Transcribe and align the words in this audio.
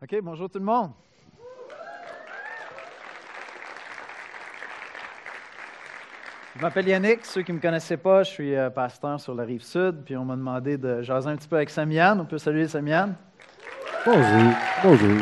OK, 0.00 0.16
bonjour 0.22 0.48
tout 0.48 0.60
le 0.60 0.64
monde. 0.64 0.92
Je 6.54 6.62
m'appelle 6.62 6.86
Yannick. 6.86 7.24
Ceux 7.24 7.42
qui 7.42 7.50
ne 7.50 7.56
me 7.56 7.60
connaissaient 7.60 7.96
pas, 7.96 8.22
je 8.22 8.30
suis 8.30 8.54
euh, 8.54 8.70
pasteur 8.70 9.18
sur 9.18 9.34
la 9.34 9.42
rive 9.42 9.64
sud. 9.64 10.04
Puis 10.04 10.16
on 10.16 10.24
m'a 10.24 10.36
demandé 10.36 10.78
de 10.78 11.02
jaser 11.02 11.30
un 11.30 11.36
petit 11.36 11.48
peu 11.48 11.56
avec 11.56 11.68
Samiane. 11.70 12.20
On 12.20 12.26
peut 12.26 12.38
saluer 12.38 12.68
Samiane. 12.68 13.16
Bonjour. 14.06 14.52
Bonjour. 14.84 15.16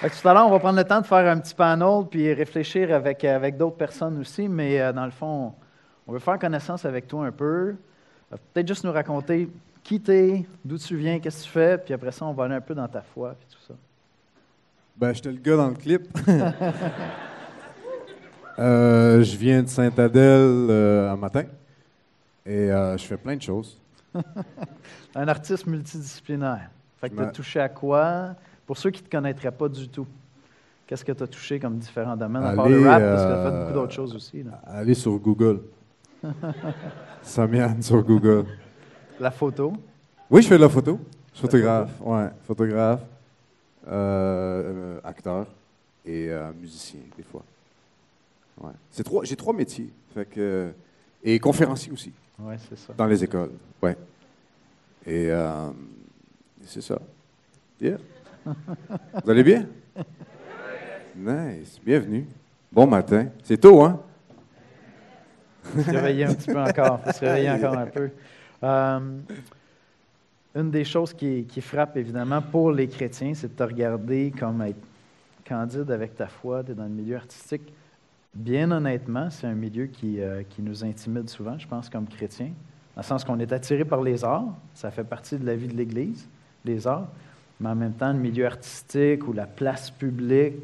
Tout 0.00 0.28
à 0.28 0.32
l'heure, 0.32 0.46
on 0.46 0.50
va 0.50 0.58
prendre 0.58 0.78
le 0.78 0.84
temps 0.84 1.02
de 1.02 1.06
faire 1.06 1.30
un 1.30 1.38
petit 1.38 1.54
panel 1.54 2.06
puis 2.10 2.32
réfléchir 2.32 2.94
avec, 2.94 3.22
euh, 3.26 3.36
avec 3.36 3.58
d'autres 3.58 3.76
personnes 3.76 4.18
aussi. 4.20 4.48
Mais 4.48 4.80
euh, 4.80 4.94
dans 4.94 5.04
le 5.04 5.10
fond, 5.10 5.52
on 6.06 6.12
veut 6.12 6.18
faire 6.18 6.38
connaissance 6.38 6.86
avec 6.86 7.06
toi 7.06 7.26
un 7.26 7.32
peu. 7.32 7.76
Peut-être 8.30 8.68
juste 8.68 8.84
nous 8.84 8.92
raconter 8.92 9.50
qui 9.82 10.00
t'es, 10.00 10.46
d'où 10.64 10.78
tu 10.78 10.96
viens, 10.96 11.18
qu'est-ce 11.18 11.40
que 11.40 11.44
tu 11.44 11.50
fais. 11.50 11.78
Puis 11.78 11.94
après 11.94 12.12
ça, 12.12 12.24
on 12.26 12.32
va 12.32 12.44
aller 12.44 12.54
un 12.54 12.60
peu 12.60 12.74
dans 12.74 12.88
ta 12.88 13.02
foi 13.02 13.34
puis 13.38 13.46
tout 13.50 13.62
ça. 13.66 13.74
Ben, 14.96 15.12
j'étais 15.12 15.32
le 15.32 15.38
gars 15.38 15.56
dans 15.56 15.68
le 15.68 15.74
clip. 15.74 16.02
Euh, 18.58 19.22
je 19.22 19.38
viens 19.38 19.62
de 19.62 19.68
Saint-Adèle 19.68 20.66
euh, 20.68 21.10
un 21.10 21.16
matin 21.16 21.44
et 22.44 22.70
euh, 22.70 22.94
je 22.98 23.04
fais 23.06 23.16
plein 23.16 23.34
de 23.34 23.40
choses. 23.40 23.80
Un 25.14 25.28
artiste 25.28 25.66
multidisciplinaire. 25.66 26.68
Fait 27.00 27.08
que 27.08 27.14
tu 27.14 27.22
as 27.22 27.26
touché 27.28 27.60
à 27.60 27.70
quoi? 27.70 28.34
Pour 28.66 28.76
ceux 28.76 28.90
qui 28.90 29.00
ne 29.02 29.06
te 29.06 29.10
connaîtraient 29.10 29.50
pas 29.50 29.68
du 29.68 29.88
tout, 29.88 30.06
qu'est-ce 30.86 31.04
que 31.04 31.12
tu 31.12 31.22
as 31.22 31.26
touché 31.26 31.58
comme 31.58 31.78
différents 31.78 32.16
domaines, 32.16 32.44
à 32.44 32.52
part 32.52 32.68
le 32.68 32.76
Allez, 32.76 32.86
rap, 32.88 33.00
parce 33.02 33.22
que 33.22 33.28
tu 33.28 33.32
as 33.32 33.42
fait 33.42 33.48
euh, 33.48 33.60
beaucoup 33.62 33.72
d'autres 33.74 33.92
choses 33.92 34.14
aussi. 34.14 34.42
là? 34.42 34.60
Allez 34.66 34.94
sur 34.94 35.18
Google. 35.18 35.60
Samian 37.22 37.80
sur 37.80 38.02
Google. 38.02 38.44
La 39.20 39.30
photo? 39.30 39.74
Oui, 40.30 40.40
je 40.42 40.48
fais 40.48 40.56
de 40.56 40.62
la 40.62 40.68
photo. 40.70 40.98
Je 41.32 41.38
suis 41.38 41.42
photographe. 41.46 41.90
Ouais, 42.00 42.28
photographe, 42.46 43.00
euh, 43.86 44.98
acteur 45.04 45.46
et 46.06 46.28
euh, 46.30 46.50
musicien, 46.58 47.00
des 47.16 47.22
fois. 47.22 47.42
Ouais. 48.62 48.72
C'est 48.90 49.04
trois, 49.04 49.24
j'ai 49.24 49.36
trois 49.36 49.52
métiers. 49.52 49.90
Fait 50.14 50.24
que, 50.24 50.72
et 51.22 51.38
conférencier 51.38 51.92
aussi, 51.92 52.12
Oui, 52.38 52.54
c'est 52.68 52.78
ça. 52.78 52.94
dans 52.96 53.06
les 53.06 53.22
écoles. 53.22 53.50
Ouais. 53.82 53.96
Et 55.06 55.30
euh, 55.30 55.68
c'est 56.64 56.80
ça. 56.82 56.98
Yeah. 57.80 57.98
Vous 59.24 59.30
allez 59.30 59.44
bien? 59.44 59.66
Nice. 61.14 61.78
Bienvenue. 61.84 62.26
Bon 62.72 62.86
matin. 62.86 63.26
C'est 63.44 63.58
tôt, 63.58 63.82
hein? 63.82 64.00
Faut 65.62 65.82
se 65.82 65.90
réveiller 65.90 66.24
un 66.24 66.34
petit 66.34 66.46
peu 66.50 66.58
encore. 66.60 67.00
Faut 67.04 67.12
se 67.12 67.20
réveiller 67.20 67.50
encore 67.50 67.76
un 67.76 67.86
peu. 67.86 68.10
Euh, 68.62 69.00
une 70.54 70.70
des 70.70 70.84
choses 70.84 71.12
qui, 71.12 71.60
frappe 71.60 71.96
évidemment 71.96 72.42
pour 72.42 72.72
les 72.72 72.88
chrétiens, 72.88 73.32
c'est 73.34 73.48
de 73.48 73.56
te 73.56 73.62
regarder 73.62 74.32
comme 74.36 74.62
être 74.62 74.82
candide 75.44 75.90
avec 75.90 76.16
ta 76.16 76.26
foi. 76.26 76.64
Tu 76.64 76.72
es 76.72 76.74
dans 76.74 76.84
le 76.84 76.90
milieu 76.90 77.16
artistique. 77.16 77.72
Bien 78.34 78.70
honnêtement, 78.70 79.30
c'est 79.30 79.46
un 79.46 79.54
milieu 79.54 79.86
qui, 79.86 80.20
euh, 80.20 80.42
qui 80.48 80.62
nous 80.62 80.84
intimide 80.84 81.28
souvent, 81.28 81.58
je 81.58 81.66
pense, 81.66 81.88
comme 81.88 82.06
chrétiens. 82.06 82.52
Dans 82.94 83.02
le 83.02 83.06
sens 83.06 83.24
qu'on 83.24 83.38
est 83.38 83.52
attiré 83.52 83.84
par 83.84 84.02
les 84.02 84.24
arts. 84.24 84.54
Ça 84.74 84.90
fait 84.90 85.04
partie 85.04 85.36
de 85.36 85.46
la 85.46 85.54
vie 85.54 85.68
de 85.68 85.76
l'Église, 85.76 86.28
les 86.64 86.86
arts. 86.86 87.08
Mais 87.60 87.68
en 87.68 87.74
même 87.74 87.92
temps, 87.92 88.12
le 88.12 88.18
milieu 88.18 88.46
artistique 88.46 89.26
ou 89.28 89.32
la 89.32 89.46
place 89.46 89.90
publique, 89.90 90.54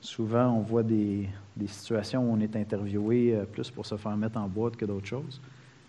souvent, 0.00 0.48
on 0.50 0.60
voit 0.60 0.82
des, 0.82 1.28
des 1.56 1.66
situations 1.66 2.22
où 2.22 2.34
on 2.34 2.40
est 2.40 2.54
interviewé 2.56 3.34
euh, 3.34 3.44
plus 3.44 3.70
pour 3.70 3.86
se 3.86 3.96
faire 3.96 4.16
mettre 4.16 4.38
en 4.38 4.46
boîte 4.46 4.76
que 4.76 4.84
d'autres 4.84 5.06
choses. 5.06 5.40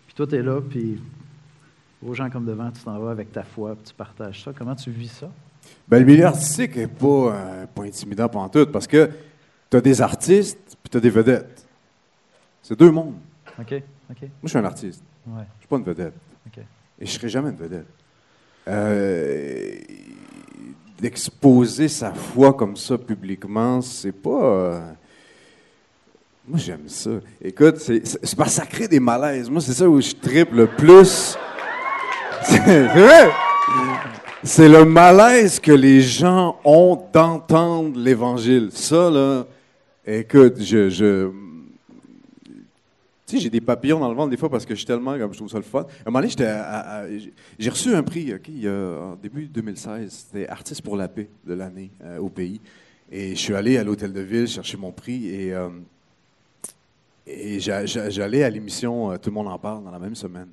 Puis 0.06 0.14
toi, 0.14 0.26
tu 0.26 0.36
es 0.36 0.42
là, 0.42 0.60
puis 0.60 1.00
aux 2.06 2.14
gens 2.14 2.30
comme 2.30 2.44
devant, 2.44 2.70
tu 2.70 2.80
t'en 2.82 2.98
vas 2.98 3.10
avec 3.10 3.32
ta 3.32 3.42
foi, 3.42 3.74
puis 3.74 3.84
tu 3.88 3.94
partages 3.94 4.44
ça. 4.44 4.52
Comment 4.56 4.74
tu 4.74 4.90
vis 4.90 5.08
ça? 5.08 5.28
Ben, 5.88 5.98
le 6.00 6.04
milieu 6.04 6.24
artistique 6.26 6.76
n'est 6.76 6.86
pas, 6.86 7.06
euh, 7.34 7.66
pas 7.66 7.82
intimidant 7.84 8.28
pour 8.28 8.48
tout 8.50 8.66
parce 8.66 8.86
que 8.86 9.10
tu 9.70 9.76
as 9.76 9.80
des 9.80 10.00
artistes 10.00 10.58
puis 10.82 10.90
tu 10.90 10.96
as 10.96 11.00
des 11.00 11.10
vedettes. 11.10 11.66
C'est 12.62 12.78
deux 12.78 12.90
mondes. 12.90 13.14
OK? 13.58 13.72
OK? 14.10 14.20
Moi, 14.20 14.28
je 14.44 14.48
suis 14.48 14.58
un 14.58 14.64
artiste. 14.64 15.02
Ouais. 15.26 15.42
Je 15.56 15.60
suis 15.62 15.68
pas 15.68 15.76
une 15.76 15.84
vedette. 15.84 16.14
Et 17.00 17.06
je 17.06 17.10
serai 17.12 17.28
jamais 17.28 17.50
une 17.50 17.56
vedette. 17.56 17.86
Euh, 18.66 19.74
D'exposer 21.00 21.86
sa 21.86 22.12
foi 22.12 22.52
comme 22.54 22.76
ça 22.76 22.98
publiquement, 22.98 23.80
c'est 23.80 24.10
pas. 24.10 24.30
euh, 24.42 24.92
Moi, 26.48 26.58
j'aime 26.58 26.88
ça. 26.88 27.10
Écoute, 27.40 27.76
c'est 27.78 28.02
parce 28.36 28.50
que 28.50 28.62
ça 28.62 28.66
crée 28.66 28.88
des 28.88 28.98
malaises. 28.98 29.48
Moi, 29.48 29.60
c'est 29.60 29.74
ça 29.74 29.88
où 29.88 30.00
je 30.00 30.12
triple 30.12 30.56
le 30.56 30.66
plus. 30.66 31.36
C'est 34.44 34.68
le 34.68 34.84
malaise 34.84 35.58
que 35.60 35.72
les 35.72 36.00
gens 36.00 36.56
ont 36.64 37.00
d'entendre 37.12 37.98
l'Évangile. 37.98 38.70
Ça, 38.72 39.10
là, 39.10 39.44
écoute, 40.06 40.60
je. 40.62 41.28
tu 42.46 42.54
sais, 43.26 43.38
j'ai 43.38 43.50
des 43.50 43.60
papillons 43.60 43.98
dans 43.98 44.08
le 44.08 44.14
ventre 44.14 44.30
des 44.30 44.36
fois 44.36 44.48
parce 44.48 44.64
que 44.64 44.74
je 44.74 44.78
suis 44.78 44.86
tellement, 44.86 45.18
comme 45.18 45.32
je 45.32 45.38
trouve 45.38 45.50
ça 45.50 45.58
le 45.58 45.62
fun. 45.64 45.80
À 45.80 46.08
un 46.08 46.10
moment 46.10 46.26
j'ai- 46.26 47.68
reçu 47.70 47.94
un 47.94 48.02
prix, 48.02 48.32
OK, 48.34 48.48
il 48.48 48.62
y 48.62 48.68
a, 48.68 48.98
en 49.12 49.16
début 49.16 49.46
2016. 49.46 50.26
C'était 50.32 50.48
Artiste 50.48 50.82
pour 50.82 50.96
la 50.96 51.08
paix 51.08 51.28
de 51.46 51.54
l'année 51.54 51.90
euh, 52.04 52.18
au 52.18 52.28
pays. 52.28 52.60
Et 53.10 53.30
je 53.30 53.40
suis 53.40 53.54
allé 53.54 53.76
à 53.78 53.84
l'hôtel 53.84 54.12
de 54.12 54.20
ville 54.20 54.46
chercher 54.46 54.76
mon 54.76 54.92
prix 54.92 55.28
et, 55.28 55.52
euh, 55.54 55.68
et 57.26 57.58
j'a- 57.58 57.86
j'a- 57.86 58.10
j'allais 58.10 58.44
à 58.44 58.50
l'émission 58.50 59.10
euh, 59.12 59.16
Tout 59.16 59.30
le 59.30 59.34
monde 59.34 59.48
en 59.48 59.58
parle 59.58 59.82
dans 59.84 59.90
la 59.90 59.98
même 59.98 60.14
semaine. 60.14 60.48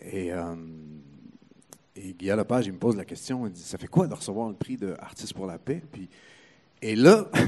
Et, 0.00 0.32
euh, 0.32 0.54
Guy 1.96 2.28
Lepage, 2.28 2.66
il 2.66 2.72
me 2.72 2.78
pose 2.78 2.96
la 2.96 3.04
question, 3.04 3.46
il 3.46 3.52
dit, 3.52 3.62
ça 3.62 3.78
fait 3.78 3.88
quoi 3.88 4.06
de 4.06 4.14
recevoir 4.14 4.48
le 4.48 4.54
prix 4.54 4.76
de 4.76 4.94
Artiste 5.00 5.34
pour 5.34 5.46
la 5.46 5.58
paix? 5.58 5.82
Puis, 5.90 6.08
et 6.80 6.94
là, 6.94 7.28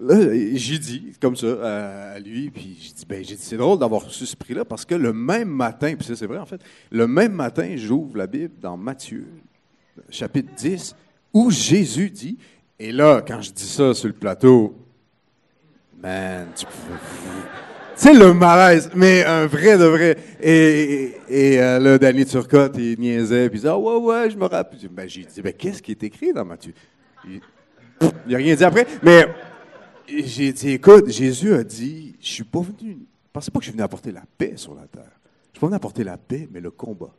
Là, 0.00 0.16
j'ai 0.54 0.78
dit 0.78 1.12
comme 1.20 1.36
ça 1.36 2.12
à, 2.14 2.18
lui, 2.18 2.50
puis 2.50 2.76
j'ai 2.80 2.92
dit, 2.92 3.06
ben, 3.06 3.24
j'ai 3.24 3.34
dit, 3.34 3.42
c'est 3.42 3.56
drôle 3.56 3.78
d'avoir 3.78 4.04
reçu 4.04 4.24
ce 4.24 4.36
prix-là 4.36 4.64
parce 4.64 4.84
que 4.84 4.94
le 4.94 5.12
même 5.12 5.48
matin, 5.48 5.94
puis 5.96 6.06
ça 6.06 6.16
c'est 6.16 6.26
vrai 6.26 6.38
en 6.38 6.46
fait, 6.46 6.60
le 6.90 7.06
même 7.06 7.32
matin, 7.32 7.74
j'ouvre 7.76 8.16
la 8.16 8.26
Bible 8.26 8.54
dans 8.60 8.76
Matthieu, 8.76 9.28
chapitre 10.08 10.52
10, 10.56 10.96
où 11.34 11.50
Jésus 11.50 12.10
dit, 12.10 12.38
et 12.78 12.90
là, 12.90 13.22
quand 13.26 13.42
je 13.42 13.52
dis 13.52 13.66
ça 13.66 13.92
sur 13.92 14.08
le 14.08 14.14
plateau, 14.14 14.74
man, 15.98 16.48
tu 16.56 16.64
sais, 17.94 18.14
le 18.14 18.32
malaise, 18.32 18.90
mais 18.94 19.24
un 19.24 19.46
vrai 19.46 19.78
de 19.78 19.84
vrai. 19.84 20.16
Et, 20.40 21.14
et, 21.28 21.60
euh, 21.60 21.78
là, 21.78 21.98
Danny 21.98 22.24
Turcotte, 22.24 22.76
il 22.78 22.98
niaisait, 22.98 23.48
puis 23.48 23.58
il 23.58 23.60
disait, 23.60 23.68
ah 23.68 23.78
ouais, 23.78 23.96
ouais, 23.96 24.30
je 24.30 24.36
me 24.36 24.46
rappelle. 24.46 24.78
Ben, 24.90 25.08
j'ai 25.08 25.24
dit, 25.24 25.42
ben, 25.42 25.52
qu'est-ce 25.52 25.82
qui 25.82 25.92
est 25.92 26.02
écrit 26.02 26.32
dans 26.32 26.44
Matthieu? 26.44 26.74
Il 27.26 27.40
n'a 28.26 28.36
rien 28.36 28.54
dit 28.54 28.64
après, 28.64 28.86
mais 29.02 29.26
J'ai 30.08 30.52
dit, 30.52 30.70
écoute, 30.70 31.08
Jésus 31.10 31.54
a 31.54 31.62
dit, 31.62 32.16
je 32.20 32.28
suis 32.28 32.44
pas 32.44 32.60
venu, 32.60 32.98
pensez 33.32 33.50
pas 33.50 33.58
que 33.58 33.64
je 33.64 33.70
suis 33.70 33.72
venu 33.72 33.84
apporter 33.84 34.12
la 34.12 34.24
paix 34.36 34.54
sur 34.56 34.74
la 34.74 34.86
terre. 34.86 35.10
Je 35.52 35.58
suis 35.58 35.60
pas 35.60 35.66
venu 35.66 35.76
apporter 35.76 36.04
la 36.04 36.18
paix, 36.18 36.48
mais 36.50 36.60
le 36.60 36.70
combat. 36.70 37.14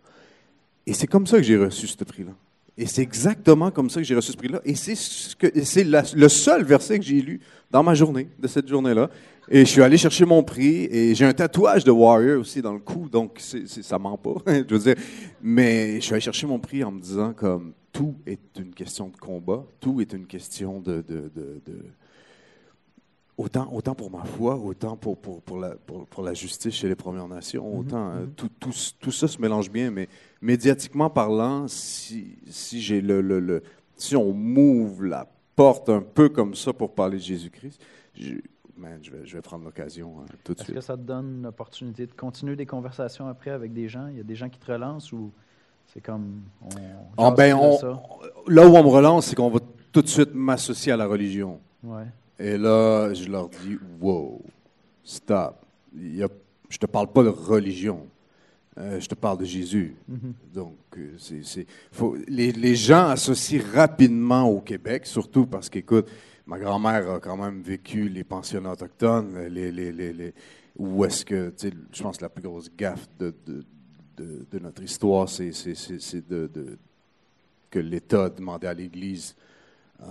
Et 0.85 0.93
c'est 0.93 1.07
comme 1.07 1.25
ça 1.25 1.37
que 1.37 1.43
j'ai 1.43 1.57
reçu 1.57 1.87
ce 1.87 2.03
prix-là. 2.03 2.33
Et 2.77 2.87
c'est 2.87 3.03
exactement 3.03 3.69
comme 3.69 3.89
ça 3.89 3.99
que 3.99 4.03
j'ai 4.05 4.15
reçu 4.15 4.31
ce 4.31 4.37
prix-là. 4.37 4.59
Et 4.65 4.73
c'est 4.75 4.95
ce 4.95 6.15
le 6.15 6.29
seul 6.29 6.63
verset 6.63 6.97
que 6.99 7.05
j'ai 7.05 7.21
lu 7.21 7.39
dans 7.69 7.83
ma 7.83 7.93
journée, 7.93 8.29
de 8.39 8.47
cette 8.47 8.67
journée-là. 8.67 9.09
Et 9.49 9.59
je 9.59 9.69
suis 9.69 9.81
allé 9.83 9.97
chercher 9.97 10.25
mon 10.25 10.41
prix. 10.43 10.85
Et 10.89 11.13
j'ai 11.13 11.25
un 11.25 11.33
tatouage 11.33 11.83
de 11.83 11.91
Warrior 11.91 12.39
aussi 12.39 12.61
dans 12.61 12.73
le 12.73 12.79
cou, 12.79 13.09
donc 13.09 13.35
c'est, 13.39 13.67
c'est- 13.67 13.83
ça 13.83 13.99
ment 13.99 14.17
pas. 14.17 14.35
je 14.47 14.73
veux 14.73 14.79
dire. 14.79 14.95
Mais 15.41 15.95
je 15.95 15.99
suis 16.05 16.13
allé 16.13 16.21
chercher 16.21 16.47
mon 16.47 16.59
prix 16.59 16.83
en 16.83 16.91
me 16.91 16.99
disant 17.01 17.33
comme 17.33 17.73
tout 17.91 18.15
est 18.25 18.39
une 18.57 18.73
question 18.73 19.09
de 19.09 19.17
combat, 19.17 19.63
tout 19.79 20.01
est 20.01 20.11
une 20.13 20.25
question 20.25 20.79
de- 20.79 21.03
de- 21.07 21.29
de- 21.35 21.61
de 21.65 21.77
Autant, 23.35 23.67
autant 23.73 23.95
pour 23.95 24.11
ma 24.11 24.23
foi, 24.25 24.55
autant 24.55 24.95
pour, 24.95 25.17
pour, 25.17 25.41
pour, 25.41 25.57
la, 25.57 25.71
pour, 25.71 26.05
pour 26.05 26.21
la 26.21 26.35
justice 26.35 26.75
chez 26.75 26.87
les 26.87 26.93
Premières 26.95 27.27
Nations, 27.27 27.79
autant 27.79 28.11
euh, 28.11 28.25
tout, 28.35 28.49
tout, 28.59 28.69
tout 28.99 29.11
ça 29.11 29.27
se 29.27 29.41
mélange 29.41 29.71
bien, 29.71 29.89
mais 29.89 30.07
médiatiquement 30.43 31.09
parlant, 31.09 31.67
si, 31.67 32.35
si, 32.49 32.81
j'ai 32.81 33.01
le, 33.01 33.21
le, 33.21 33.39
le- 33.39 33.63
si 33.95 34.15
on 34.15 34.33
m'ouvre 34.33 35.05
la 35.05 35.25
porte 35.55 35.89
un 35.89 36.01
peu 36.01 36.29
comme 36.29 36.53
ça 36.53 36.73
pour 36.73 36.93
parler 36.93 37.17
de 37.17 37.23
Jésus-Christ, 37.23 37.79
je, 38.13 38.33
man, 38.77 38.99
je, 39.01 39.11
vais, 39.11 39.25
je 39.25 39.35
vais 39.35 39.41
prendre 39.41 39.63
l'occasion 39.63 40.15
hein, 40.21 40.25
tout 40.43 40.53
de 40.53 40.59
Est-ce 40.59 40.65
suite. 40.65 40.75
que 40.75 40.81
ça 40.81 40.97
te 40.97 41.01
donne 41.01 41.43
l'opportunité 41.43 42.05
de 42.05 42.11
continuer 42.11 42.55
des 42.55 42.65
conversations 42.65 43.27
après 43.27 43.51
avec 43.51 43.71
des 43.73 43.87
gens? 43.87 44.07
Il 44.07 44.17
y 44.17 44.19
a 44.19 44.23
des 44.23 44.35
gens 44.35 44.49
qui 44.49 44.59
te 44.59 44.71
relancent 44.71 45.11
ou 45.13 45.31
c'est 45.93 46.01
comme. 46.01 46.41
On, 46.61 46.69
Ah, 47.17 47.31
ben, 47.31 47.55
on- 47.55 47.77
ça? 47.77 48.01
là 48.47 48.67
où 48.67 48.75
on 48.75 48.83
me 48.83 48.89
relance, 48.89 49.27
c'est 49.27 49.35
qu'on 49.35 49.49
va 49.49 49.59
tout 49.91 50.01
de 50.01 50.07
suite 50.07 50.33
m'associer 50.33 50.91
à 50.91 50.97
la 50.97 51.05
religion. 51.05 51.59
Ouais. 51.83 52.05
Et 52.39 52.57
là, 52.57 53.13
je 53.13 53.29
leur 53.29 53.47
dis, 53.49 53.77
wow, 54.01 54.41
stop. 55.03 55.55
Il 55.95 56.15
y 56.15 56.23
a- 56.23 56.27
je 56.67 56.77
te 56.77 56.87
parle 56.87 57.07
pas 57.07 57.23
de 57.23 57.29
religion. 57.29 58.07
Euh, 58.77 58.99
je 58.99 59.07
te 59.07 59.13
parle 59.15 59.37
de 59.37 59.45
Jésus. 59.45 59.95
Donc, 60.51 60.77
euh, 60.97 61.13
c'est, 61.17 61.67
les, 62.27 62.51
les 62.51 62.75
gens 62.75 63.07
associent 63.09 63.61
rapidement 63.73 64.45
au 64.49 64.61
Québec, 64.61 65.05
surtout 65.05 65.45
parce 65.45 65.69
qu'écoute, 65.69 66.07
ma 66.47 66.57
grand-mère 66.57 67.11
a 67.11 67.19
quand 67.19 67.37
même 67.37 67.61
vécu 67.61 68.09
les 68.09 68.23
pensionnats 68.23 68.71
autochtones, 68.71 69.47
les, 69.47 69.71
les, 69.71 69.91
les, 69.91 70.11
les- 70.13 70.33
où 70.75 71.05
est-ce 71.05 71.23
que, 71.23 71.49
tu 71.51 71.69
sais, 71.69 71.73
je 71.91 72.01
pense 72.01 72.17
que 72.17 72.23
la 72.23 72.29
plus 72.29 72.41
grosse 72.41 72.71
gaffe 72.75 73.07
de, 73.19 73.33
notre 74.59 74.81
histoire, 74.81 75.29
c'est, 75.29 75.51
que 77.69 77.79
l'État 77.79 78.29
demandait 78.29 78.67
à 78.67 78.73
l'Église 78.73 79.35
euh, 80.01 80.05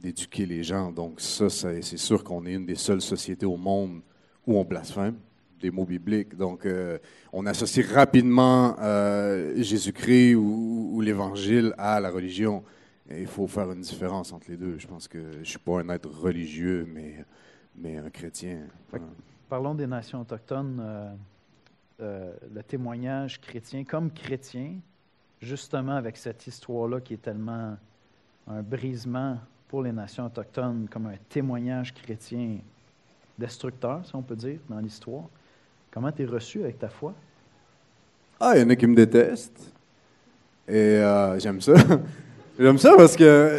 d'éduquer 0.00 0.46
les 0.46 0.64
gens. 0.64 0.90
Donc 0.90 1.20
ça, 1.20 1.48
c'est 1.48 1.82
sûr 1.96 2.24
qu'on 2.24 2.44
est 2.46 2.54
une 2.54 2.66
des 2.66 2.74
seules 2.74 3.00
sociétés 3.00 3.46
au 3.46 3.56
monde 3.56 4.00
où 4.46 4.56
on 4.58 4.64
blasphème 4.64 5.14
des 5.62 5.70
mots 5.70 5.86
bibliques. 5.86 6.36
Donc 6.36 6.66
euh, 6.66 6.98
on 7.32 7.46
associe 7.46 7.86
rapidement 7.86 8.76
euh, 8.80 9.54
Jésus-Christ 9.56 10.34
ou, 10.34 11.00
l'Évangile 11.00 11.74
à 11.78 12.00
la 12.00 12.10
religion. 12.10 12.62
Il 13.10 13.26
faut 13.26 13.46
faire 13.46 13.70
une 13.72 13.80
différence 13.80 14.32
entre 14.32 14.50
les 14.50 14.56
deux. 14.56 14.78
Je 14.78 14.86
pense 14.86 15.08
que 15.08 15.32
je 15.32 15.38
ne 15.38 15.44
suis 15.44 15.58
pas 15.58 15.80
un 15.80 15.88
être 15.88 16.08
religieux, 16.08 16.86
mais, 16.92 17.24
mais 17.76 17.96
un 17.96 18.10
chrétien. 18.10 18.60
Parlons 19.48 19.74
des 19.74 19.86
nations 19.86 20.20
autochtones. 20.20 20.80
le 21.98 22.62
témoignage 22.66 23.40
chrétien, 23.40 23.84
comme 23.84 24.10
chrétien, 24.10 24.74
justement 25.40 25.96
avec 25.96 26.16
cette 26.16 26.46
histoire-là 26.46 27.00
qui 27.00 27.14
est 27.14 27.22
tellement 27.22 27.76
un 28.46 28.62
brisement 28.62 29.38
pour 29.68 29.82
les 29.82 29.92
nations 29.92 30.26
autochtones, 30.26 30.86
comme 30.90 31.06
un 31.06 31.16
témoignage 31.28 31.92
chrétien 31.94 32.58
destructeur, 33.38 34.04
si 34.06 34.14
on 34.14 34.22
peut 34.22 34.36
dire, 34.36 34.60
dans 34.68 34.78
l'histoire. 34.78 35.24
Comment 35.92 36.10
tu 36.10 36.22
es 36.22 36.26
reçu 36.26 36.62
avec 36.62 36.78
ta 36.78 36.88
foi? 36.88 37.14
Ah, 38.40 38.52
il 38.56 38.62
y 38.62 38.64
en 38.64 38.70
a 38.70 38.76
qui 38.76 38.86
me 38.86 38.96
détestent. 38.96 39.72
Et 40.66 40.72
euh, 40.74 41.38
j'aime 41.38 41.60
ça. 41.60 41.74
j'aime 42.58 42.78
ça 42.78 42.94
parce 42.96 43.14
que 43.14 43.24
euh, 43.24 43.58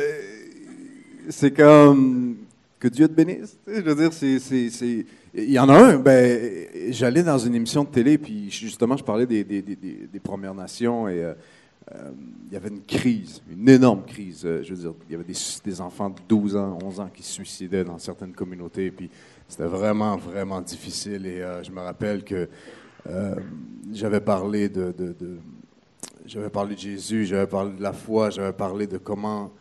c'est 1.30 1.52
comme 1.52 2.38
que 2.80 2.88
Dieu 2.88 3.08
te 3.08 3.14
bénisse. 3.14 3.56
Je 3.68 3.82
veux 3.82 3.96
dire, 3.96 4.12
c'est. 4.12 5.06
Il 5.36 5.52
y 5.52 5.60
en 5.60 5.70
a 5.70 5.74
un, 5.74 5.98
ben, 5.98 6.68
j'allais 6.90 7.24
dans 7.24 7.38
une 7.38 7.56
émission 7.56 7.84
de 7.84 7.90
télé, 7.90 8.18
puis 8.18 8.52
justement, 8.52 8.98
je 8.98 9.04
parlais 9.04 9.26
des, 9.26 10.20
Premières 10.24 10.54
Nations 10.54 11.08
et 11.08 11.24
euh, 11.24 11.34
il 12.48 12.54
y 12.54 12.56
avait 12.56 12.70
une 12.70 12.84
crise, 12.84 13.42
une 13.52 13.68
énorme 13.70 14.04
crise. 14.06 14.42
Je 14.42 14.74
veux 14.74 14.82
dire, 14.82 14.94
il 15.08 15.12
y 15.12 15.16
avait 15.16 15.24
des, 15.24 15.82
enfants 15.82 16.10
de 16.10 16.20
12 16.28 16.56
ans, 16.56 16.80
11 16.84 17.00
ans 17.00 17.10
qui 17.14 17.24
se 17.24 17.34
suicidaient 17.34 17.84
dans 17.84 17.98
certaines 18.00 18.34
communautés. 18.34 18.92
Puis 18.92 19.10
c'était 19.54 19.70
vraiment, 19.70 20.18
vraiment 20.18 20.62
difficile. 20.62 21.28
Et 21.28 21.44
euh, 21.44 21.62
je 21.62 21.70
me 21.70 21.80
rappelle 21.80 22.24
que 22.24 22.50
j'avais 23.92 24.20
parlé 24.20 24.68
de, 24.68 24.92
j'avais 26.26 26.50
parlé 26.50 26.74
de 26.74 26.80
Jésus, 26.80 27.26
j'avais 27.26 27.46
parlé 27.46 27.74
de 27.74 27.84
la 27.84 27.94
foi, 27.94 28.32
j'avais 28.32 28.54
parlé 28.54 28.88
de 28.88 28.98
comment 28.98 29.52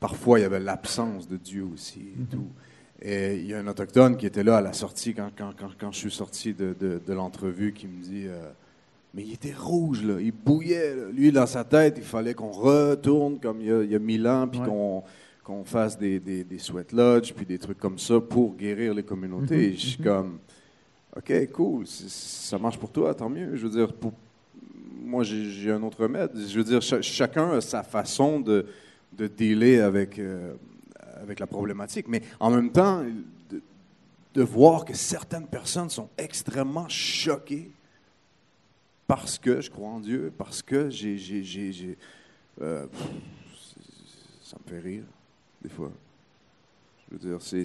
parfois 0.00 0.40
il 0.40 0.42
y 0.42 0.44
avait 0.44 0.58
l'absence 0.58 1.28
de 1.28 1.36
Dieu 1.36 1.64
aussi 1.72 2.00
et 2.00 2.20
mm-hmm. 2.20 2.28
tout. 2.28 2.48
Et 3.00 3.36
il 3.36 3.46
y 3.46 3.54
a 3.54 3.60
un 3.60 3.66
autochtone 3.68 4.16
qui 4.16 4.26
était 4.26 4.42
là 4.42 4.56
à 4.56 4.60
la 4.60 4.72
sortie, 4.72 5.14
quand, 5.14 5.30
quand, 5.36 5.52
quand, 5.78 5.92
je 5.92 5.98
suis 5.98 6.10
sorti 6.10 6.52
de, 6.52 6.74
de, 6.74 7.12
l'entrevue, 7.12 7.72
qui 7.74 7.86
me 7.86 8.02
dit 8.02 8.26
mais 9.14 9.22
il 9.22 9.34
était 9.34 9.54
rouge, 9.54 10.02
là. 10.02 10.14
il 10.20 10.32
bouillait. 10.32 10.96
Lui, 11.12 11.30
dans 11.30 11.46
sa 11.46 11.62
tête, 11.62 11.94
il 11.98 12.04
fallait 12.04 12.34
qu'on 12.34 12.50
retourne 12.50 13.38
comme 13.38 13.60
il 13.60 13.90
y 13.90 13.94
a, 13.94 13.98
mille 14.00 14.26
ans, 14.26 14.48
puis 14.48 14.60
qu'on 14.60 15.04
fasse 15.64 15.98
des, 15.98 16.20
des, 16.20 16.44
des, 16.44 16.58
sweat 16.58 16.92
lodges, 16.92 17.32
puis 17.32 17.46
des 17.46 17.58
trucs 17.58 17.78
comme 17.78 17.98
ça 17.98 18.20
pour 18.20 18.54
guérir 18.54 18.94
les 18.94 19.02
communautés. 19.02 19.56
Mhm. 19.56 19.62
Et 19.62 19.72
je 19.72 19.86
suis 19.86 20.02
comme, 20.02 20.38
OK, 21.16 21.32
cool, 21.52 21.86
ça 21.86 22.58
marche 22.58 22.78
pour 22.78 22.90
toi, 22.90 23.14
tant 23.14 23.28
mieux. 23.28 23.54
Je 23.56 23.66
veux 23.66 23.70
dire, 23.70 23.92
pour, 23.92 24.12
moi, 25.02 25.22
j'ai 25.22 25.70
un 25.70 25.82
autre 25.82 26.02
remède. 26.02 26.30
Je 26.34 26.58
veux 26.58 26.64
dire, 26.64 26.82
chacun 27.02 27.50
a 27.52 27.60
sa 27.60 27.82
façon 27.82 28.40
de, 28.40 28.66
de 29.12 29.26
dealer 29.26 29.80
avec, 29.80 30.18
euh, 30.18 30.54
avec 31.20 31.40
la 31.40 31.46
problématique. 31.46 32.08
Mais 32.08 32.22
en 32.40 32.50
même 32.50 32.72
temps, 32.72 33.04
de, 33.50 33.60
de 34.34 34.42
voir 34.42 34.84
que 34.84 34.94
certaines 34.94 35.46
personnes 35.46 35.90
sont 35.90 36.08
extrêmement 36.18 36.88
choquées 36.88 37.70
parce 39.06 39.38
que 39.38 39.60
je 39.60 39.70
crois 39.70 39.90
en 39.90 40.00
Dieu, 40.00 40.32
parce 40.36 40.62
que 40.62 40.90
j'ai. 40.90 41.18
j'ai, 41.18 41.98
euh, 42.60 42.86
ça 44.42 44.56
me 44.64 44.70
fait 44.70 44.80
rire, 44.80 45.04
des 45.64 45.70
fois. 45.70 45.90
Je 47.08 47.16
veux 47.16 47.30
dire, 47.30 47.38
c'est. 47.40 47.64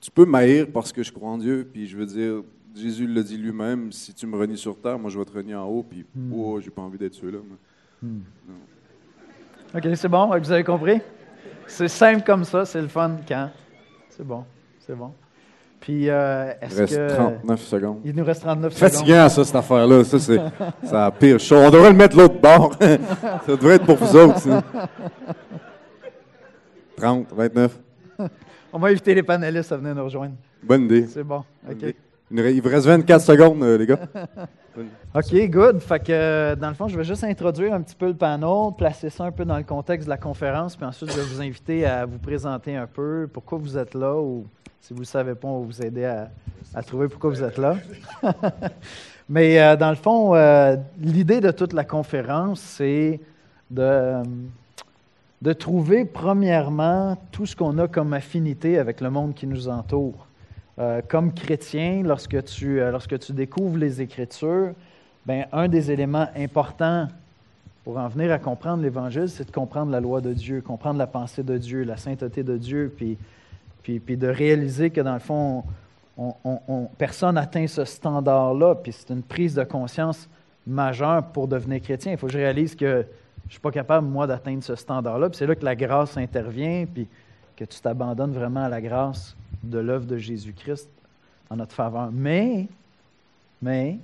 tu 0.00 0.10
peux 0.10 0.26
m'haïr 0.26 0.66
parce 0.72 0.92
que 0.92 1.02
je 1.02 1.12
crois 1.12 1.30
en 1.30 1.38
Dieu, 1.38 1.66
puis 1.72 1.86
je 1.86 1.96
veux 1.96 2.06
dire, 2.06 2.42
Jésus 2.74 3.06
l'a 3.06 3.22
dit 3.22 3.38
lui-même 3.38 3.92
si 3.92 4.12
tu 4.12 4.26
me 4.26 4.36
renies 4.36 4.58
sur 4.58 4.78
terre, 4.78 4.98
moi 4.98 5.10
je 5.10 5.18
vais 5.18 5.24
te 5.24 5.32
renier 5.32 5.54
en 5.54 5.66
haut, 5.66 5.82
puis 5.82 6.04
hmm. 6.14 6.32
oh, 6.34 6.60
j'ai 6.60 6.70
pas 6.70 6.82
envie 6.82 6.98
d'être 6.98 7.14
celui-là. 7.14 7.38
Hmm. 8.02 8.20
OK, 9.74 9.88
c'est 9.94 10.08
bon, 10.08 10.26
vous 10.38 10.52
avez 10.52 10.64
compris? 10.64 11.00
C'est 11.66 11.88
simple 11.88 12.24
comme 12.24 12.44
ça, 12.44 12.64
c'est 12.64 12.82
le 12.82 12.88
fun 12.88 13.18
quand? 13.26 13.50
C'est 14.10 14.26
bon, 14.26 14.44
c'est 14.80 14.96
bon. 14.96 15.12
Puis, 15.82 16.08
euh, 16.08 16.52
est-ce 16.60 16.78
reste 16.78 17.08
39 17.08 17.60
secondes. 17.60 17.98
Il 18.04 18.14
nous 18.14 18.24
reste 18.24 18.42
39 18.42 18.72
secondes. 18.72 18.88
Fatigant, 18.88 19.28
ça, 19.28 19.44
cette 19.44 19.56
affaire-là. 19.56 20.04
Ça, 20.04 20.18
c'est 20.20 20.38
la 20.92 21.10
pire 21.10 21.40
chose. 21.40 21.60
On 21.66 21.70
devrait 21.70 21.90
le 21.90 21.96
mettre 21.96 22.16
l'autre 22.16 22.40
bord. 22.40 22.76
ça 22.80 23.56
devrait 23.56 23.74
être 23.74 23.84
pour 23.84 23.96
vous 23.96 24.16
autres. 24.16 24.38
Ça. 24.38 24.62
30, 26.96 27.26
29. 27.34 27.80
On 28.72 28.78
va 28.78 28.88
inviter 28.90 29.12
les 29.12 29.24
panélistes 29.24 29.72
à 29.72 29.76
venir 29.76 29.96
nous 29.96 30.04
rejoindre. 30.04 30.34
Bonne 30.62 30.84
idée. 30.84 31.04
C'est 31.08 31.24
bon. 31.24 31.42
OK. 31.68 31.94
Il 32.30 32.62
vous 32.62 32.68
reste 32.68 32.86
24 32.86 33.20
secondes, 33.20 33.62
euh, 33.64 33.76
les 33.76 33.86
gars. 33.86 33.98
OK, 35.16 35.50
good. 35.50 35.80
Fait 35.80 35.98
que, 35.98 36.54
dans 36.54 36.68
le 36.68 36.74
fond, 36.74 36.86
je 36.86 36.96
vais 36.96 37.02
juste 37.02 37.24
introduire 37.24 37.74
un 37.74 37.82
petit 37.82 37.96
peu 37.96 38.06
le 38.06 38.14
panel, 38.14 38.70
placer 38.78 39.10
ça 39.10 39.24
un 39.24 39.32
peu 39.32 39.44
dans 39.44 39.58
le 39.58 39.64
contexte 39.64 40.06
de 40.06 40.10
la 40.10 40.16
conférence, 40.16 40.76
puis 40.76 40.86
ensuite, 40.86 41.10
je 41.10 41.16
vais 41.16 41.26
vous 41.26 41.42
inviter 41.42 41.84
à 41.84 42.06
vous 42.06 42.18
présenter 42.18 42.76
un 42.76 42.86
peu 42.86 43.28
pourquoi 43.30 43.58
vous 43.58 43.76
êtes 43.76 43.94
là 43.94 44.14
ou 44.14 44.46
si 44.82 44.92
vous 44.92 45.00
ne 45.00 45.04
savez 45.04 45.36
pas, 45.36 45.46
on 45.46 45.60
va 45.60 45.66
vous 45.66 45.82
aider 45.82 46.04
à, 46.04 46.82
trouver 46.82 47.06
pourquoi 47.06 47.30
vous 47.30 47.42
êtes 47.42 47.56
là. 47.56 47.76
Mais 49.28 49.60
euh, 49.60 49.76
dans 49.76 49.90
le 49.90 49.96
fond, 49.96 50.34
euh, 50.34 50.76
l'idée 50.98 51.40
de 51.40 51.52
toute 51.52 51.72
la 51.72 51.84
conférence, 51.84 52.60
c'est 52.60 53.20
de, 53.70 54.22
de 55.40 55.52
trouver 55.52 56.04
premièrement 56.04 57.16
tout 57.30 57.46
ce 57.46 57.54
qu'on 57.54 57.78
a 57.78 57.86
comme 57.86 58.12
affinité 58.12 58.76
avec 58.76 59.00
le 59.00 59.08
monde 59.08 59.34
qui 59.34 59.46
nous 59.46 59.68
entoure. 59.68 60.26
Euh, 60.80 61.00
comme 61.06 61.32
chrétien, 61.32 62.02
lorsque 62.04 62.42
tu, 62.44 62.80
lorsque 62.80 63.20
tu 63.20 63.32
découvres 63.32 63.78
les 63.78 64.02
Écritures, 64.02 64.72
ben, 65.24 65.46
un 65.52 65.68
des 65.68 65.92
éléments 65.92 66.26
importants 66.36 67.06
pour 67.84 67.98
en 67.98 68.08
venir 68.08 68.32
à 68.32 68.40
comprendre 68.40 68.82
l'Évangile, 68.82 69.28
c'est 69.28 69.44
de 69.46 69.52
comprendre 69.52 69.92
la 69.92 70.00
loi 70.00 70.20
de 70.20 70.32
Dieu, 70.32 70.60
comprendre 70.60 70.98
la 70.98 71.06
pensée 71.06 71.44
de 71.44 71.56
Dieu, 71.56 71.84
la 71.84 71.96
sainteté 71.96 72.42
de 72.42 72.56
Dieu, 72.56 72.92
puis 72.96 73.16
puis, 73.82 74.16
de 74.16 74.28
réaliser 74.28 74.90
que 74.90 75.00
dans 75.00 75.14
le 75.14 75.18
fond, 75.18 75.64
personne 76.98 77.34
n'atteint 77.34 77.66
ce 77.66 77.84
standard-là, 77.84 78.76
puis 78.76 78.92
c'est 78.92 79.12
une 79.12 79.22
prise 79.22 79.54
de 79.54 79.64
conscience 79.64 80.28
majeure 80.66 81.24
pour 81.26 81.48
devenir 81.48 81.80
chrétien. 81.82 82.12
Il 82.12 82.18
faut 82.18 82.26
que 82.26 82.32
je 82.32 82.38
réalise 82.38 82.76
que 82.76 83.04
je 83.42 83.48
ne 83.48 83.50
suis 83.50 83.60
pas 83.60 83.72
capable, 83.72 84.06
moi, 84.06 84.26
d'atteindre 84.26 84.62
ce 84.62 84.76
standard-là, 84.76 85.28
puis 85.28 85.38
c'est 85.38 85.46
là 85.46 85.54
que 85.54 85.64
la 85.64 85.74
grâce 85.74 86.16
intervient, 86.16 86.86
puis 86.86 87.08
que 87.56 87.64
tu 87.64 87.80
t'abandonnes 87.80 88.32
vraiment 88.32 88.64
à 88.64 88.68
la 88.68 88.80
grâce 88.80 89.36
de 89.62 89.78
l'œuvre 89.78 90.06
de 90.06 90.16
Jésus-Christ 90.16 90.88
en 91.50 91.56
notre 91.56 91.74
faveur. 91.74 92.10
Mais, 92.12 92.68
mais, 93.60 93.98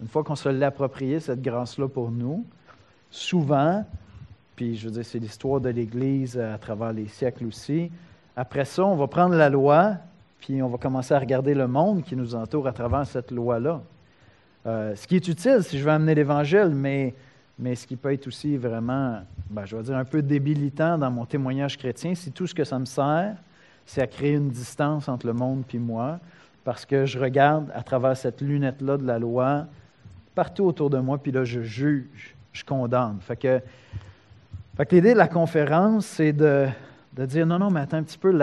une 0.00 0.08
fois 0.08 0.24
qu'on 0.24 0.36
se 0.36 0.48
l'est 0.48 0.64
approprié, 0.64 1.20
cette 1.20 1.42
grâce-là 1.42 1.88
pour 1.88 2.10
nous, 2.10 2.44
souvent, 3.10 3.84
puis 4.56 4.76
je 4.76 4.86
veux 4.86 4.94
dire, 4.94 5.04
c'est 5.04 5.18
l'histoire 5.18 5.60
de 5.60 5.68
l'Église 5.68 6.38
à 6.38 6.58
travers 6.58 6.92
les 6.92 7.08
siècles 7.08 7.46
aussi, 7.46 7.90
après 8.38 8.64
ça, 8.64 8.84
on 8.84 8.94
va 8.94 9.08
prendre 9.08 9.34
la 9.34 9.50
loi, 9.50 9.96
puis 10.38 10.62
on 10.62 10.68
va 10.68 10.78
commencer 10.78 11.12
à 11.12 11.18
regarder 11.18 11.54
le 11.54 11.66
monde 11.66 12.04
qui 12.04 12.14
nous 12.14 12.36
entoure 12.36 12.68
à 12.68 12.72
travers 12.72 13.04
cette 13.04 13.32
loi-là. 13.32 13.82
Euh, 14.64 14.94
ce 14.94 15.08
qui 15.08 15.16
est 15.16 15.26
utile 15.26 15.64
si 15.64 15.76
je 15.76 15.82
veux 15.82 15.90
amener 15.90 16.14
l'Évangile, 16.14 16.70
mais, 16.72 17.16
mais 17.58 17.74
ce 17.74 17.84
qui 17.84 17.96
peut 17.96 18.12
être 18.12 18.28
aussi 18.28 18.56
vraiment, 18.56 19.18
ben, 19.50 19.64
je 19.64 19.74
vais 19.74 19.82
dire, 19.82 19.96
un 19.96 20.04
peu 20.04 20.22
débilitant 20.22 20.96
dans 20.96 21.10
mon 21.10 21.24
témoignage 21.24 21.76
chrétien, 21.76 22.14
si 22.14 22.30
tout 22.30 22.46
ce 22.46 22.54
que 22.54 22.62
ça 22.62 22.78
me 22.78 22.84
sert, 22.84 23.34
c'est 23.84 24.02
à 24.02 24.06
créer 24.06 24.34
une 24.34 24.50
distance 24.50 25.08
entre 25.08 25.26
le 25.26 25.32
monde 25.32 25.64
et 25.74 25.78
moi, 25.78 26.20
parce 26.62 26.86
que 26.86 27.06
je 27.06 27.18
regarde 27.18 27.72
à 27.74 27.82
travers 27.82 28.16
cette 28.16 28.40
lunette-là 28.40 28.98
de 28.98 29.04
la 29.04 29.18
loi 29.18 29.66
partout 30.36 30.64
autour 30.64 30.90
de 30.90 30.98
moi, 30.98 31.18
puis 31.18 31.32
là, 31.32 31.42
je 31.42 31.62
juge, 31.62 32.36
je 32.52 32.64
condamne. 32.64 33.18
Fait 33.20 33.36
que, 33.36 33.60
fait 34.76 34.86
que 34.86 34.94
l'idée 34.94 35.14
de 35.14 35.18
la 35.18 35.26
conférence, 35.26 36.06
c'est 36.06 36.32
de, 36.32 36.68
de 37.18 37.26
dire 37.26 37.46
non, 37.46 37.58
non, 37.58 37.70
mais 37.70 37.80
attends 37.80 37.96
un 37.96 38.04
petit 38.04 38.16
peu, 38.16 38.38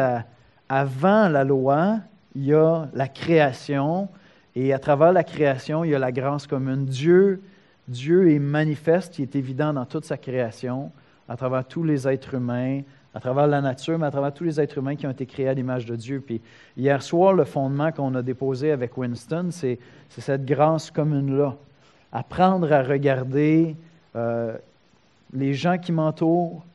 avant 0.67 1.29
la 1.29 1.43
loi, 1.45 1.99
il 2.35 2.43
y 2.43 2.53
a 2.53 2.89
la 2.93 3.07
création, 3.07 4.09
et 4.53 4.73
à 4.73 4.79
travers 4.79 5.13
la 5.13 5.23
création, 5.23 5.85
il 5.85 5.91
y 5.91 5.95
a 5.95 5.99
la 5.99 6.11
grâce 6.11 6.45
commune. 6.45 6.85
Dieu, 6.85 7.41
Dieu 7.87 8.31
est 8.31 8.39
manifeste, 8.39 9.17
il 9.17 9.23
est 9.23 9.35
évident 9.37 9.71
dans 9.71 9.85
toute 9.85 10.03
sa 10.03 10.17
création, 10.17 10.91
à 11.29 11.37
travers 11.37 11.65
tous 11.65 11.83
les 11.83 12.05
êtres 12.05 12.33
humains, 12.33 12.81
à 13.13 13.21
travers 13.21 13.47
la 13.47 13.61
nature, 13.61 13.97
mais 13.97 14.07
à 14.07 14.11
travers 14.11 14.33
tous 14.33 14.43
les 14.43 14.59
êtres 14.59 14.77
humains 14.77 14.97
qui 14.97 15.07
ont 15.07 15.11
été 15.11 15.25
créés 15.25 15.47
à 15.47 15.53
l'image 15.53 15.85
de 15.85 15.95
Dieu. 15.95 16.19
Puis 16.19 16.41
hier 16.75 17.01
soir, 17.01 17.31
le 17.31 17.45
fondement 17.45 17.93
qu'on 17.93 18.13
a 18.15 18.21
déposé 18.21 18.71
avec 18.71 18.97
Winston, 18.97 19.47
c'est 19.51 19.79
cette 20.09 20.45
grâce 20.45 20.91
commune-là. 20.91 21.55
Apprendre 22.11 22.71
à 22.73 22.83
regarder 22.83 23.77
euh, 24.17 24.57
les 25.33 25.53
gens 25.53 25.77
qui 25.77 25.93
m'entourent, 25.93 26.65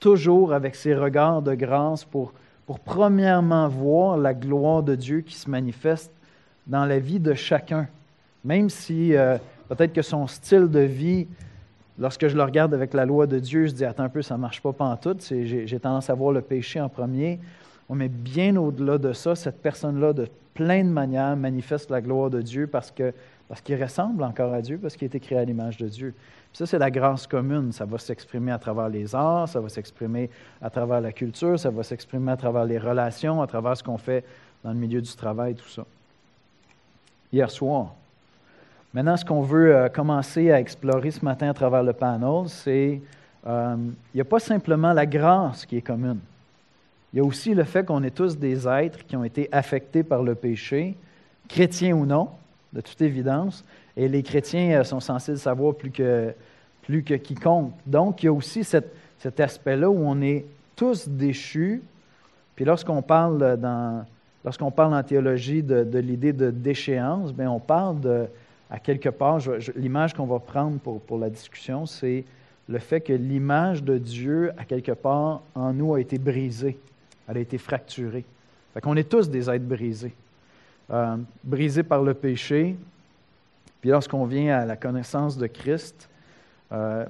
toujours 0.00 0.52
avec 0.52 0.74
ses 0.74 0.94
regards 0.94 1.42
de 1.42 1.54
grâce 1.54 2.04
pour, 2.04 2.32
pour 2.66 2.80
premièrement 2.80 3.68
voir 3.68 4.16
la 4.16 4.34
gloire 4.34 4.82
de 4.82 4.94
Dieu 4.94 5.20
qui 5.20 5.34
se 5.34 5.48
manifeste 5.50 6.12
dans 6.66 6.84
la 6.84 6.98
vie 6.98 7.20
de 7.20 7.34
chacun. 7.34 7.88
Même 8.44 8.70
si 8.70 9.14
euh, 9.16 9.38
peut-être 9.68 9.92
que 9.92 10.02
son 10.02 10.26
style 10.26 10.68
de 10.68 10.80
vie 10.80 11.26
lorsque 11.98 12.28
je 12.28 12.36
le 12.36 12.42
regarde 12.42 12.74
avec 12.74 12.94
la 12.94 13.04
loi 13.04 13.26
de 13.26 13.38
Dieu, 13.38 13.66
je 13.66 13.72
dis 13.72 13.84
attends 13.84 14.04
un 14.04 14.08
peu, 14.08 14.22
ça 14.22 14.36
ne 14.36 14.40
marche 14.40 14.60
pas 14.60 14.72
pantoute. 14.72 15.22
J'ai 15.22 15.80
tendance 15.80 16.10
à 16.10 16.14
voir 16.14 16.32
le 16.32 16.40
péché 16.40 16.80
en 16.80 16.88
premier. 16.88 17.40
Mais 17.88 18.08
bien 18.08 18.56
au-delà 18.56 18.98
de 18.98 19.12
ça, 19.12 19.34
cette 19.34 19.62
personne-là, 19.62 20.12
de 20.12 20.28
plein 20.54 20.82
de 20.82 20.88
manières, 20.88 21.36
manifeste 21.36 21.90
la 21.90 22.00
gloire 22.00 22.30
de 22.30 22.42
Dieu 22.42 22.66
parce 22.66 22.90
que 22.90 23.12
parce 23.48 23.60
qu'il 23.60 23.80
ressemble 23.80 24.22
encore 24.24 24.52
à 24.52 24.60
Dieu, 24.60 24.78
parce 24.78 24.96
qu'il 24.96 25.04
a 25.04 25.06
été 25.06 25.20
créé 25.20 25.38
à 25.38 25.44
l'image 25.44 25.76
de 25.76 25.88
Dieu. 25.88 26.14
ça, 26.52 26.66
c'est 26.66 26.78
la 26.78 26.90
grâce 26.90 27.26
commune. 27.26 27.72
Ça 27.72 27.84
va 27.84 27.98
s'exprimer 27.98 28.50
à 28.50 28.58
travers 28.58 28.88
les 28.88 29.14
arts, 29.14 29.48
ça 29.48 29.60
va 29.60 29.68
s'exprimer 29.68 30.30
à 30.60 30.70
travers 30.70 31.00
la 31.00 31.12
culture, 31.12 31.58
ça 31.58 31.70
va 31.70 31.82
s'exprimer 31.82 32.32
à 32.32 32.36
travers 32.36 32.64
les 32.64 32.78
relations, 32.78 33.40
à 33.40 33.46
travers 33.46 33.76
ce 33.76 33.84
qu'on 33.84 33.98
fait 33.98 34.24
dans 34.64 34.70
le 34.70 34.78
milieu 34.78 35.00
du 35.00 35.14
travail, 35.14 35.54
tout 35.54 35.68
ça. 35.68 35.84
Hier 37.32 37.50
soir. 37.50 37.94
Maintenant, 38.92 39.16
ce 39.16 39.24
qu'on 39.24 39.42
veut 39.42 39.76
euh, 39.76 39.88
commencer 39.88 40.50
à 40.50 40.58
explorer 40.58 41.10
ce 41.10 41.24
matin 41.24 41.50
à 41.50 41.54
travers 41.54 41.82
le 41.82 41.92
panel, 41.92 42.48
c'est 42.48 43.00
euh, 43.46 43.76
il 43.78 44.16
n'y 44.16 44.20
a 44.20 44.24
pas 44.24 44.40
simplement 44.40 44.92
la 44.92 45.06
grâce 45.06 45.66
qui 45.66 45.76
est 45.76 45.82
commune. 45.82 46.18
Il 47.12 47.18
y 47.18 47.20
a 47.20 47.24
aussi 47.24 47.54
le 47.54 47.64
fait 47.64 47.84
qu'on 47.84 48.02
est 48.02 48.10
tous 48.10 48.38
des 48.38 48.66
êtres 48.66 49.06
qui 49.06 49.16
ont 49.16 49.24
été 49.24 49.48
affectés 49.52 50.02
par 50.02 50.22
le 50.22 50.34
péché, 50.34 50.96
chrétiens 51.48 51.94
ou 51.94 52.06
non, 52.06 52.30
de 52.72 52.80
toute 52.80 53.00
évidence, 53.00 53.64
et 53.96 54.08
les 54.08 54.22
chrétiens 54.22 54.80
euh, 54.80 54.84
sont 54.84 55.00
censés 55.00 55.32
le 55.32 55.38
savoir 55.38 55.74
plus 55.74 55.90
que, 55.90 56.32
plus 56.82 57.02
que 57.02 57.14
quiconque. 57.14 57.72
Donc, 57.86 58.22
il 58.22 58.26
y 58.26 58.28
a 58.28 58.32
aussi 58.32 58.64
cet 58.64 59.40
aspect-là 59.40 59.88
où 59.88 60.06
on 60.06 60.20
est 60.20 60.44
tous 60.76 61.08
déchus. 61.08 61.82
Puis 62.54 62.64
lorsqu'on 62.64 63.02
parle 63.02 63.56
dans, 63.56 64.04
parle 64.74 64.94
en 64.94 65.02
théologie 65.02 65.62
de, 65.62 65.98
l'idée 65.98 66.32
de 66.32 66.50
déchéance, 66.50 67.32
bien, 67.32 67.50
on 67.50 67.58
parle 67.58 68.00
de, 68.00 68.26
à 68.70 68.78
quelque 68.78 69.08
part, 69.08 69.40
l'image 69.74 70.14
qu'on 70.14 70.26
va 70.26 70.38
prendre 70.38 70.78
pour, 70.78 71.00
pour 71.00 71.18
la 71.18 71.30
discussion, 71.30 71.86
c'est 71.86 72.24
le 72.68 72.78
fait 72.78 73.00
que 73.00 73.12
l'image 73.12 73.82
de 73.82 73.98
Dieu, 73.98 74.52
à 74.56 74.64
quelque 74.64 74.92
part, 74.92 75.42
en 75.54 75.72
nous 75.72 75.94
a 75.94 76.00
été 76.00 76.18
brisée. 76.18 76.78
Elle 77.28 77.38
a 77.38 77.40
été 77.40 77.58
fracturée. 77.58 78.24
Fait 78.74 78.80
qu'on 78.80 78.96
est 78.96 79.08
tous 79.08 79.30
des 79.30 79.48
êtres 79.48 79.64
brisés. 79.64 80.12
Euh, 80.90 81.16
brisés 81.42 81.82
par 81.82 82.02
le 82.02 82.14
péché. 82.14 82.76
Puis 83.80 83.90
lorsqu'on 83.90 84.24
vient 84.24 84.56
à 84.56 84.64
la 84.64 84.76
connaissance 84.76 85.36
de 85.36 85.48
Christ, 85.48 86.08
euh, 86.70 87.04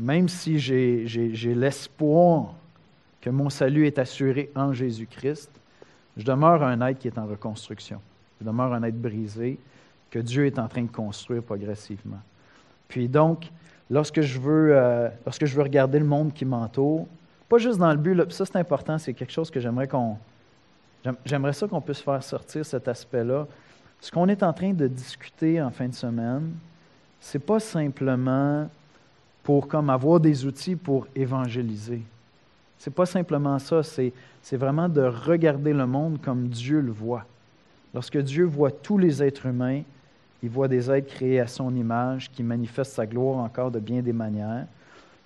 même 0.00 0.28
si 0.28 0.58
j'ai 0.58 1.54
l'espoir 1.54 2.54
que 3.20 3.30
mon 3.30 3.50
salut 3.50 3.86
est 3.86 4.00
assuré 4.00 4.50
en 4.56 4.72
Jésus-Christ, 4.72 5.48
je 6.16 6.24
demeure 6.24 6.64
un 6.64 6.80
être 6.88 6.98
qui 6.98 7.06
est 7.06 7.16
en 7.16 7.26
reconstruction. 7.26 8.00
Je 8.40 8.46
demeure 8.46 8.72
un 8.74 8.82
être 8.82 9.00
brisé 9.00 9.60
que 10.10 10.18
Dieu 10.18 10.46
est 10.46 10.58
en 10.58 10.66
train 10.66 10.82
de 10.82 10.90
construire 10.90 11.42
progressivement. 11.44 12.20
Puis 12.88 13.08
donc, 13.08 13.48
lorsque 13.90 14.22
je 14.22 14.40
veux, 14.40 14.76
euh, 14.76 15.08
lorsque 15.24 15.44
je 15.44 15.54
veux 15.54 15.62
regarder 15.62 16.00
le 16.00 16.04
monde 16.04 16.32
qui 16.32 16.44
m'entoure, 16.44 17.06
pas 17.48 17.58
juste 17.58 17.78
dans 17.78 17.92
le 17.92 17.96
but, 17.96 18.32
ça 18.32 18.44
c'est 18.44 18.56
important, 18.56 18.98
c'est 18.98 19.14
quelque 19.14 19.32
chose 19.32 19.52
que 19.52 19.60
j'aimerais 19.60 19.86
qu'on 19.86 20.18
J'aimerais 21.24 21.52
ça 21.52 21.68
qu'on 21.68 21.80
puisse 21.80 22.00
faire 22.00 22.22
sortir 22.22 22.64
cet 22.64 22.88
aspect-là. 22.88 23.46
Ce 24.00 24.10
qu'on 24.10 24.28
est 24.28 24.42
en 24.42 24.52
train 24.52 24.72
de 24.72 24.86
discuter 24.86 25.60
en 25.60 25.70
fin 25.70 25.88
de 25.88 25.94
semaine, 25.94 26.52
c'est 27.20 27.38
pas 27.38 27.60
simplement 27.60 28.68
pour 29.42 29.68
comme 29.68 29.90
avoir 29.90 30.20
des 30.20 30.46
outils 30.46 30.76
pour 30.76 31.06
évangéliser. 31.14 32.02
C'est 32.78 32.92
pas 32.92 33.06
simplement 33.06 33.58
ça, 33.58 33.82
c'est, 33.82 34.12
c'est 34.42 34.56
vraiment 34.56 34.88
de 34.88 35.02
regarder 35.02 35.72
le 35.72 35.86
monde 35.86 36.20
comme 36.20 36.48
Dieu 36.48 36.80
le 36.80 36.92
voit. 36.92 37.24
Lorsque 37.94 38.18
Dieu 38.18 38.44
voit 38.44 38.70
tous 38.70 38.98
les 38.98 39.22
êtres 39.22 39.46
humains, 39.46 39.82
il 40.42 40.50
voit 40.50 40.68
des 40.68 40.90
êtres 40.90 41.14
créés 41.14 41.40
à 41.40 41.46
son 41.46 41.74
image 41.74 42.30
qui 42.30 42.42
manifestent 42.42 42.92
sa 42.92 43.06
gloire 43.06 43.38
encore 43.38 43.70
de 43.70 43.78
bien 43.78 44.02
des 44.02 44.12
manières. 44.12 44.66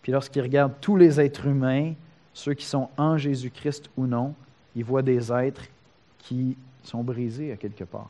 Puis 0.02 0.12
lorsqu'il 0.12 0.42
regarde 0.42 0.72
tous 0.80 0.96
les 0.96 1.20
êtres 1.20 1.46
humains, 1.46 1.94
ceux 2.32 2.54
qui 2.54 2.64
sont 2.64 2.88
en 2.96 3.18
Jésus-Christ 3.18 3.90
ou 3.96 4.06
non, 4.06 4.34
il 4.76 4.84
voit 4.84 5.02
des 5.02 5.32
êtres 5.32 5.64
qui 6.18 6.56
sont 6.84 7.02
brisés 7.02 7.52
à 7.52 7.56
quelque 7.56 7.84
part. 7.84 8.08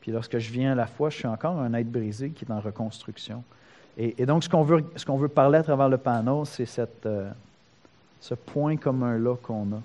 Puis 0.00 0.12
lorsque 0.12 0.38
je 0.38 0.52
viens 0.52 0.72
à 0.72 0.74
la 0.74 0.86
foi, 0.86 1.10
je 1.10 1.16
suis 1.16 1.26
encore 1.26 1.58
un 1.58 1.72
être 1.74 1.90
brisé 1.90 2.30
qui 2.30 2.44
est 2.44 2.50
en 2.50 2.60
reconstruction. 2.60 3.42
Et, 3.96 4.26
donc, 4.26 4.42
ce 4.42 4.48
qu'on 4.48 4.64
veut, 4.64 4.84
ce 4.96 5.06
qu'on 5.06 5.16
veut 5.16 5.28
parler 5.28 5.58
à 5.58 5.62
travers 5.62 5.88
le 5.88 5.98
panneau, 5.98 6.44
c'est 6.44 6.66
euh, 7.06 7.30
ce 8.20 8.34
point 8.34 8.76
commun-là 8.76 9.36
qu'on 9.36 9.72
a 9.72 9.82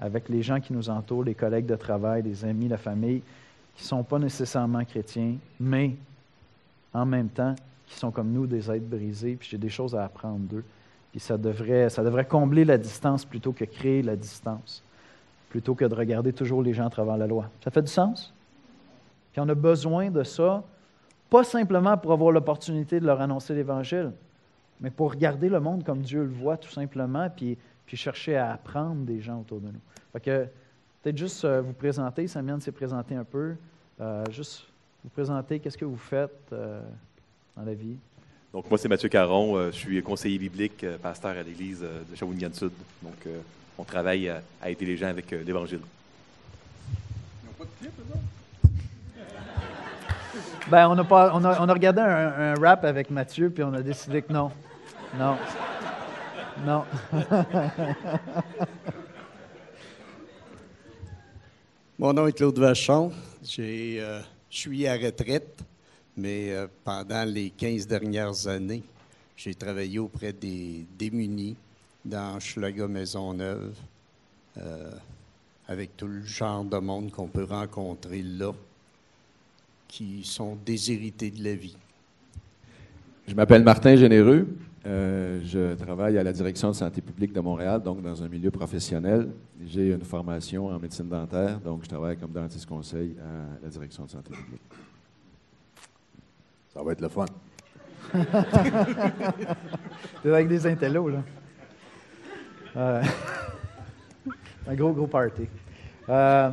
avec 0.00 0.28
les 0.28 0.42
gens 0.42 0.58
qui 0.58 0.72
nous 0.72 0.88
entourent, 0.88 1.22
les 1.22 1.34
collègues 1.34 1.66
de 1.66 1.76
travail, 1.76 2.22
les 2.22 2.44
amis, 2.44 2.66
la 2.66 2.78
famille, 2.78 3.22
qui 3.76 3.84
ne 3.84 3.88
sont 3.88 4.02
pas 4.02 4.18
nécessairement 4.18 4.84
chrétiens, 4.84 5.36
mais 5.60 5.94
en 6.92 7.06
même 7.06 7.28
temps, 7.28 7.54
qui 7.86 7.96
sont 7.96 8.10
comme 8.10 8.32
nous, 8.32 8.46
des 8.46 8.70
êtres 8.70 8.86
brisés, 8.86 9.36
puis 9.38 9.48
j'ai 9.50 9.58
des 9.58 9.68
choses 9.68 9.94
à 9.94 10.04
apprendre 10.04 10.38
d'eux. 10.38 10.64
Puis 11.12 11.20
ça 11.20 11.36
devrait, 11.36 11.90
ça 11.90 12.02
devrait 12.02 12.24
combler 12.24 12.64
la 12.64 12.78
distance 12.78 13.24
plutôt 13.24 13.52
que 13.52 13.64
créer 13.64 14.02
la 14.02 14.16
distance 14.16 14.82
plutôt 15.52 15.74
que 15.74 15.84
de 15.84 15.94
regarder 15.94 16.32
toujours 16.32 16.62
les 16.62 16.72
gens 16.72 16.86
à 16.86 16.90
travers 16.90 17.18
la 17.18 17.26
loi. 17.26 17.50
Ça 17.62 17.70
fait 17.70 17.82
du 17.82 17.92
sens? 17.92 18.32
Puis 19.32 19.40
on 19.42 19.48
a 19.50 19.54
besoin 19.54 20.10
de 20.10 20.22
ça, 20.22 20.64
pas 21.28 21.44
simplement 21.44 21.98
pour 21.98 22.12
avoir 22.12 22.32
l'opportunité 22.32 22.98
de 22.98 23.04
leur 23.04 23.20
annoncer 23.20 23.52
l'Évangile, 23.52 24.12
mais 24.80 24.88
pour 24.88 25.10
regarder 25.10 25.50
le 25.50 25.60
monde 25.60 25.84
comme 25.84 26.00
Dieu 26.00 26.22
le 26.22 26.30
voit 26.30 26.56
tout 26.56 26.70
simplement, 26.70 27.28
puis, 27.28 27.58
puis 27.84 27.98
chercher 27.98 28.38
à 28.38 28.52
apprendre 28.52 29.04
des 29.04 29.20
gens 29.20 29.40
autour 29.40 29.60
de 29.60 29.66
nous. 29.66 29.80
Fait 30.14 30.20
que 30.20 30.48
peut-être 31.02 31.18
juste 31.18 31.44
euh, 31.44 31.60
vous 31.60 31.74
présenter, 31.74 32.26
Samian 32.28 32.58
s'est 32.58 32.72
présenté 32.72 33.14
un 33.14 33.24
peu, 33.24 33.54
euh, 34.00 34.24
juste 34.30 34.64
vous 35.04 35.10
présenter 35.10 35.60
qu'est-ce 35.60 35.76
que 35.76 35.84
vous 35.84 35.98
faites 35.98 36.48
euh, 36.54 36.80
dans 37.58 37.64
la 37.64 37.74
vie? 37.74 37.96
Donc 38.54 38.70
moi 38.70 38.78
c'est 38.78 38.88
Mathieu 38.88 39.10
Caron, 39.10 39.66
je 39.66 39.76
suis 39.76 40.02
conseiller 40.02 40.38
biblique, 40.38 40.86
pasteur 41.02 41.36
à 41.36 41.42
l'église 41.42 41.80
de 41.80 42.16
Shawinigan-Sud. 42.16 42.72
Donc 43.02 43.26
on 43.82 43.84
travaille 43.84 44.28
à, 44.28 44.42
aider 44.70 44.86
les 44.86 44.96
gens 44.96 45.08
avec 45.08 45.32
euh, 45.32 45.42
l'Évangile. 45.42 45.80
Ils 47.42 47.46
n'ont 47.46 47.52
pas 47.58 47.64
de 47.64 47.70
clip, 47.80 47.90
Ben, 50.70 50.88
on 50.88 50.96
a, 50.96 51.02
pas, 51.02 51.32
on, 51.34 51.44
a, 51.44 51.60
on 51.60 51.68
a 51.68 51.72
regardé 51.72 52.00
un, 52.00 52.54
rap 52.54 52.84
avec 52.84 53.10
Mathieu, 53.10 53.50
puis 53.50 53.64
on 53.64 53.74
a 53.74 53.82
décidé 53.82 54.22
que 54.22 54.32
non. 54.32 54.52
Non. 55.18 55.36
Non. 56.64 56.84
Mon 61.98 62.12
nom 62.12 62.28
est 62.28 62.34
Claude 62.34 62.60
Vachon. 62.60 63.10
Euh, 63.58 64.22
je 64.48 64.56
suis 64.56 64.86
à 64.86 64.94
retraite, 64.94 65.58
mais 66.16 66.52
euh, 66.52 66.68
pendant 66.84 67.24
les 67.24 67.50
15 67.50 67.88
dernières 67.88 68.46
années, 68.46 68.84
j'ai 69.36 69.56
travaillé 69.56 69.98
auprès 69.98 70.32
des 70.32 70.86
démunis, 70.96 71.56
dans 72.04 72.40
Schlager 72.40 72.88
Maisonneuve, 72.88 73.74
euh, 74.58 74.90
avec 75.68 75.96
tout 75.96 76.06
le 76.06 76.22
genre 76.22 76.64
de 76.64 76.78
monde 76.78 77.10
qu'on 77.10 77.28
peut 77.28 77.44
rencontrer 77.44 78.22
là, 78.22 78.52
qui 79.88 80.24
sont 80.24 80.56
déshérités 80.64 81.30
de 81.30 81.42
la 81.44 81.54
vie. 81.54 81.76
Je 83.28 83.34
m'appelle 83.34 83.62
Martin 83.62 83.96
Généreux. 83.96 84.48
Euh, 84.84 85.40
je 85.44 85.74
travaille 85.74 86.18
à 86.18 86.24
la 86.24 86.32
direction 86.32 86.70
de 86.70 86.74
santé 86.74 87.00
publique 87.00 87.32
de 87.32 87.40
Montréal, 87.40 87.80
donc 87.80 88.02
dans 88.02 88.20
un 88.20 88.28
milieu 88.28 88.50
professionnel. 88.50 89.28
J'ai 89.64 89.92
une 89.92 90.02
formation 90.02 90.66
en 90.66 90.78
médecine 90.78 91.08
dentaire, 91.08 91.60
donc 91.60 91.84
je 91.84 91.88
travaille 91.88 92.16
comme 92.16 92.32
dentiste 92.32 92.66
conseil 92.66 93.14
à 93.20 93.64
la 93.64 93.68
direction 93.70 94.04
de 94.04 94.10
santé 94.10 94.30
publique. 94.32 94.62
Ça 96.74 96.82
va 96.82 96.92
être 96.92 97.00
le 97.00 97.08
fun. 97.08 97.26
C'est 100.22 100.28
avec 100.30 100.48
des 100.48 100.66
intellos, 100.66 101.08
là. 101.08 101.22
Euh, 102.76 103.02
un 104.68 104.74
gros, 104.74 104.92
gros 104.92 105.06
party. 105.06 105.48
Euh, 106.08 106.50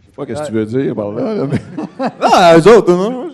je 0.00 0.06
sais 0.06 0.12
pas 0.12 0.26
ce 0.26 0.42
que 0.42 0.46
tu 0.46 0.52
veux 0.52 0.66
dire 0.66 0.94
par 0.94 1.12
là. 1.12 1.46
mais... 1.46 1.60
ah, 2.20 2.56
eux 2.58 2.76
autres, 2.76 2.92
non? 2.92 3.30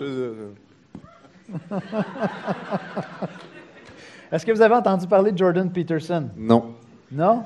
Est-ce 4.31 4.45
que 4.45 4.51
vous 4.51 4.61
avez 4.61 4.75
entendu 4.75 5.07
parler 5.07 5.31
de 5.31 5.37
Jordan 5.37 5.71
Peterson? 5.71 6.29
Non. 6.35 6.73
Non? 7.11 7.43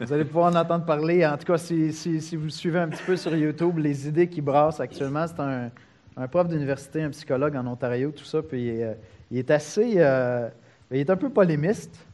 Vous 0.00 0.12
allez 0.12 0.24
pouvoir 0.24 0.52
en 0.52 0.56
entendre 0.56 0.84
parler. 0.84 1.24
En 1.24 1.36
tout 1.36 1.44
cas, 1.44 1.58
si, 1.58 1.92
si, 1.92 2.36
vous 2.36 2.48
suivez 2.50 2.80
un 2.80 2.88
petit 2.88 3.02
peu 3.04 3.16
sur 3.16 3.34
YouTube, 3.34 3.78
les 3.78 4.08
idées 4.08 4.28
qui 4.28 4.40
brassent 4.40 4.80
actuellement, 4.80 5.26
c'est 5.26 5.40
un, 5.40 5.70
un, 6.16 6.28
prof 6.28 6.48
d'université, 6.48 7.02
un 7.02 7.10
psychologue 7.10 7.56
en 7.56 7.66
Ontario, 7.66 8.10
tout 8.10 8.24
ça. 8.24 8.42
Puis 8.42 8.82
euh, 8.82 8.94
il 9.30 9.38
est 9.38 9.50
assez. 9.50 9.94
Euh, 9.96 10.48
il 10.90 10.98
est 10.98 11.10
un 11.10 11.16
peu 11.16 11.30
polémiste. 11.30 12.04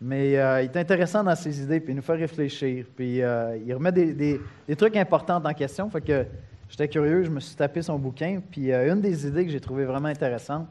Mais 0.00 0.38
euh, 0.38 0.62
il 0.62 0.66
est 0.66 0.76
intéressant 0.76 1.24
dans 1.24 1.34
ses 1.34 1.62
idées, 1.62 1.80
puis 1.80 1.92
il 1.92 1.96
nous 1.96 2.02
fait 2.02 2.14
réfléchir. 2.16 2.84
Puis 2.94 3.22
euh, 3.22 3.56
il 3.64 3.72
remet 3.72 3.92
des, 3.92 4.40
trucs 4.76 4.96
importants 4.96 5.42
en 5.42 5.54
question. 5.54 5.88
Fait 5.88 6.02
que 6.02 6.26
j'étais 6.68 6.88
curieux, 6.88 7.24
je 7.24 7.30
me 7.30 7.40
suis 7.40 7.56
tapé 7.56 7.80
son 7.80 7.98
bouquin. 7.98 8.40
Puis 8.50 8.72
euh, 8.72 8.92
une 8.92 9.00
des 9.00 9.26
idées 9.26 9.46
que 9.46 9.50
j'ai 9.50 9.60
trouvées 9.60 9.86
vraiment 9.86 10.08
intéressantes, 10.08 10.68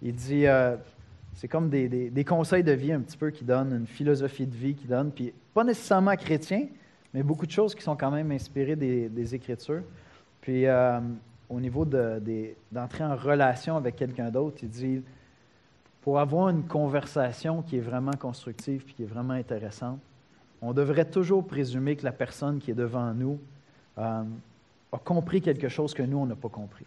il 0.00 0.14
dit 0.14 0.46
c'est 1.34 1.48
comme 1.48 1.68
des, 1.68 2.24
conseils 2.26 2.64
de 2.64 2.72
vie 2.72 2.92
un 2.92 3.00
petit 3.00 3.16
peu 3.16 3.30
qui 3.30 3.44
donnent, 3.44 3.72
une 3.72 3.86
philosophie 3.86 4.46
de 4.46 4.56
vie 4.56 4.74
qui 4.74 4.86
donne. 4.86 5.10
Puis 5.12 5.32
pas 5.52 5.64
nécessairement 5.64 6.16
chrétien, 6.16 6.66
mais 7.12 7.22
beaucoup 7.22 7.46
de 7.46 7.52
choses 7.52 7.74
qui 7.74 7.82
sont 7.82 7.96
quand 7.96 8.10
même 8.10 8.32
inspirées 8.32 8.76
des, 8.76 9.34
Écritures. 9.34 9.82
Puis 10.40 10.64
au 11.48 11.60
niveau 11.60 11.84
d'entrer 11.84 13.04
en 13.04 13.14
relation 13.14 13.76
avec 13.76 13.96
quelqu'un 13.96 14.30
d'autre, 14.30 14.56
il 14.62 14.70
dit 14.70 15.02
pour 16.02 16.18
avoir 16.18 16.48
une 16.48 16.64
conversation 16.64 17.62
qui 17.62 17.76
est 17.76 17.80
vraiment 17.80 18.12
constructive 18.12 18.84
et 18.86 18.92
qui 18.92 19.02
est 19.04 19.06
vraiment 19.06 19.34
intéressante, 19.34 20.00
on 20.60 20.72
devrait 20.72 21.04
toujours 21.04 21.46
présumer 21.46 21.96
que 21.96 22.04
la 22.04 22.12
personne 22.12 22.58
qui 22.58 22.72
est 22.72 22.74
devant 22.74 23.14
nous 23.14 23.38
euh, 23.98 24.22
a 24.92 24.98
compris 24.98 25.40
quelque 25.40 25.68
chose 25.68 25.94
que 25.94 26.02
nous, 26.02 26.18
on 26.18 26.26
n'a 26.26 26.34
pas 26.34 26.48
compris. 26.48 26.86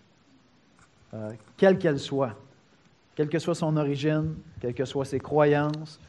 Euh, 1.13 1.31
quelle 1.55 1.77
qu'elle 1.77 1.99
soit, 1.99 2.35
quelle 3.15 3.29
que 3.29 3.39
soit 3.39 3.55
son 3.55 3.77
origine, 3.77 4.35
quelles 4.59 4.73
que 4.73 4.85
soient 4.85 5.05
ses 5.05 5.19
croyances, 5.19 5.99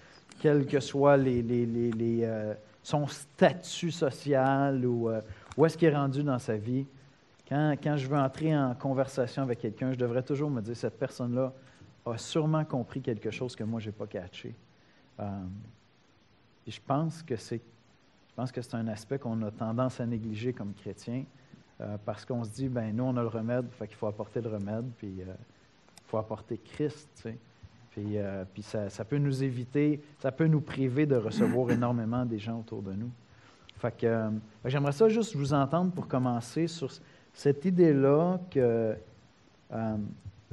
quel 0.40 0.66
que 0.66 0.80
soit 0.80 1.16
les, 1.16 1.44
euh, 2.22 2.54
son 2.82 3.06
statut 3.06 3.92
social 3.92 4.84
ou 4.84 5.10
où 5.56 5.64
est-ce 5.64 5.78
qu'il 5.78 5.88
est 5.88 5.96
rendu 5.96 6.22
dans 6.22 6.38
sa 6.38 6.56
vie, 6.56 6.86
quand, 7.48 7.74
quand, 7.82 7.96
je 7.96 8.08
veux 8.08 8.18
entrer 8.18 8.56
en 8.56 8.74
conversation 8.74 9.42
avec 9.42 9.60
quelqu'un, 9.60 9.92
je 9.92 9.98
devrais 9.98 10.22
toujours 10.22 10.50
me 10.50 10.60
dire, 10.60 10.76
cette 10.76 10.98
personne-là 10.98 11.52
a 12.06 12.18
sûrement 12.18 12.64
compris 12.64 13.00
quelque 13.00 13.30
chose 13.30 13.56
que 13.56 13.64
moi, 13.64 13.80
je 13.80 13.86
n'ai 13.86 13.92
pas 13.92 14.06
catché. 14.06 14.54
et 15.20 16.70
je 16.70 16.80
pense 16.86 17.22
que 17.22 17.36
c'est 17.36 17.60
je 18.36 18.42
pense 18.42 18.52
que 18.52 18.60
c'est 18.60 18.74
un 18.74 18.86
aspect 18.88 19.18
qu'on 19.18 19.40
a 19.40 19.50
tendance 19.50 19.98
à 19.98 20.04
négliger 20.04 20.52
comme 20.52 20.74
chrétien 20.74 21.24
euh, 21.80 21.96
parce 22.04 22.26
qu'on 22.26 22.44
se 22.44 22.50
dit, 22.50 22.68
ben 22.68 22.94
nous, 22.94 23.04
on 23.04 23.16
a 23.16 23.22
le 23.22 23.28
remède, 23.28 23.64
fait 23.70 23.86
qu'il 23.86 23.96
faut 23.96 24.08
apporter 24.08 24.42
le 24.42 24.50
remède, 24.50 24.84
puis 24.98 25.08
il 25.16 25.22
euh, 25.22 25.32
faut 26.06 26.18
apporter 26.18 26.58
Christ. 26.58 27.08
Tu 27.16 27.22
sais. 27.22 27.38
Euh, 27.98 28.44
puis 28.52 28.62
ça, 28.62 28.90
ça, 28.90 29.06
peut 29.06 29.16
nous 29.16 29.42
éviter, 29.42 30.02
ça 30.18 30.30
peut 30.32 30.48
nous 30.48 30.60
priver 30.60 31.06
de 31.06 31.16
recevoir 31.16 31.70
énormément 31.70 32.26
des 32.26 32.38
gens 32.38 32.60
autour 32.60 32.82
de 32.82 32.92
nous. 32.92 33.10
Fait 33.78 33.96
que, 33.96 34.30
j'aimerais 34.66 34.92
ça 34.92 35.08
juste 35.08 35.34
vous 35.34 35.54
entendre 35.54 35.92
pour 35.92 36.06
commencer 36.06 36.66
sur 36.66 36.92
cette 37.32 37.64
idée-là 37.64 38.38
que 38.50 38.94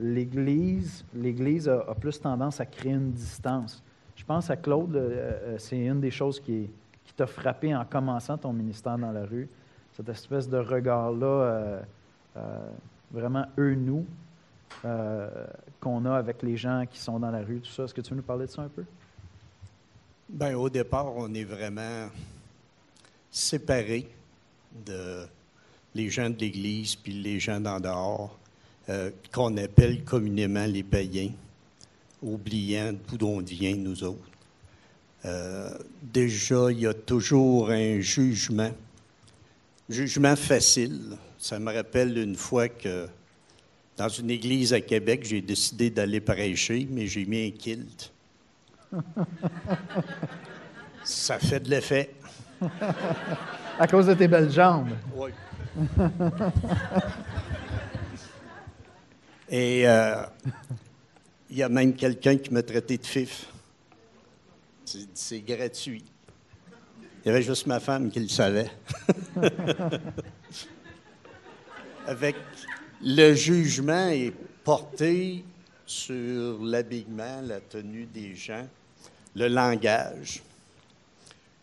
l'Église, 0.03 1.05
l'Église 1.15 1.69
a, 1.69 1.95
plus 2.00 2.19
tendance 2.19 2.60
à 2.60 2.65
créer 2.65 2.93
une 2.93 3.12
distance. 3.12 3.81
Je 4.15 4.24
pense 4.24 4.50
à 4.50 4.57
Claude, 4.57 5.00
c'est 5.57 5.79
une 5.79 6.00
des 6.00 6.12
choses 6.12 6.39
qui 6.39 6.69
t'a 7.15 7.27
frappé 7.27 7.75
en 7.75 7.86
commençant 7.86 8.38
ton 8.38 8.53
ministère 8.53 8.98
dans 8.98 9.12
la 9.12 9.25
rue? 9.25 9.50
Cette 9.95 10.10
espèce 10.10 10.50
de 10.50 10.57
regard-là, 10.57 11.27
euh, 11.27 11.81
euh, 12.38 12.69
vraiment 13.12 13.45
eux-nous, 13.57 14.05
euh, 14.86 15.29
qu'on 15.79 16.05
a 16.05 16.15
avec 16.15 16.41
les 16.41 16.57
gens 16.57 16.86
qui 16.89 17.00
sont 17.00 17.19
dans 17.19 17.29
la 17.29 17.41
rue. 17.41 17.62
Est-ce 17.63 17.93
que 17.93 18.01
tu 18.01 18.10
veux 18.10 18.15
nous 18.17 18.24
parler 18.24 18.48
de 18.48 18.51
ça 18.51 18.63
un 18.63 18.69
peu? 18.69 18.83
Bien, 20.27 20.57
au 20.57 20.69
départ, 20.69 21.15
on 21.15 21.31
est 21.33 21.43
vraiment 21.43 22.07
séparés 23.29 24.10
de 24.86 25.25
les 25.93 26.10
gens 26.10 26.29
de 26.29 26.38
l'Église 26.38 26.95
puis 26.95 27.13
les 27.13 27.39
gens 27.39 27.60
d'en 27.60 27.79
dehors, 27.79 28.36
qu'on 29.32 29.58
appelle 29.58 30.04
communément 30.04 30.66
les 30.66 30.84
païens, 30.84 31.32
oubliant 32.22 32.94
d'où 33.08 33.28
on 33.28 33.40
vient, 33.40 33.75
nous 33.75 34.04
autres. 34.04 34.34
Euh, 35.25 35.70
déjà, 36.02 36.72
il 36.72 36.80
y 36.82 36.88
a 36.88 36.94
toujours 36.94 37.70
un 37.70 38.00
jugement, 38.02 38.72
jugement 39.90 40.36
facile. 40.36 41.18
Ça 41.40 41.60
me 41.60 41.74
rappelle 41.74 42.18
une 42.18 42.36
fois 42.36 42.68
que 42.68 43.08
dans 43.96 44.10
une 44.10 44.30
église 44.30 44.74
à 44.74 44.82
Québec, 44.82 45.24
j'ai 45.24 45.42
décidé 45.42 45.90
d'aller 45.90 46.20
prêcher, 46.20 46.88
mais 46.90 47.08
j'ai 47.08 47.25
mis 47.25 47.48
un 47.48 47.52
kilt. 47.52 48.12
Ça 51.06 51.40
fait 51.40 51.60
de 51.62 51.70
l'effet. 51.70 52.13
à 53.80 53.88
cause 53.88 54.08
de 54.08 54.13
tes 54.13 54.28
belles 54.28 54.52
jambes. 54.52 54.92
Oui. 55.16 55.32
Et 59.55 59.88
euh, 59.88 60.15
il 61.51 61.57
y 61.57 61.62
a 61.62 61.69
même 61.69 61.93
quelqu'un 61.93 62.38
qui 62.38 62.51
m'a 62.51 62.63
traité 62.63 62.98
de 62.98 63.05
fif. 63.05 63.45
C'est 65.13 65.41
gratuit. 65.41 66.04
Il 67.23 67.28
y 67.28 67.30
avait 67.30 67.43
juste 67.43 67.67
ma 67.67 67.80
femme 67.80 68.10
qui 68.10 68.19
le 68.19 68.30
savait. 68.30 68.71
Avec 72.08 72.36
le 73.04 73.36
jugement 73.36 74.08
est 74.08 74.34
porté 74.63 75.45
sur 75.86 76.58
l'habillement, 76.63 77.41
la 77.43 77.60
tenue 77.60 78.08
des 78.12 78.36
gens, 78.36 78.67
le 79.36 79.49
langage. 79.49 80.41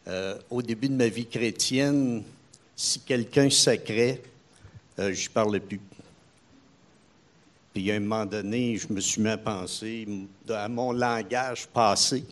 Euh, 0.06 0.38
au 0.48 0.62
début 0.62 0.88
de 0.88 0.94
ma 0.94 1.08
vie 1.08 1.26
chrétienne, 1.26 2.22
si 2.76 3.00
quelqu'un 3.00 3.50
sacrait, 3.50 4.22
euh, 5.00 5.12
je 5.12 5.28
ne 5.28 5.32
parlais 5.34 5.58
plus. 5.58 5.80
Puis 7.72 7.90
à 7.90 7.96
un 7.96 8.00
moment 8.00 8.26
donné, 8.26 8.76
je 8.76 8.92
me 8.92 9.00
suis 9.00 9.22
mis 9.22 9.28
à 9.28 9.38
penser 9.38 10.06
à 10.48 10.68
mon 10.68 10.92
langage 10.92 11.68
passé. 11.68 12.24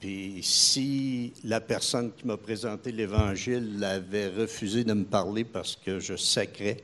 Puis 0.00 0.40
si 0.42 1.32
la 1.42 1.60
personne 1.60 2.12
qui 2.12 2.26
m'a 2.26 2.36
présenté 2.36 2.92
l'Évangile 2.92 3.82
avait 3.82 4.28
refusé 4.28 4.84
de 4.84 4.92
me 4.92 5.04
parler 5.04 5.44
parce 5.44 5.74
que 5.74 5.98
je 5.98 6.16
sacrais, 6.16 6.76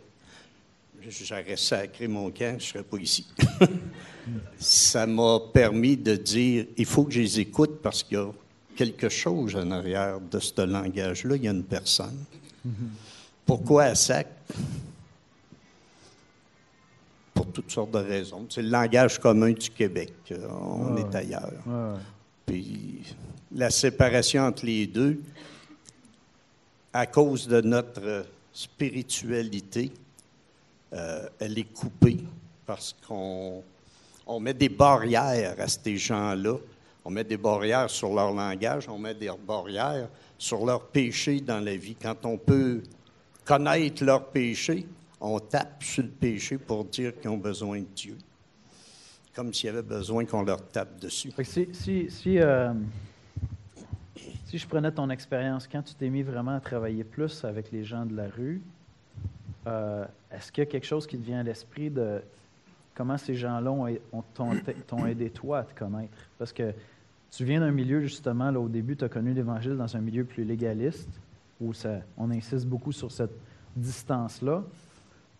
j'aurais 1.08 1.56
sacré 1.56 2.08
mon 2.08 2.30
camp, 2.30 2.58
je 2.58 2.64
ne 2.64 2.70
serais 2.72 2.82
pas 2.82 2.98
ici. 2.98 3.26
Ça 4.58 5.06
m'a 5.06 5.38
permis 5.52 5.96
de 5.96 6.16
dire, 6.16 6.66
il 6.76 6.86
faut 6.86 7.04
que 7.04 7.12
je 7.12 7.20
les 7.20 7.40
écoute 7.40 7.80
parce 7.82 8.02
qu'il 8.02 8.16
y 8.16 8.20
a 8.20 8.30
quelque 8.74 9.08
chose 9.08 9.54
en 9.54 9.70
arrière 9.70 10.18
de 10.20 10.40
ce 10.40 10.62
langage-là, 10.62 11.36
il 11.36 11.44
y 11.44 11.48
a 11.48 11.52
une 11.52 11.64
personne. 11.64 12.24
Pourquoi 13.44 13.86
elle 13.86 13.96
sacre? 13.96 14.30
Pour 17.34 17.46
toutes 17.52 17.70
sortes 17.70 17.90
de 17.90 17.98
raisons. 17.98 18.46
C'est 18.48 18.62
le 18.62 18.70
langage 18.70 19.18
commun 19.18 19.50
du 19.52 19.68
Québec. 19.68 20.12
On 20.30 20.96
est 20.96 21.14
ailleurs. 21.14 21.52
Puis 22.46 23.02
la 23.52 23.70
séparation 23.70 24.42
entre 24.42 24.64
les 24.64 24.86
deux, 24.86 25.20
à 26.92 27.06
cause 27.06 27.48
de 27.48 27.60
notre 27.60 28.24
spiritualité, 28.52 29.90
euh, 30.92 31.28
elle 31.40 31.58
est 31.58 31.72
coupée 31.72 32.18
parce 32.64 32.94
qu'on 33.06 33.62
on 34.26 34.40
met 34.40 34.54
des 34.54 34.68
barrières 34.68 35.56
à 35.58 35.66
ces 35.66 35.96
gens-là. 35.96 36.56
On 37.04 37.10
met 37.10 37.24
des 37.24 37.36
barrières 37.36 37.90
sur 37.90 38.14
leur 38.14 38.32
langage, 38.32 38.88
on 38.88 38.98
met 38.98 39.14
des 39.14 39.30
barrières 39.46 40.08
sur 40.38 40.64
leur 40.64 40.86
péché 40.86 41.40
dans 41.40 41.60
la 41.60 41.76
vie. 41.76 41.96
Quand 42.00 42.24
on 42.24 42.38
peut 42.38 42.82
connaître 43.44 44.04
leur 44.04 44.26
péché, 44.26 44.86
on 45.24 45.38
tape 45.40 45.82
sur 45.82 46.02
le 46.02 46.10
péché 46.10 46.58
pour 46.58 46.84
dire 46.84 47.18
qu'ils 47.18 47.30
ont 47.30 47.38
besoin 47.38 47.80
de 47.80 47.86
Dieu 47.94 48.16
comme 49.34 49.52
s'il 49.52 49.66
y 49.66 49.70
avait 49.70 49.82
besoin 49.82 50.24
qu'on 50.24 50.42
leur 50.42 50.66
tape 50.68 51.00
dessus. 51.00 51.32
Si, 51.42 51.68
si, 51.72 52.10
si, 52.10 52.38
euh, 52.38 52.72
si, 54.44 54.58
je 54.58 54.66
prenais 54.66 54.92
ton 54.92 55.10
expérience, 55.10 55.66
quand 55.66 55.82
tu 55.82 55.94
t'es 55.94 56.08
mis 56.08 56.22
vraiment 56.22 56.54
à 56.54 56.60
travailler 56.60 57.04
plus 57.04 57.44
avec 57.44 57.72
les 57.72 57.84
gens 57.84 58.06
de 58.06 58.14
la 58.14 58.28
rue, 58.28 58.62
euh, 59.66 60.04
est-ce 60.30 60.52
qu'il 60.52 60.62
y 60.62 60.66
a 60.66 60.70
quelque 60.70 60.86
chose 60.86 61.06
qui 61.06 61.18
te 61.18 61.24
vient 61.24 61.40
à 61.40 61.42
l'esprit 61.42 61.90
de 61.90 62.22
comment 62.94 63.18
ces 63.18 63.34
gens-là 63.34 63.96
t'ont 64.34 65.06
aidé 65.06 65.30
toi 65.30 65.60
à 65.60 65.64
te 65.64 65.76
connaître? 65.76 66.16
Parce 66.38 66.52
que 66.52 66.72
tu 67.30 67.44
viens 67.44 67.60
d'un 67.60 67.72
milieu, 67.72 68.00
justement, 68.00 68.50
là, 68.52 68.60
au 68.60 68.68
début, 68.68 68.96
tu 68.96 69.04
as 69.04 69.08
connu 69.08 69.34
l'Évangile 69.34 69.76
dans 69.76 69.96
un 69.96 70.00
milieu 70.00 70.24
plus 70.24 70.44
légaliste, 70.44 71.10
où 71.60 71.72
ça, 71.72 72.00
on 72.16 72.30
insiste 72.30 72.66
beaucoup 72.66 72.92
sur 72.92 73.10
cette 73.10 73.34
distance-là. 73.74 74.62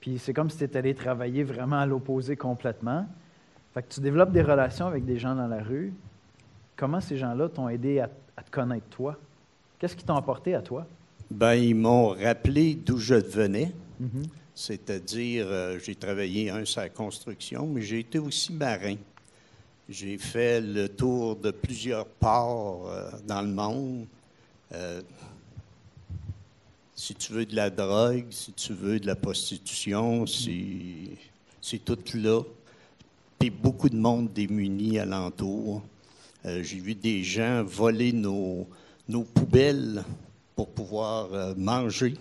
Puis 0.05 0.19
c'est 0.19 0.35
comme 0.35 0.51
si 0.51 0.59
tu 0.59 0.65
étais 0.65 0.81
allé 0.81 0.95
travailler 0.95 1.45
vraiment 1.45 1.79
à 1.79 1.87
l'opposé 1.87 2.37
complètement. 2.37 3.07
Fait 3.73 3.83
que 3.83 3.89
tu 3.89 4.01
développes 4.01 4.33
des 4.33 4.43
relations 4.43 4.87
avec 4.87 5.07
des 5.07 5.19
gens 5.19 5.35
dans 5.35 5.47
la 5.47 5.63
rue. 5.63 5.95
Comment 6.77 7.01
ces 7.01 7.17
gens-là 7.17 7.49
t'ont 7.49 7.71
aidé 7.71 8.01
à, 8.01 8.09
te 8.09 8.51
connaître 8.51 8.85
toi? 8.91 9.17
Qu'est-ce 9.79 9.97
qui 9.97 10.05
t'ont 10.05 10.17
apporté 10.17 10.55
à 10.55 10.61
toi? 10.61 10.87
Ben, 11.31 11.55
ils 11.55 11.75
m'ont 11.75 12.09
rappelé 12.09 12.75
d'où 12.75 12.99
je 12.99 13.15
venais. 13.15 13.73
Mm-hmm. 13.99 14.27
C'est-à-dire, 14.55 15.47
euh, 15.49 15.79
j'ai 15.79 15.95
travaillé 15.95 16.51
un 16.51 16.67
sur 16.67 16.83
la 16.83 16.91
construction, 16.91 17.67
mais 17.67 17.81
j'ai 17.81 18.01
été 18.01 18.19
aussi 18.19 18.53
marin. 18.53 18.97
J'ai 19.89 20.19
fait 20.19 20.61
le 20.61 20.87
tour 20.87 21.37
de 21.37 21.51
plusieurs 21.51 22.05
ports 22.05 22.91
euh, 22.91 23.11
dans 23.27 23.41
le 23.41 23.49
monde. 23.49 24.05
Euh, 24.75 25.01
si 27.05 27.15
tu 27.15 27.35
veux 27.35 27.45
de 27.45 27.55
la 27.55 27.69
drogue, 27.69 28.25
si 28.31 28.51
tu 28.55 28.73
veux 28.73 28.99
de 28.99 29.07
la 29.07 29.15
prostitution, 29.15 30.25
c'est 30.27 31.85
tout 31.85 31.99
là 32.15 32.41
beaucoup 33.51 33.91
de 33.91 33.97
monde 33.97 34.33
démuni 34.33 34.99
alentour. 34.99 35.83
Euh, 36.47 36.63
j'ai 36.63 36.79
vu 36.79 36.95
des 36.95 37.23
gens 37.23 37.63
voler 37.63 38.11
nos, 38.11 38.67
nos 39.07 39.23
poubelles 39.23 40.03
pour 40.57 40.71
pouvoir 40.71 41.29
euh, 41.35 41.55
manger. 41.55 42.15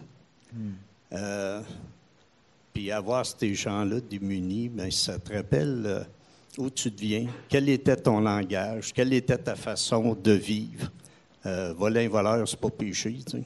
Hmm. 0.52 0.72
Euh, 1.14 1.62
puis 2.74 2.92
avoir 2.92 3.26
ces 3.26 3.56
gens-là 3.56 4.02
démunis, 4.02 4.68
bien, 4.68 4.92
ça 4.92 5.18
te 5.18 5.34
rappelle 5.34 6.06
où 6.58 6.70
tu 6.70 6.92
deviens, 6.92 7.28
quel 7.48 7.70
était 7.70 7.96
ton 7.96 8.20
langage, 8.20 8.92
quelle 8.92 9.14
était 9.14 9.38
ta 9.38 9.56
façon 9.56 10.14
de 10.22 10.32
vivre. 10.34 10.92
voler 11.78 12.06
un 12.06 12.10
voleur, 12.10 12.46
c'est 12.50 12.60
pas 12.60 12.70
péché, 12.70 13.18
tu 13.26 13.38
sais. 13.38 13.44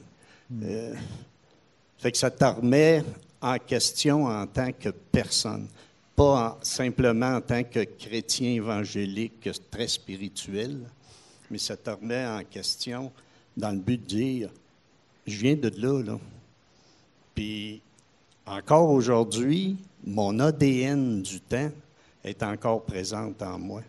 Hmm. 0.50 0.96
Fait 1.98 2.12
que 2.12 2.18
ça 2.18 2.30
te 2.30 2.44
remet 2.44 3.02
en 3.40 3.58
question 3.58 4.26
en 4.26 4.46
tant 4.46 4.72
que 4.72 4.88
personne 4.90 5.66
pas 6.16 6.50
en- 6.58 6.64
simplement 6.64 7.36
en 7.36 7.40
tant 7.40 7.62
que 7.62 7.84
chrétien 7.84 8.50
évangélique 8.50 9.48
très 9.70 9.86
spirituel, 9.86 10.80
mais 11.50 11.58
ça 11.58 11.76
te 11.76 11.90
remet 11.90 12.26
en 12.26 12.42
question 12.42 13.12
dans 13.56 13.70
le 13.70 13.78
but 13.78 14.00
de 14.00 14.06
dire, 14.06 14.50
je 15.26 15.36
viens 15.36 15.54
de 15.54 15.70
là, 15.80 16.02
là. 16.02 16.18
Puis 17.34 17.80
encore 18.46 18.90
aujourd'hui, 18.90 19.76
mon 20.04 20.38
ADN 20.40 21.22
du 21.22 21.40
temps 21.40 21.70
est 22.24 22.42
encore 22.42 22.84
présente 22.84 23.40
en 23.42 23.58
moi. 23.58 23.82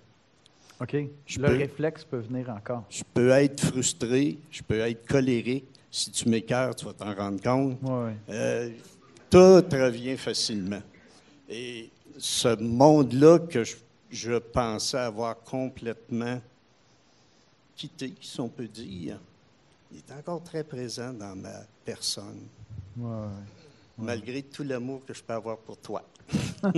OK. 0.81 0.95
Je 1.25 1.39
le 1.39 1.47
peux- 1.47 1.57
réflexe 1.57 2.03
peut 2.03 2.19
venir 2.19 2.49
encore. 2.51 2.83
Je 2.89 3.03
peux 3.13 3.29
être 3.31 3.59
frustré, 3.59 4.37
je 4.51 4.61
peux 4.61 4.79
être 4.79 5.05
colérique. 5.07 5.65
Si 5.91 6.11
tu 6.11 6.29
m'écœures, 6.29 6.75
tu 6.75 6.85
vas 6.85 6.93
t'en 6.93 7.13
rendre 7.15 7.41
compte. 7.41 7.77
Euh, 8.29 8.69
tout 9.29 9.37
revient 9.71 10.17
facilement. 10.17 10.81
Et 11.49 11.89
ce 12.17 12.55
monde-là 12.61 13.39
que 13.39 13.63
je, 13.63 13.75
je 14.11 14.37
pensais 14.37 14.97
avoir 14.99 15.39
complètement 15.39 16.39
quitté, 17.75 18.13
si 18.21 18.39
on 18.41 18.49
peut 18.49 18.67
dire, 18.67 19.19
il 19.91 19.97
est 19.99 20.11
encore 20.11 20.43
très 20.43 20.63
présent 20.63 21.11
dans 21.13 21.35
ma 21.35 21.61
personne, 21.85 22.41
Ouais, 22.97 23.07
ouais. 23.09 23.27
malgré 23.97 24.43
tout 24.43 24.63
l'amour 24.63 25.03
que 25.05 25.13
je 25.13 25.23
peux 25.23 25.33
avoir 25.33 25.57
pour 25.57 25.77
toi. 25.77 26.03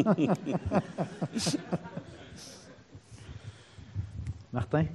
Martin, 4.53 4.85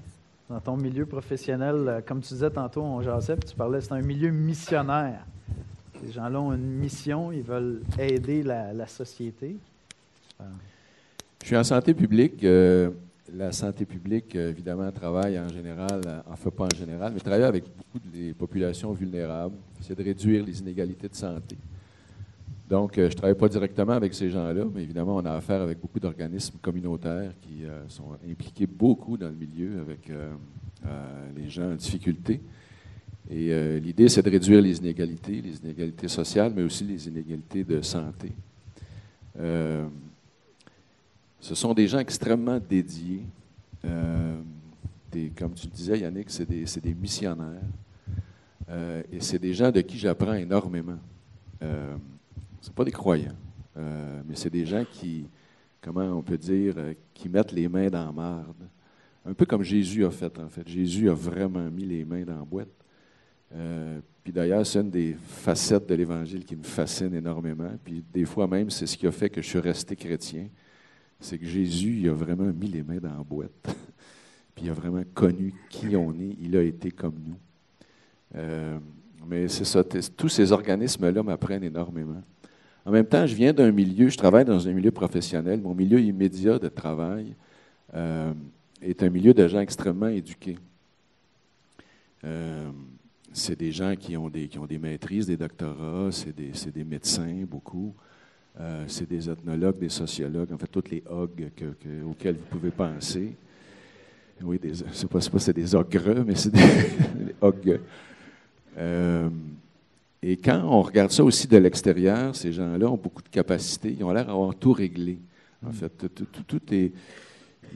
dans 0.48 0.60
ton 0.60 0.76
milieu 0.76 1.06
professionnel, 1.06 1.74
euh, 1.88 2.00
comme 2.00 2.20
tu 2.20 2.34
disais 2.34 2.50
tantôt, 2.50 2.82
on 2.82 3.00
tu 3.00 3.56
parlais, 3.56 3.80
c'est 3.80 3.92
un 3.92 4.02
milieu 4.02 4.30
missionnaire. 4.30 5.24
Ces 6.04 6.12
gens-là 6.12 6.40
ont 6.40 6.52
une 6.52 6.78
mission, 6.78 7.32
ils 7.32 7.42
veulent 7.42 7.80
aider 7.98 8.42
la, 8.42 8.86
société. 8.86 9.56
Je 11.42 11.46
suis 11.46 11.56
en 11.56 11.64
santé 11.64 11.94
publique. 11.94 12.44
euh, 12.44 12.90
la 13.34 13.50
santé 13.50 13.84
publique, 13.86 14.36
euh, 14.36 14.50
évidemment, 14.50 14.90
travaille 14.92 15.38
en 15.38 15.48
général, 15.48 16.00
en 16.30 16.36
fait 16.36 16.50
pas 16.50 16.64
en 16.64 16.76
général, 16.76 17.12
mais 17.12 17.20
travaille 17.20 17.42
avec 17.42 17.64
beaucoup 17.64 17.98
de 17.98 18.32
populations 18.32 18.92
vulnérables. 18.92 19.56
C'est 19.80 19.98
de 19.98 20.04
réduire 20.04 20.44
les 20.44 20.60
inégalités 20.60 21.08
de 21.08 21.14
santé. 21.14 21.56
Donc, 22.68 22.98
euh, 22.98 23.02
je 23.08 23.14
ne 23.14 23.16
travaille 23.16 23.36
pas 23.36 23.48
directement 23.48 23.92
avec 23.92 24.12
ces 24.12 24.28
gens-là, 24.28 24.64
mais 24.74 24.82
évidemment, 24.82 25.16
on 25.16 25.24
a 25.24 25.34
affaire 25.34 25.62
avec 25.62 25.80
beaucoup 25.80 26.00
d'organismes 26.00 26.58
communautaires 26.60 27.32
qui 27.40 27.64
euh, 27.64 27.88
sont 27.88 28.16
impliqués 28.28 28.66
beaucoup 28.66 29.16
dans 29.16 29.28
le 29.28 29.36
milieu 29.36 29.80
avec 29.80 30.10
euh, 30.10 30.32
les 31.36 31.48
gens 31.48 31.70
en 31.70 31.76
difficulté. 31.76 32.40
Et 33.28 33.80
l'idée, 33.80 34.08
c'est 34.08 34.22
de 34.22 34.30
réduire 34.30 34.62
les 34.62 34.78
inégalités, 34.78 35.42
les 35.42 35.58
inégalités 35.58 36.06
sociales, 36.06 36.52
mais 36.54 36.62
aussi 36.62 36.84
les 36.84 37.08
inégalités 37.08 37.64
de 37.64 37.82
santé. 37.82 38.30
Ce 41.40 41.54
sont 41.56 41.74
des 41.74 41.88
gens 41.88 41.98
extrêmement 41.98 42.60
dédiés. 42.60 43.22
Comme 43.82 45.54
tu 45.54 45.66
le 45.66 45.72
disais, 45.72 45.98
Yannick, 45.98 46.30
c'est 46.30 46.48
des, 46.48 46.94
missionnaires. 46.94 47.62
Et 49.10 49.18
c'est 49.18 49.40
des 49.40 49.54
gens 49.54 49.72
de 49.72 49.80
qui 49.80 49.98
j'apprends 49.98 50.34
énormément. 50.34 50.98
Euh, 52.66 52.70
ce 52.70 52.70
pas 52.70 52.84
des 52.84 52.92
croyants, 52.92 53.36
euh, 53.76 54.22
mais 54.26 54.34
c'est 54.34 54.50
des 54.50 54.66
gens 54.66 54.84
qui, 54.90 55.28
comment 55.80 56.04
on 56.04 56.22
peut 56.22 56.38
dire, 56.38 56.74
euh, 56.76 56.94
qui 57.14 57.28
mettent 57.28 57.52
les 57.52 57.68
mains 57.68 57.88
dans 57.88 58.06
la 58.06 58.12
marde. 58.12 58.68
Un 59.24 59.34
peu 59.34 59.44
comme 59.44 59.62
Jésus 59.62 60.04
a 60.04 60.10
fait, 60.10 60.38
en 60.38 60.48
fait. 60.48 60.66
Jésus 60.68 61.08
a 61.10 61.14
vraiment 61.14 61.68
mis 61.70 61.84
les 61.84 62.04
mains 62.04 62.24
dans 62.24 62.38
la 62.38 62.44
boîte. 62.44 62.68
Euh, 63.54 64.00
puis 64.22 64.32
d'ailleurs, 64.32 64.66
c'est 64.66 64.80
une 64.80 64.90
des 64.90 65.14
facettes 65.14 65.88
de 65.88 65.94
l'Évangile 65.94 66.44
qui 66.44 66.56
me 66.56 66.62
fascine 66.62 67.14
énormément. 67.14 67.70
Puis 67.84 68.04
des 68.12 68.24
fois 68.24 68.46
même, 68.46 68.70
c'est 68.70 68.86
ce 68.86 68.96
qui 68.96 69.06
a 69.06 69.12
fait 69.12 69.30
que 69.30 69.42
je 69.42 69.46
suis 69.46 69.58
resté 69.58 69.96
chrétien. 69.96 70.48
C'est 71.18 71.38
que 71.38 71.46
Jésus, 71.46 72.00
il 72.00 72.08
a 72.08 72.12
vraiment 72.12 72.52
mis 72.52 72.68
les 72.68 72.82
mains 72.82 72.98
dans 72.98 73.16
la 73.16 73.24
boîte. 73.24 73.50
puis 74.54 74.64
il 74.64 74.70
a 74.70 74.74
vraiment 74.74 75.02
connu 75.14 75.54
qui 75.70 75.96
on 75.96 76.12
est. 76.12 76.36
Il 76.40 76.56
a 76.56 76.62
été 76.62 76.90
comme 76.90 77.14
nous. 77.24 77.36
Mais 79.28 79.48
c'est 79.48 79.64
ça, 79.64 79.82
tous 79.82 80.28
ces 80.28 80.52
organismes-là 80.52 81.22
m'apprennent 81.22 81.64
énormément. 81.64 82.22
En 82.86 82.92
même 82.92 83.06
temps, 83.06 83.26
je 83.26 83.34
viens 83.34 83.52
d'un 83.52 83.72
milieu, 83.72 84.08
je 84.08 84.16
travaille 84.16 84.44
dans 84.44 84.68
un 84.68 84.72
milieu 84.72 84.92
professionnel. 84.92 85.60
Mon 85.60 85.74
milieu 85.74 86.00
immédiat 86.00 86.58
de 86.60 86.68
travail 86.68 87.34
euh, 87.94 88.32
est 88.80 89.02
un 89.02 89.10
milieu 89.10 89.34
de 89.34 89.48
gens 89.48 89.58
extrêmement 89.58 90.06
éduqués. 90.06 90.56
Euh, 92.24 92.70
c'est 93.32 93.58
des 93.58 93.72
gens 93.72 93.94
qui 93.96 94.16
ont 94.16 94.28
des, 94.28 94.46
qui 94.46 94.58
ont 94.60 94.66
des 94.66 94.78
maîtrises, 94.78 95.26
des 95.26 95.36
doctorats, 95.36 96.10
c'est 96.12 96.34
des, 96.34 96.52
des 96.72 96.84
médecins, 96.84 97.44
beaucoup. 97.50 97.92
Euh, 98.60 98.84
c'est 98.86 99.08
des 99.08 99.28
ethnologues, 99.28 99.78
des 99.80 99.88
sociologues, 99.88 100.52
en 100.52 100.56
fait, 100.58 100.68
toutes 100.68 100.90
les 100.90 101.02
hogs 101.10 101.50
que- 101.56 101.64
que- 101.64 102.04
auxquels 102.08 102.36
vous 102.36 102.46
pouvez 102.48 102.70
penser. 102.70 103.34
Oui, 104.42 104.58
des, 104.60 104.72
c'est 104.92 105.08
pas, 105.08 105.20
c'est 105.20 105.52
des 105.52 105.74
ogres, 105.74 106.24
mais 106.24 106.36
c'est 106.36 106.50
des, 106.52 106.60
des 107.24 107.34
hogs. 107.40 107.80
Et 110.22 110.36
quand 110.36 110.62
on 110.64 110.82
regarde 110.82 111.10
ça 111.10 111.22
aussi 111.22 111.46
de 111.46 111.56
l'extérieur, 111.56 112.34
ces 112.34 112.52
gens-là 112.52 112.90
ont 112.90 112.96
beaucoup 112.96 113.22
de 113.22 113.28
capacités. 113.28 113.94
Ils 113.98 114.04
ont 114.04 114.12
l'air 114.12 114.26
d'avoir 114.26 114.54
tout 114.54 114.72
réglé. 114.72 115.18
En 115.66 115.70
fait, 115.72 115.88
tout, 115.90 116.08
tout- 116.08 116.26
tout- 116.26 116.42
tout 116.58 116.74
est. 116.74 116.92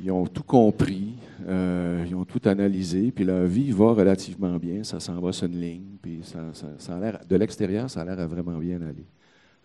Ils 0.02 0.10
ont 0.10 0.26
tout 0.26 0.42
compris, 0.44 1.14
euh, 1.46 2.04
ils 2.08 2.14
ont 2.14 2.24
tout 2.24 2.40
analysé, 2.48 3.10
puis 3.10 3.24
leur 3.24 3.44
vie 3.46 3.70
va 3.72 3.92
relativement 3.92 4.56
bien. 4.56 4.82
Ça 4.84 5.00
s'en 5.00 5.20
va 5.20 5.32
sur 5.32 5.46
une 5.46 5.60
ligne, 5.60 5.82
puis 6.00 6.20
ça, 6.22 6.38
ça- 6.54 6.72
ça 6.78 6.96
a 6.96 7.00
l'air, 7.00 7.20
de 7.28 7.36
l'extérieur, 7.36 7.90
ça 7.90 8.00
a 8.00 8.04
l'air 8.04 8.18
à 8.20 8.26
vraiment 8.26 8.56
bien 8.58 8.80
aller. 8.80 9.04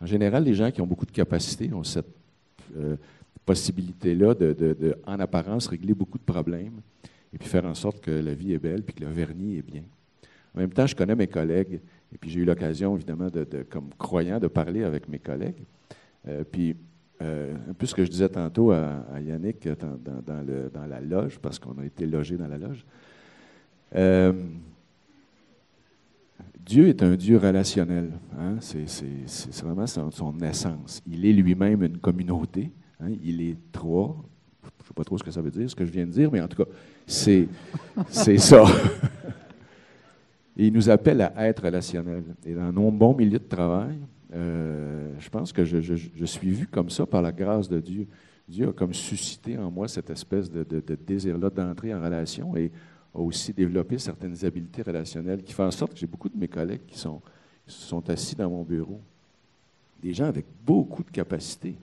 En 0.02 0.06
général, 0.06 0.44
les 0.44 0.54
gens 0.54 0.72
qui 0.72 0.82
ont 0.82 0.88
beaucoup 0.88 1.06
de 1.06 1.12
capacités 1.12 1.72
ont 1.74 1.84
cette 1.84 2.08
euh, 2.78 2.98
possibilité-là 3.46 4.34
de, 4.34 4.52
de- 4.54 4.74
de, 4.80 4.96
en 5.06 5.20
apparence, 5.20 5.68
régler 5.68 5.94
beaucoup 5.94 6.18
de 6.18 6.24
problèmes 6.24 6.82
et 7.34 7.38
puis 7.38 7.48
faire 7.48 7.66
en 7.66 7.76
sorte 7.76 8.02
que 8.02 8.12
la 8.12 8.34
vie 8.34 8.54
est 8.54 8.60
belle 8.60 8.82
puis 8.84 8.94
que 8.96 9.04
le 9.06 9.12
vernis 9.12 9.58
est 9.58 9.62
bien. 9.62 9.84
En 10.56 10.60
même 10.60 10.72
temps, 10.72 10.88
je 10.88 10.96
connais 10.96 11.16
mes 11.16 11.28
collègues 11.28 11.80
et 12.16 12.18
puis 12.18 12.30
j'ai 12.30 12.40
eu 12.40 12.46
l'occasion, 12.46 12.96
évidemment, 12.96 13.28
de, 13.30 13.46
comme 13.70 13.90
croyant, 13.98 14.40
de 14.40 14.48
parler 14.48 14.86
avec 14.86 15.10
mes 15.10 15.20
collègues. 15.20 15.66
Euh, 16.30 16.46
puis, 16.50 16.74
euh, 17.22 17.54
un 17.70 17.74
peu 17.74 17.86
ce 17.86 17.94
que 17.94 18.06
je 18.06 18.10
disais 18.10 18.30
tantôt 18.30 18.72
à, 18.72 19.04
Yannick 19.22 19.68
dans, 19.68 20.00
dans- 20.26 20.86
la 20.88 21.02
loge, 21.02 21.38
parce 21.40 21.60
qu'on 21.60 21.78
a 21.78 21.86
été 21.86 22.06
logé 22.06 22.38
dans 22.38 22.48
la 22.48 22.58
loge. 22.58 22.86
Euh, 23.96 24.32
Dieu 26.66 26.88
est 26.88 27.04
un 27.04 27.18
Dieu 27.18 27.38
relationnel. 27.38 28.12
hein. 28.40 28.56
C'est 28.62 29.62
vraiment 29.62 29.86
son, 29.86 30.40
essence. 30.40 31.02
Il 31.06 31.26
est 31.26 31.34
lui-même 31.34 31.84
une 31.84 31.98
communauté. 31.98 32.72
hein. 33.02 33.10
Il 33.26 33.42
est 33.42 33.58
trois. 33.74 34.16
Je 34.64 34.68
ne 34.70 34.88
sais 34.88 34.94
pas 34.96 35.04
trop 35.04 35.18
ce 35.18 35.24
que 35.24 35.32
ça 35.32 35.42
veut 35.42 35.52
dire, 35.52 35.70
ce 35.70 35.76
que 35.76 35.86
je 35.86 35.92
viens 35.92 36.06
de 36.06 36.12
dire, 36.12 36.32
mais 36.32 36.40
en 36.40 36.48
tout 36.48 36.64
cas, 36.64 36.70
c'est 37.06 37.50
ça. 38.38 38.64
Et 40.58 40.68
il 40.68 40.74
nous 40.74 40.90
appelle 40.90 41.22
à 41.22 41.48
être 41.48 41.64
relationnel. 41.64 42.24
Et 42.46 42.54
dans 42.54 42.72
nos 42.72 42.92
bons 42.92 43.14
milieux 43.14 43.40
de 43.40 43.48
travail, 43.48 43.98
euh, 44.34 45.14
je 45.20 45.30
pense 45.30 45.52
que 45.52 45.66
je, 45.66 46.26
suis 46.26 46.50
vu 46.50 46.68
comme 46.68 46.90
ça 46.90 47.06
par 47.06 47.22
la 47.22 47.32
grâce 47.32 47.70
de 47.70 47.80
Dieu. 47.80 48.08
Dieu 48.48 48.70
a 48.70 48.74
comme 48.74 48.94
suscité 48.94 49.58
en 49.58 49.72
moi 49.72 49.88
cette 49.88 50.10
espèce 50.10 50.50
de, 50.50 50.64
désir-là 50.96 51.50
d'entrer 51.50 51.94
en 51.94 52.02
relation 52.02 52.56
et 52.56 52.72
a 53.14 53.20
aussi 53.20 53.54
développé 53.54 53.98
certaines 53.98 54.46
habiletés 54.46 54.82
relationnelles 54.82 55.42
qui 55.44 55.54
font 55.54 55.66
en 55.66 55.72
sorte 55.72 55.94
que 55.94 56.00
j'ai 56.00 56.08
beaucoup 56.08 56.30
de 56.30 56.38
mes 56.38 56.48
collègues 56.48 56.86
qui 56.88 56.98
sont 56.98 58.10
assis 58.10 58.36
dans 58.36 58.50
mon 58.50 58.64
bureau. 58.64 59.02
Des 60.02 60.14
gens 60.14 60.26
avec 60.26 60.46
beaucoup 60.66 61.04
de 61.04 61.10
capacités, 61.10 61.76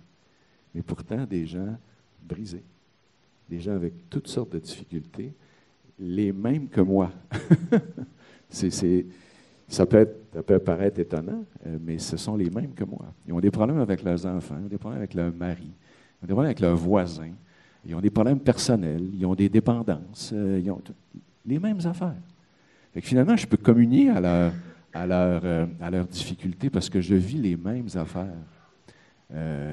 mais 0.75 0.83
pourtant 0.83 1.25
des 1.25 1.47
gens 1.47 1.77
brisés. 2.23 2.65
Des 3.49 3.59
gens 3.59 3.73
avec 3.73 4.09
toutes 4.09 4.29
sortes 4.29 4.53
de 4.53 4.59
difficultés, 4.59 5.33
les 5.99 6.33
mêmes 6.33 6.69
que 6.69 6.81
moi. 6.81 7.11
Ça, 9.69 9.87
peut 9.87 9.99
être- 9.99 10.59
paraître 10.59 10.99
étonnant, 10.99 11.45
euh, 11.67 11.79
mais 11.81 11.99
ce 11.99 12.17
sont 12.17 12.37
les 12.37 12.51
mêmes 12.51 12.73
que 12.75 12.85
moi. 12.85 13.07
Ils 13.27 13.33
ont 13.33 13.41
des 13.41 13.51
problèmes 13.51 13.79
avec 13.81 14.03
leurs 14.03 14.27
enfants, 14.27 14.57
ils 14.61 14.67
ont 14.67 14.69
des 14.69 14.79
problèmes 14.79 15.01
avec 15.01 15.15
leur 15.15 15.33
mari, 15.33 15.71
ils 15.71 16.25
ont 16.25 16.27
des 16.27 16.33
problèmes 16.35 16.47
avec 16.47 16.61
leurs 16.61 16.77
voisins, 16.77 17.33
ils 17.87 17.95
ont 17.95 18.01
des 18.01 18.11
problèmes 18.11 18.41
personnels, 18.41 19.09
ils 19.15 19.25
ont 19.25 19.35
des 19.35 19.49
dépendances, 19.49 20.31
euh, 20.35 20.61
ils 20.63 20.71
ont 20.71 20.81
les 21.47 21.59
mêmes 21.59 21.81
affaires. 21.85 22.21
Finalement, 23.01 23.37
je 23.37 23.47
peux 23.47 23.57
communier 23.57 24.11
euh, 24.15 24.51
à 24.93 25.07
leurs 25.91 26.07
difficultés 26.07 26.69
parce 26.69 26.91
que 26.91 27.01
je 27.01 27.15
vis 27.15 27.39
les 27.39 27.57
mêmes 27.57 27.89
affaires. 27.95 28.37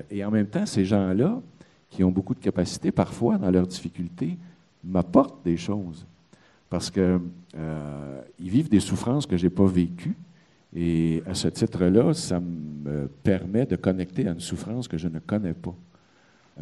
Et 0.09 0.23
en 0.23 0.31
même 0.31 0.47
temps, 0.47 0.65
ces 0.65 0.85
gens-là, 0.85 1.41
qui 1.89 2.03
ont 2.03 2.11
beaucoup 2.11 2.33
de 2.33 2.39
capacités, 2.39 2.91
parfois, 2.93 3.37
dans 3.37 3.51
leurs 3.51 3.67
difficultés, 3.67 4.37
m'apportent 4.83 5.43
des 5.43 5.57
choses. 5.57 6.05
Parce 6.69 6.91
qu'ils 6.91 7.19
vivent 8.39 8.69
des 8.69 8.79
souffrances 8.79 9.25
que 9.25 9.37
je 9.37 9.45
n'ai 9.45 9.49
pas 9.49 9.65
vécues. 9.65 10.15
Et 10.75 11.23
à 11.25 11.33
ce 11.33 11.47
titre-là, 11.47 12.13
ça 12.13 12.39
me 12.39 13.07
permet 13.23 13.65
de 13.65 13.75
connecter 13.75 14.27
à 14.27 14.31
une 14.31 14.39
souffrance 14.39 14.87
que 14.87 14.97
je 14.97 15.07
ne 15.07 15.19
connais 15.19 15.53
pas. 15.53 15.75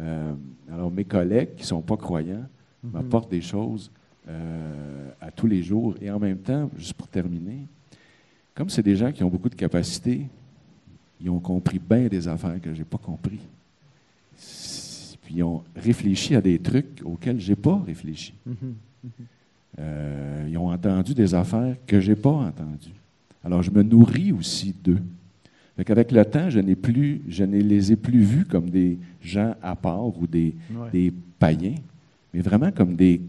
Euh, 0.00 0.32
alors, 0.72 0.90
mes 0.90 1.04
collègues 1.04 1.54
qui 1.56 1.62
ne 1.62 1.66
sont 1.66 1.82
pas 1.82 1.96
croyants 1.96 2.46
m'apportent 2.82 3.30
des 3.30 3.42
choses 3.42 3.90
euh, 4.28 5.10
à 5.20 5.30
tous 5.30 5.46
les 5.46 5.62
jours. 5.62 5.94
Et 6.00 6.10
en 6.10 6.18
même 6.18 6.38
temps, 6.38 6.70
juste 6.76 6.94
pour 6.94 7.08
terminer, 7.08 7.66
comme 8.54 8.70
c'est 8.70 8.82
des 8.82 8.96
gens 8.96 9.12
qui 9.12 9.22
ont 9.22 9.28
beaucoup 9.28 9.48
de 9.48 9.54
capacités, 9.54 10.26
ils 11.20 11.30
ont 11.30 11.40
compris 11.40 11.78
bien 11.78 12.06
des 12.06 12.28
affaires 12.28 12.60
que 12.60 12.72
je 12.72 12.78
n'ai 12.78 12.84
pas 12.84 12.98
compris. 12.98 13.40
puis 15.22 15.34
ils 15.34 15.42
ont 15.42 15.64
réfléchi 15.76 16.34
à 16.34 16.40
des 16.40 16.58
trucs 16.58 17.02
auxquels 17.04 17.40
j'ai 17.40 17.56
pas 17.56 17.80
réfléchi. 17.84 18.34
Mhm. 18.46 18.74
Euh, 19.78 20.46
ils 20.48 20.56
ont 20.58 20.70
entendu 20.70 21.14
des 21.14 21.34
affaires 21.34 21.76
que 21.86 22.00
j'ai 22.00 22.16
pas 22.16 22.30
entendues. 22.30 22.94
Alors, 23.44 23.62
je 23.62 23.70
me 23.70 23.82
nourris 23.82 24.32
aussi 24.32 24.74
d'eux. 24.82 25.00
Avec 25.76 26.10
le 26.10 26.24
temps, 26.24 26.50
je 26.50 26.58
n'ai 26.58 26.74
plus, 26.74 27.22
je 27.28 27.44
ne 27.44 27.58
les 27.60 27.92
ai 27.92 27.96
plus 27.96 28.20
vus 28.22 28.44
comme 28.44 28.68
des 28.68 28.98
gens 29.22 29.54
à 29.62 29.76
part 29.76 30.04
ou 30.06 30.26
des, 30.26 30.54
Ouais. 30.74 30.90
des 30.90 31.12
païens, 31.38 31.76
mais 32.34 32.40
vraiment 32.40 32.72
comme 32.72 32.96
des, 32.96 33.20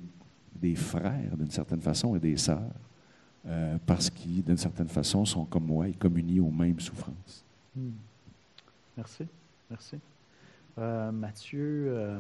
des 0.60 0.74
frères 0.76 1.38
d'une 1.38 1.52
certaine 1.52 1.82
façon 1.82 2.16
et 2.16 2.20
des 2.20 2.36
sœurs, 2.38 2.62
euh, 3.48 3.78
parce 3.86 4.10
qu'ils, 4.10 4.44
d'une 4.44 4.58
certaine 4.58 4.90
façon, 4.90 5.26
sont 5.26 5.46
comme 5.46 5.66
moi 5.68 5.88
et 5.88 5.94
communient 5.94 6.40
aux 6.42 6.52
mêmes 6.52 6.80
souffrances. 6.80 7.44
Hmm. 7.76 7.92
Merci. 8.98 9.24
Merci. 9.70 9.98
Euh, 10.80 11.12
Mathieu, 11.12 11.86
euh, 11.90 12.20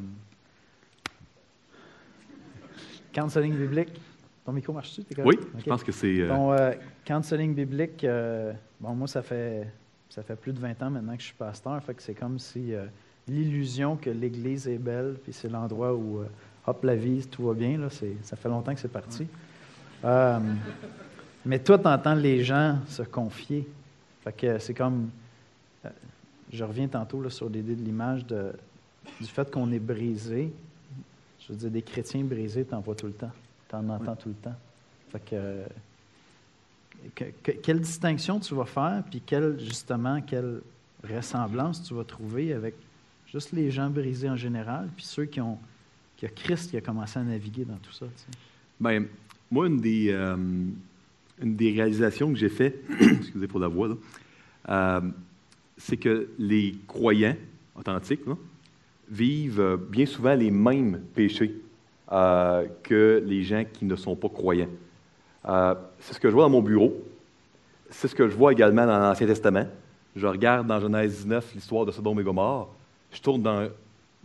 counseling 3.12 3.55
biblique. 3.58 3.99
Ton 4.45 4.52
micro 4.54 4.73
marche-tu? 4.73 5.04
Oui, 5.23 5.38
je 5.58 5.63
pense 5.63 5.84
que 5.84 5.91
c'est. 5.91 6.21
euh, 6.21 6.28
Ton 6.30 6.54
euh, 6.54 6.71
counseling 7.06 7.54
biblique, 7.54 8.04
euh, 8.04 8.54
bon, 8.80 8.95
moi, 8.95 9.08
ça 9.08 9.21
fait, 9.21 9.67
ça 10.10 10.23
fait 10.23 10.36
plus 10.36 10.54
de 10.54 10.60
20 10.60 10.82
ans 10.82 10.89
maintenant 10.89 11.13
que 11.15 11.21
je 11.21 11.28
suis 11.28 11.36
pasteur. 11.36 11.82
Fait 11.84 11.93
que 11.93 12.02
c'est 12.02 12.13
comme 12.15 12.39
si 12.39 12.73
euh, 12.73 12.86
l'illusion 13.28 13.95
que 13.95 14.10
l'Église 14.10 14.67
est 14.67 14.78
belle, 14.78 15.15
puis 15.23 15.34
c'est 15.34 15.49
l'endroit 15.49 15.93
où, 15.93 16.21
hop, 16.65 16.84
la 16.84 16.95
vie, 16.95 17.25
tout 17.28 17.43
va 17.47 17.54
bien, 17.54 17.78
là, 17.78 17.89
c'est, 17.89 18.15
ça 18.23 18.36
fait 18.36 18.49
longtemps 18.49 18.73
que 18.73 18.80
c'est 18.80 18.88
parti. 18.91 19.28
Mais 21.45 21.60
toi, 21.60 21.78
tu 21.78 21.88
entends 21.88 22.15
les 22.15 22.43
gens 22.43 22.78
se 22.88 23.04
confier. 23.04 23.67
Fait 24.23 24.34
que 24.34 24.60
c'est 24.60 24.73
comme. 24.73 25.10
je 26.52 26.63
reviens 26.63 26.88
tantôt 26.88 27.21
là, 27.21 27.30
sur 27.30 27.49
l'idée 27.49 27.75
de 27.75 27.84
l'image 27.84 28.25
du 28.25 29.25
fait 29.28 29.49
qu'on 29.52 29.71
est 29.71 29.80
brisé. 29.80 30.52
Je 31.39 31.54
veux 31.54 31.58
dire, 31.60 31.71
des 31.71 31.82
chrétiens 31.82 32.23
brisés, 32.23 32.65
tu 32.65 32.75
en 32.75 32.82
vois 32.82 32.95
tout 32.95 33.08
le 33.08 33.13
temps. 33.13 33.32
Tu 33.69 33.75
en 33.75 33.88
entends 33.89 34.15
tout 34.15 34.29
le 34.29 34.36
temps. 34.36 34.55
Fait 35.12 35.19
que, 35.19 35.25
euh, 35.34 35.65
que- 37.15 37.25
que- 37.43 37.51
quelle 37.51 37.79
distinction 37.79 38.39
tu 38.39 38.53
vas 38.55 38.65
faire, 38.65 39.03
puis 39.10 39.21
quelle, 39.25 39.60
justement, 39.60 40.21
quelle 40.21 40.62
ressemblance 41.10 41.84
tu 41.84 41.93
vas 41.93 42.03
trouver 42.03 42.53
avec 42.53 42.75
juste 43.32 43.51
les 43.53 43.71
gens 43.71 43.89
brisés 43.89 44.29
en 44.29 44.36
général, 44.36 44.89
puis 44.95 45.05
ceux 45.05 45.25
qui 45.25 45.39
ont, 45.39 45.58
qui 46.17 46.25
a 46.25 46.29
Christ 46.29 46.71
qui 46.71 46.77
a 46.77 46.82
commencé 46.82 47.19
à 47.19 47.23
naviguer 47.23 47.63
dans 47.63 47.77
tout 47.77 47.93
ça. 47.93 48.05
tu 48.05 48.12
sais? 48.17 48.38
Ben, 48.79 49.05
moi, 49.51 49.67
une 49.67 49.79
des, 49.79 50.10
euh, 50.10 50.36
une 50.36 51.55
des 51.55 51.71
réalisations 51.71 52.32
que 52.34 52.38
j'ai 52.38 52.49
fait, 52.49 52.82
excusez 52.99 53.47
pour 53.47 53.60
la 53.60 53.67
voix, 53.67 53.88
là, 53.88 53.95
euh, 54.69 55.01
c'est 55.77 55.97
que 55.97 56.29
les 56.38 56.75
croyants 56.88 57.36
authentiques 57.75 58.25
là, 58.25 58.34
vivent 59.10 59.79
bien 59.89 60.05
souvent 60.05 60.36
les 60.36 60.51
mêmes 60.51 60.99
péchés 61.15 61.55
euh, 62.12 62.65
que 62.84 63.24
les 63.26 63.43
gens 63.43 63.63
qui 63.72 63.86
ne 63.86 63.95
sont 63.95 64.15
pas 64.15 64.30
croyants. 64.30 64.69
Euh, 65.48 65.76
c'est 66.00 66.13
ce 66.13 66.19
que 66.19 66.30
je 66.30 66.34
vois 66.34 66.43
dans 66.43 66.50
mon 66.50 66.62
bureau. 66.62 66.93
C'est 67.89 68.08
ce 68.08 68.15
que 68.15 68.28
je 68.28 68.36
vois 68.36 68.52
également 68.52 68.86
dans 68.86 69.00
l'Ancien 69.00 69.28
Testament. 69.28 69.65
Je 70.15 70.28
regarde 70.28 70.67
dans 70.67 70.80
Genèse 70.80 71.17
19 71.17 71.54
l'histoire 71.56 71.86
de 71.86 71.91
Sodome 71.91 72.19
et 72.19 72.24
Gomorre. 72.24 72.69
Je 73.12 73.22
tourne 73.22 73.41
dans. 73.41 73.67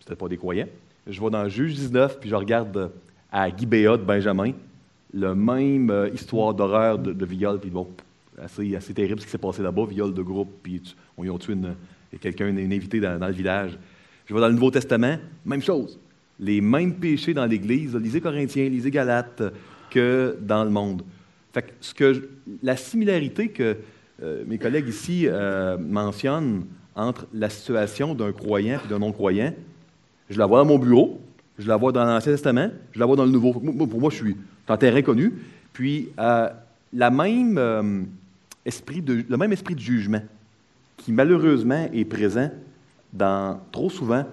C'était 0.01 0.17
pas 0.17 0.29
des 0.29 0.37
croyants. 0.37 0.69
Je 1.07 1.21
vais 1.21 1.31
dans 1.31 1.49
Juge 1.49 1.75
19, 1.75 2.21
puis 2.21 2.31
je 2.31 2.35
regarde 2.35 2.91
à 3.31 3.55
Gibéa 3.55 3.97
de 3.97 4.03
Benjamin, 4.03 4.53
le 5.13 5.35
même 5.35 5.91
euh, 5.91 6.09
histoire 6.09 6.55
d'horreur 6.55 6.99
de, 6.99 7.13
de 7.13 7.27
viol, 7.27 7.61
puis 7.61 7.71
bon, 7.71 7.89
assez, 8.41 8.75
assez 8.75 8.95
terrible 8.95 9.21
ce 9.21 9.27
qui 9.27 9.33
s'est 9.33 9.39
passé 9.39 9.63
là-bas, 9.63 9.85
viol 9.87 10.13
de 10.13 10.23
groupe, 10.23 10.51
puis 10.63 10.83
on 11.17 11.25
y 11.25 11.31
a 11.31 11.39
tué 11.39 11.55
quelqu'un, 12.21 12.49
une, 12.49 12.73
invitée 12.73 13.01
dans, 13.01 13.19
le 13.19 13.33
village. 13.33 13.79
Je 14.27 14.35
vais 14.35 14.41
dans 14.41 14.49
le 14.49 14.55
Nouveau 14.55 14.71
Testament, 14.71 15.19
même 15.45 15.63
chose. 15.63 15.99
Les 16.41 16.61
mêmes 16.61 16.95
péchés 16.95 17.35
dans 17.35 17.47
l'Église, 17.47 17.95
lisez 17.97 18.21
Corinthiens, 18.21 18.69
lisez 18.69 18.91
Galates, 18.91 19.43
que 19.91 20.37
dans 20.41 20.65
le 20.65 20.71
monde. 20.71 21.03
Fait 21.53 21.63
que 21.63 21.73
ce 21.81 21.95
que 21.95 22.29
la 22.63 22.77
similarité 22.77 23.49
que 23.49 23.77
euh, 24.23 24.45
mes 24.47 24.59
collègues 24.59 24.89
ici 24.89 25.27
euh, 25.27 25.79
mentionnent 25.79 26.65
entre 26.97 27.27
la 27.33 27.49
situation 27.49 28.15
d'un 28.15 28.33
croyant 28.33 28.81
et 28.85 28.89
d'un 28.89 28.99
non-croyant, 28.99 29.53
je 30.31 30.39
la 30.39 30.47
vois 30.47 30.59
dans 30.59 30.67
mon 30.67 30.79
bureau, 30.79 31.21
je 31.59 31.69
la 31.69 31.77
vois 31.77 31.93
dans 31.93 32.05
l'Ancien 32.05 32.33
Testament, 32.33 32.71
je 32.93 32.99
la 32.99 33.07
vois 33.07 33.17
dans 33.17 33.25
le 33.25 33.31
Nouveau. 33.31 33.53
Pour 33.53 34.01
moi, 34.01 34.11
je 34.11 34.17
suis 34.17 34.37
en 34.69 34.77
terrain. 34.77 35.01
Puis, 35.73 36.09
euh, 36.19 36.49
la 36.93 37.11
même, 37.11 38.09
esprit 38.65 39.03
de, 39.03 39.25
le 39.29 39.37
même 39.37 39.53
esprit 39.53 39.75
de 39.75 39.81
jugement 39.81 40.23
qui, 40.97 41.13
malheureusement, 41.13 41.89
est 41.93 42.05
présent 42.05 42.51
trop 43.73 43.91
souvent 43.91 44.25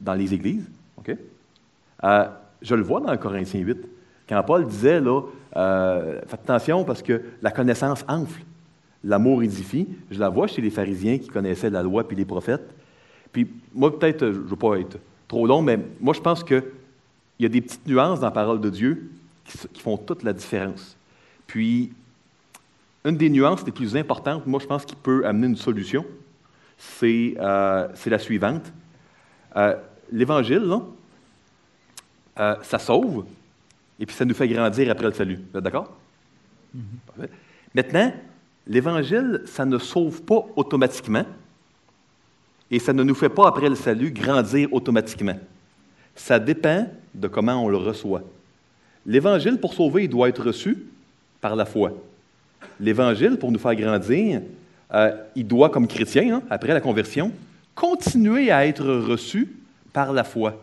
dans, 0.00 0.14
les 0.14 0.34
églises? 0.34 0.68
Euh, 2.02 2.24
je 2.62 2.74
le 2.74 2.82
vois 2.82 3.00
dans 3.00 3.16
Corinthiens 3.16 3.60
8. 3.60 3.78
Quand 4.28 4.42
Paul 4.42 4.66
disait, 4.66 5.00
là, 5.00 5.22
euh, 5.56 6.20
faites 6.26 6.40
attention 6.40 6.84
parce 6.84 7.02
que 7.02 7.22
la 7.42 7.50
connaissance 7.50 8.04
enfle, 8.08 8.42
l'amour 9.04 9.42
édifie, 9.42 9.86
je 10.10 10.18
la 10.18 10.28
vois 10.28 10.46
chez 10.46 10.62
les 10.62 10.70
pharisiens 10.70 11.18
qui 11.18 11.28
connaissaient 11.28 11.70
la 11.70 11.82
loi 11.82 12.06
puis 12.08 12.16
les 12.16 12.24
prophètes. 12.24 12.74
Puis 13.32 13.46
moi, 13.74 13.96
peut-être, 13.96 14.22
euh, 14.22 14.32
je 14.32 14.38
ne 14.38 14.44
veux 14.44 14.56
pas 14.56 14.76
être 14.76 14.98
trop 15.28 15.46
long, 15.46 15.62
mais 15.62 15.78
moi, 16.00 16.14
je 16.14 16.20
pense 16.20 16.42
qu'il 16.42 16.62
y 17.38 17.44
a 17.44 17.48
des 17.48 17.60
petites 17.60 17.86
nuances 17.86 18.20
dans 18.20 18.26
la 18.26 18.32
parole 18.32 18.60
de 18.60 18.70
Dieu 18.70 19.10
qui, 19.44 19.80
font 19.80 19.98
toute 19.98 20.22
la 20.22 20.32
différence. 20.32 20.96
Puis, 21.46 21.92
une 23.04 23.18
des 23.18 23.28
nuances 23.28 23.64
les 23.66 23.72
plus 23.72 23.94
importantes, 23.96 24.46
moi, 24.46 24.58
je 24.60 24.66
pense, 24.66 24.86
qui 24.86 24.96
peut 24.96 25.26
amener 25.26 25.48
une 25.48 25.56
solution, 25.56 26.06
c'est 26.78 27.34
la 27.36 28.18
suivante. 28.18 28.72
Euh, 29.56 29.76
L'Évangile, 30.10 30.62
euh, 32.38 32.56
ça 32.62 32.78
sauve, 32.78 33.24
et 33.98 34.06
puis 34.06 34.14
ça 34.14 34.24
nous 34.24 34.34
fait 34.34 34.48
grandir 34.48 34.90
après 34.90 35.06
le 35.06 35.12
salut. 35.12 35.38
Vous 35.52 35.58
êtes 35.58 35.64
d'accord? 35.64 35.92
Parfait. 37.06 37.30
Maintenant, 37.74 38.12
l'Évangile, 38.66 39.42
ça 39.46 39.64
ne 39.64 39.78
sauve 39.78 40.22
pas 40.22 40.44
automatiquement, 40.56 41.24
et 42.70 42.78
ça 42.78 42.92
ne 42.92 43.02
nous 43.02 43.14
fait 43.14 43.28
pas, 43.28 43.48
après 43.48 43.68
le 43.68 43.74
salut, 43.74 44.10
grandir 44.10 44.72
automatiquement. 44.72 45.38
Ça 46.14 46.38
dépend 46.38 46.88
de 47.14 47.28
comment 47.28 47.64
on 47.64 47.68
le 47.68 47.76
reçoit. 47.76 48.22
L'Évangile, 49.06 49.58
pour 49.58 49.74
sauver, 49.74 50.04
il 50.04 50.08
doit 50.08 50.28
être 50.28 50.42
reçu 50.42 50.78
par 51.40 51.54
la 51.54 51.64
foi. 51.66 51.92
L'Évangile, 52.80 53.36
pour 53.36 53.52
nous 53.52 53.58
faire 53.58 53.74
grandir, 53.74 54.40
euh, 54.92 55.16
il 55.34 55.46
doit, 55.46 55.70
comme 55.70 55.86
chrétien, 55.86 56.36
hein, 56.36 56.42
après 56.48 56.72
la 56.72 56.80
conversion, 56.80 57.32
continuer 57.74 58.50
à 58.50 58.66
être 58.66 58.86
reçu 58.86 59.54
par 59.92 60.12
la 60.12 60.24
foi. 60.24 60.60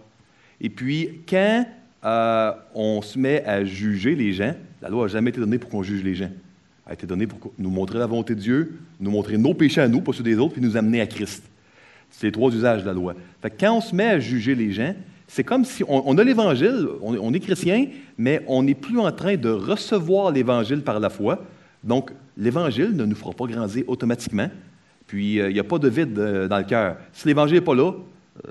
Et 0.62 0.69
puis, 0.69 1.24
quand 1.28 1.65
euh, 2.06 2.52
on 2.76 3.02
se 3.02 3.17
met 3.17 3.43
à 3.45 3.65
juger 3.65 4.15
les 4.15 4.32
gens, 4.32 4.54
la 4.82 4.89
loi 4.89 5.04
n'a 5.04 5.08
jamais 5.12 5.32
été 5.32 5.39
donnée 5.39 5.58
pour 5.58 5.69
qu'on 5.69 5.84
juge 5.84 6.04
les 6.04 6.15
gens. 6.15 6.30
Elle 6.86 6.91
a 6.91 6.93
été 6.93 7.08
donnée 7.08 7.26
pour 7.28 7.52
nous 7.58 7.69
montrer 7.69 7.97
la 7.97 8.06
volonté 8.06 8.36
de 8.36 8.39
Dieu, 8.39 8.80
nous 9.00 9.12
montrer 9.12 9.38
nos 9.38 9.56
péchés 9.56 9.82
à 9.82 9.88
nous, 9.88 10.02
pas 10.02 10.13
ceux 10.13 10.24
des 10.24 10.38
autres, 10.38 10.54
puis 10.54 10.62
nous 10.62 10.78
amener 10.78 11.02
à 11.02 11.08
Christ. 11.08 11.43
C'est 12.12 12.28
les 12.28 12.32
trois 12.32 12.52
usages 12.52 12.84
de 12.84 12.88
la 12.88 12.93
loi. 12.93 13.15
Fait 13.41 13.50
quand 13.50 13.78
on 13.78 13.82
se 13.82 13.95
met 13.95 14.06
à 14.06 14.19
juger 14.19 14.54
les 14.54 14.71
gens, 14.71 14.93
c'est 15.28 15.43
comme 15.43 15.63
si 15.63 15.84
on, 15.88 16.17
a 16.17 16.24
l'Évangile, 16.26 16.88
on, 17.02 17.34
est 17.34 17.39
chrétien, 17.39 17.88
mais 18.17 18.43
on 18.47 18.63
n'est 18.63 18.76
plus 18.76 19.00
en 19.00 19.10
train 19.13 19.38
de 19.38 19.50
recevoir 19.50 20.30
l'Évangile 20.32 20.82
par 20.82 21.00
la 21.00 21.10
foi. 21.10 21.45
Donc, 21.86 22.12
l'Évangile 22.36 22.91
ne 22.93 23.06
nous 23.06 23.15
fera 23.15 23.32
pas 23.32 23.45
grandir 23.45 23.86
automatiquement. 23.88 24.50
Puis, 25.08 25.39
euh, 25.39 25.50
il 25.50 25.54
n'y 25.54 25.60
a 25.60 25.63
pas 25.63 25.80
de 25.80 25.88
vide 25.88 26.19
euh, 26.19 26.50
dans 26.50 26.58
le 26.58 26.65
cœur. 26.65 26.97
Si 27.13 27.30
l'Évangile 27.30 27.56
n'est 27.56 27.62
pas 27.62 27.76
là, 27.76 27.93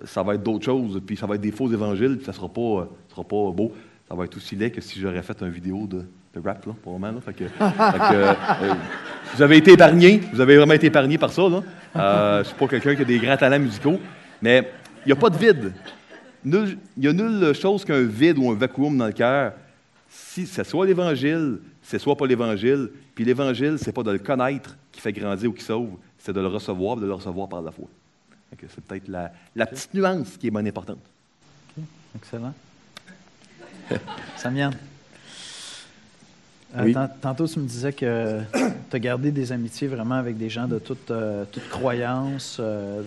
ça 0.05 0.23
va 0.23 0.35
être 0.35 0.43
d'autres 0.43 0.65
choses, 0.65 1.01
puis 1.05 1.17
ça 1.17 1.27
va 1.27 1.35
être 1.35 1.41
des 1.41 1.53
faux 1.53 1.71
évangiles, 1.71 2.17
puis 2.17 2.25
ça 2.25 2.33
ne 2.33 2.37
sera, 2.37 2.49
pas, 2.49 2.61
euh, 2.61 2.85
sera 3.09 3.25
pas 3.25 3.51
beau. 3.53 3.73
Ça 4.11 4.17
va 4.17 4.25
être 4.25 4.37
aussi 4.37 4.57
laid 4.57 4.73
que 4.73 4.81
si 4.81 4.99
j'aurais 4.99 5.23
fait 5.23 5.41
une 5.41 5.51
vidéo 5.51 5.87
de, 5.87 6.05
rap, 6.45 6.67
là, 6.67 6.73
pour 6.83 6.93
le 6.93 6.99
moment. 6.99 7.13
Là. 7.13 7.21
Fait 7.21 7.33
que, 7.33 7.45
euh, 7.45 7.49
euh, 7.61 8.75
vous 9.35 9.41
avez 9.41 9.59
été 9.59 9.73
épargné, 9.73 10.21
vous 10.33 10.41
avez 10.41 10.57
vraiment 10.57 10.75
été 10.75 10.89
épargné 10.89 11.17
par 11.17 11.31
ça. 11.31 11.43
Là. 11.49 11.63
Euh, 11.95 12.35
je 12.35 12.39
ne 12.41 12.45
suis 12.45 12.55
pas 12.55 12.67
quelqu'un 12.67 12.97
qui 12.97 13.03
a 13.03 13.05
des 13.05 13.19
grands 13.19 13.37
talents 13.37 13.61
musicaux, 13.61 14.01
mais 14.43 14.69
il 15.05 15.09
n'y 15.09 15.13
a 15.13 15.17
pas 15.17 15.31
de 15.31 15.37
vide. 15.37 15.73
Il 16.45 16.77
n'y 16.97 17.07
a 17.07 17.13
nulle 17.13 17.55
chose 17.55 17.85
qu'un 17.85 18.03
vide 18.03 18.39
ou 18.39 18.51
un 18.51 18.55
vacuum 18.55 18.99
dans 18.99 19.07
le 19.07 19.13
cœur. 19.13 19.53
Si 20.09 20.45
c'est 20.45 20.65
soit 20.65 20.87
l'Évangile, 20.87 21.61
c'est 21.81 22.01
soit 22.01 22.17
pas 22.17 22.27
l'Évangile. 22.27 22.91
Puis 23.15 23.25
l'Évangile, 23.25 23.77
c'est 23.79 23.93
pas 23.93 24.03
de 24.03 24.11
le 24.11 24.19
connaître 24.19 24.77
qui 24.91 25.01
fait 25.01 25.13
grandir 25.13 25.51
ou 25.51 25.53
qui 25.53 25.63
sauve, 25.63 25.99
c'est 26.19 26.33
de 26.33 26.41
le 26.41 26.49
recevoir, 26.49 26.97
de 26.97 27.07
le 27.07 27.15
recevoir 27.15 27.49
par 27.49 27.63
la 27.63 27.71
foi. 27.71 27.87
C'est 28.59 28.85
peut-être 28.85 29.09
la, 29.09 29.33
la 29.55 29.67
petite 29.67 29.95
nuance 29.95 30.37
qui 30.37 30.49
est 30.49 30.51
bonne 30.51 30.67
importante. 30.67 30.99
Excellent. 32.17 32.53
Samian. 34.37 34.71
Euh, 36.77 36.85
Oui. 36.85 36.95
Tantôt, 37.21 37.47
tu 37.47 37.59
me 37.59 37.67
disais 37.67 37.93
que 37.93 38.41
tu 38.91 38.97
as 38.97 38.99
gardé 38.99 39.31
des 39.31 39.53
amitiés 39.53 39.89
vraiment 39.89 40.17
avec 40.17 40.37
des 40.37 40.49
gens 40.49 40.67
de 40.69 40.79
toute, 40.79 41.11
euh, 41.11 41.45
toute 41.51 41.69
croyance. 41.69 42.59
euh, 42.61 43.03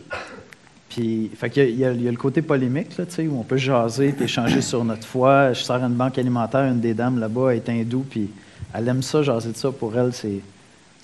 puis, 0.89 1.32
fait 1.36 1.58
il 1.58 1.79
y, 1.79 1.86
a, 1.86 1.91
il 1.91 2.03
y 2.03 2.08
a 2.08 2.12
le 2.12 2.17
côté 2.17 2.41
polémique, 2.41 2.97
là, 2.97 3.06
où 3.19 3.39
on 3.39 3.43
peut 3.43 3.58
jaser, 3.58 4.12
puis 4.12 4.25
échanger 4.25 4.62
sur 4.62 4.84
notre 4.86 5.08
foi. 5.08 5.53
Je 5.53 5.63
sors 5.63 5.82
à 5.82 5.88
une 5.88 5.95
banque 5.95 6.17
alimentaire, 6.19 6.65
une 6.65 6.82
des 6.82 6.93
dames 6.93 7.19
là-bas 7.19 7.56
est 7.56 7.67
hindoue, 7.67 8.06
puis 8.08 8.29
elle 8.73 8.88
aime 8.88 9.01
ça, 9.01 9.23
jaser 9.23 9.51
de 9.51 9.58
ça. 9.58 9.71
Pour 9.71 9.97
elle, 9.97 10.13
c'est, 10.13 10.41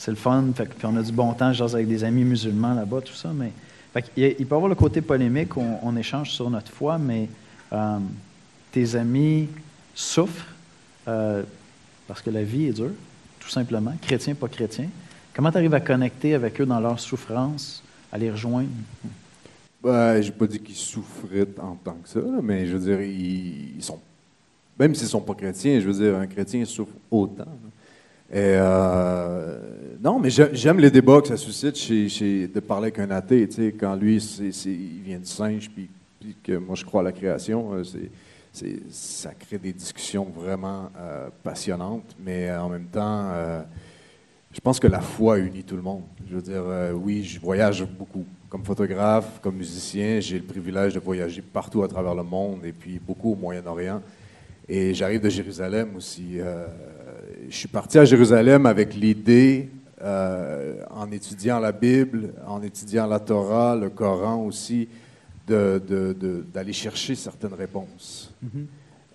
le 0.08 0.15
fun. 0.15 0.45
Fait 0.56 0.65
puis 0.65 0.86
on 0.86 0.95
a 0.95 1.02
du 1.02 1.12
bon 1.12 1.34
temps, 1.34 1.52
je 1.54 1.58
jase 1.60 1.73
avec 1.75 1.88
des 1.88 2.04
amis 2.04 2.23
musulmans 2.23 2.73
là-bas, 2.73 3.02
tout 3.02 3.13
ça. 3.13 3.32
Mais 3.34 3.52
Il 3.95 4.36
peut 4.36 4.36
y 4.39 4.43
avoir 4.43 4.67
le 4.67 4.75
côté 4.75 5.02
polémique, 5.02 5.58
on, 5.58 5.80
on 5.82 5.95
échange 5.95 6.32
sur 6.32 6.49
notre 6.49 6.71
foi, 6.71 6.97
mais 6.97 7.28
euh, 7.73 7.97
tes 8.71 8.95
amis 8.95 9.47
souffrent 9.95 10.56
euh, 11.08 11.43
parce 12.08 12.21
que 12.21 12.30
la 12.30 12.43
vie 12.43 12.65
est 12.65 12.73
dure, 12.73 12.91
tout 13.39 13.49
simplement, 13.49 13.93
chrétien, 14.02 14.36
pas 14.36 14.47
chrétien. 14.47 14.88
Comment 15.34 15.52
tu 15.52 15.58
arrives 15.58 15.73
à 15.73 15.80
connecter 15.80 16.34
avec 16.34 16.60
eux 16.60 16.65
dans 16.65 16.80
leur 16.80 16.99
souffrance, 16.99 17.84
à 18.12 18.17
les 18.17 18.32
rejoindre? 18.32 18.69
Ben, 19.82 20.21
j'ai 20.21 20.32
pas 20.32 20.47
dit 20.47 20.60
qu'ils 20.60 20.75
souffraient 20.75 21.47
en 21.62 21.75
tant 21.75 21.95
que 22.04 22.10
ça, 22.10 22.19
mais 22.41 22.67
je 22.67 22.75
veux 22.75 22.84
dire, 22.84 23.02
ils, 23.02 23.82
sont. 23.82 23.99
Même 24.78 24.95
s'ils 24.95 25.08
sont 25.08 25.21
pas 25.21 25.36
chrétiens, 25.36 25.80
je 25.80 25.88
veux 25.88 26.04
dire, 26.04 26.17
un 26.17 26.28
chrétien 26.28 26.65
souffre 26.65 26.93
autant. 27.10 27.45
Et 28.32 28.36
euh, 28.58 29.58
non, 30.04 30.20
mais 30.20 30.30
j'ai- 30.30 30.54
j'aime 30.54 30.80
les 30.80 30.92
débats 30.92 31.22
que 31.22 31.30
ça 31.30 31.38
suscite 31.38 32.54
de 32.54 32.60
parler 32.60 32.86
avec 32.88 33.00
un 33.00 33.10
athée, 33.10 33.48
tu 33.48 33.56
sais, 33.56 33.72
quand 33.72 33.96
lui, 33.96 34.18
il 34.18 35.02
vient 35.04 35.18
du 35.18 35.26
singe, 35.26 35.70
puis, 35.72 35.89
que 36.44 36.52
moi 36.58 36.76
je 36.76 36.86
crois 36.86 37.02
à 37.02 37.04
la 37.06 37.12
création, 37.12 37.74
euh, 37.74 37.84
ça 38.92 39.32
crée 39.34 39.58
des 39.58 39.74
discussions 39.74 40.26
vraiment 40.26 40.89
euh, 41.00 41.30
passionnantes, 41.44 42.15
mais 42.24 42.52
en 42.52 42.70
même 42.70 42.86
temps, 42.86 43.32
je 44.54 44.60
pense 44.60 44.80
que 44.80 44.88
la 44.88 45.00
foi 45.00 45.39
unit 45.39 45.63
tout 45.63 45.76
le 45.76 45.82
monde. 45.82 46.04
Je 46.30 46.36
veux 46.36 46.42
dire, 46.42 46.63
oui, 46.96 47.24
je 47.24 47.39
voyage 47.39 47.84
beaucoup. 47.86 48.26
Comme 48.50 48.63
photographe, 48.63 49.39
comme 49.42 49.56
musicien, 49.58 50.20
j'ai 50.20 50.38
le 50.38 50.44
privilège 50.46 50.94
de 50.94 51.00
voyager 51.00 51.42
partout 51.42 51.84
à 51.84 51.88
travers 51.88 52.15
le 52.15 52.24
monde 52.24 52.65
et 52.65 52.72
puis 52.74 53.00
beaucoup 53.00 53.32
au 53.34 53.36
Moyen-Orient. 53.36 54.02
Et 54.68 54.94
j'arrive 54.94 55.22
de 55.22 55.30
Jérusalem 55.30 55.96
aussi. 55.96 56.39
Je 57.50 57.56
suis 57.56 57.68
parti 57.68 57.98
à 57.98 58.06
Jérusalem 58.06 58.66
avec 58.66 58.94
l'idée, 58.96 59.70
euh, 60.02 60.84
en 60.92 61.12
étudiant 61.12 61.60
la 61.60 61.72
Bible, 61.72 62.34
en 62.46 62.62
étudiant 62.62 63.08
la 63.08 63.20
Torah, 63.20 63.76
le 63.76 63.90
Coran 63.90 64.46
aussi, 64.46 64.88
de- 65.48 65.82
de- 65.88 66.14
de- 66.14 66.46
d'aller 66.54 66.74
chercher 66.74 67.16
certaines 67.16 67.54
réponses. 67.56 68.32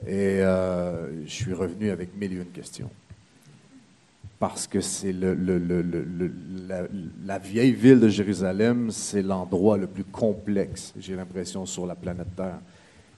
Et 0.07 0.41
euh, 0.43 1.25
je 1.25 1.31
suis 1.33 1.53
revenu 1.53 1.91
avec 1.91 2.17
mille 2.17 2.33
et 2.33 2.37
une 2.37 2.47
questions. 2.47 2.91
Parce 4.41 4.67
que 4.67 4.81
c'est 4.81 5.13
le, 5.13 5.33
le- 5.35 5.59
le- 5.59 5.81
le- 5.83 6.03
le- 6.03 6.33
la, 6.69 6.83
la 7.25 7.39
vieille 7.39 7.73
ville 7.73 8.01
de 8.01 8.09
Jérusalem, 8.09 8.91
c'est 8.91 9.23
l'endroit 9.23 9.79
le 9.79 9.87
plus 9.87 10.05
complexe, 10.05 10.93
j'ai 10.99 11.15
l'impression, 11.15 11.65
sur 11.67 11.87
la 11.87 11.95
planète 11.95 12.35
Terre. 12.37 12.59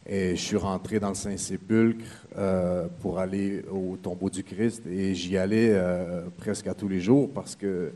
Et 0.08 0.36
je 0.36 0.40
suis 0.40 0.56
rentré 0.56 1.00
dans 1.00 1.08
le 1.08 1.14
Saint-Sépulcre 1.16 2.04
euh, 2.38 2.86
pour 3.00 3.18
aller 3.18 3.64
au 3.72 3.96
tombeau 3.96 4.30
du 4.30 4.44
Christ 4.44 4.86
et 4.86 5.14
j'y 5.14 5.36
allais 5.36 5.70
euh, 5.72 6.22
presque 6.36 6.68
à 6.68 6.74
tous 6.74 6.86
les 6.86 7.00
jours 7.00 7.28
parce 7.34 7.56
que 7.56 7.90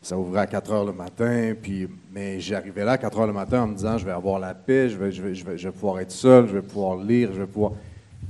ça 0.00 0.16
ouvrait 0.16 0.42
à 0.42 0.46
4 0.46 0.72
heures 0.72 0.84
le 0.84 0.92
matin. 0.92 1.54
Puis, 1.60 1.88
mais 2.12 2.38
j'arrivais 2.38 2.84
là 2.84 2.92
à 2.92 2.98
4 2.98 3.18
heures 3.18 3.26
le 3.26 3.32
matin 3.32 3.62
en 3.62 3.66
me 3.66 3.74
disant 3.74 3.98
je 3.98 4.04
vais 4.04 4.12
avoir 4.12 4.38
la 4.38 4.54
paix, 4.54 4.88
je 4.88 4.96
vais, 4.96 5.10
je 5.10 5.22
vais, 5.22 5.34
je 5.34 5.44
vais, 5.44 5.72
pouvoir 5.72 5.98
être 5.98 6.12
seul, 6.12 6.46
je 6.46 6.52
vais 6.52 6.62
pouvoir 6.62 7.02
lire, 7.02 7.30
je 7.34 7.40
vais 7.40 7.48
pouvoir. 7.48 7.72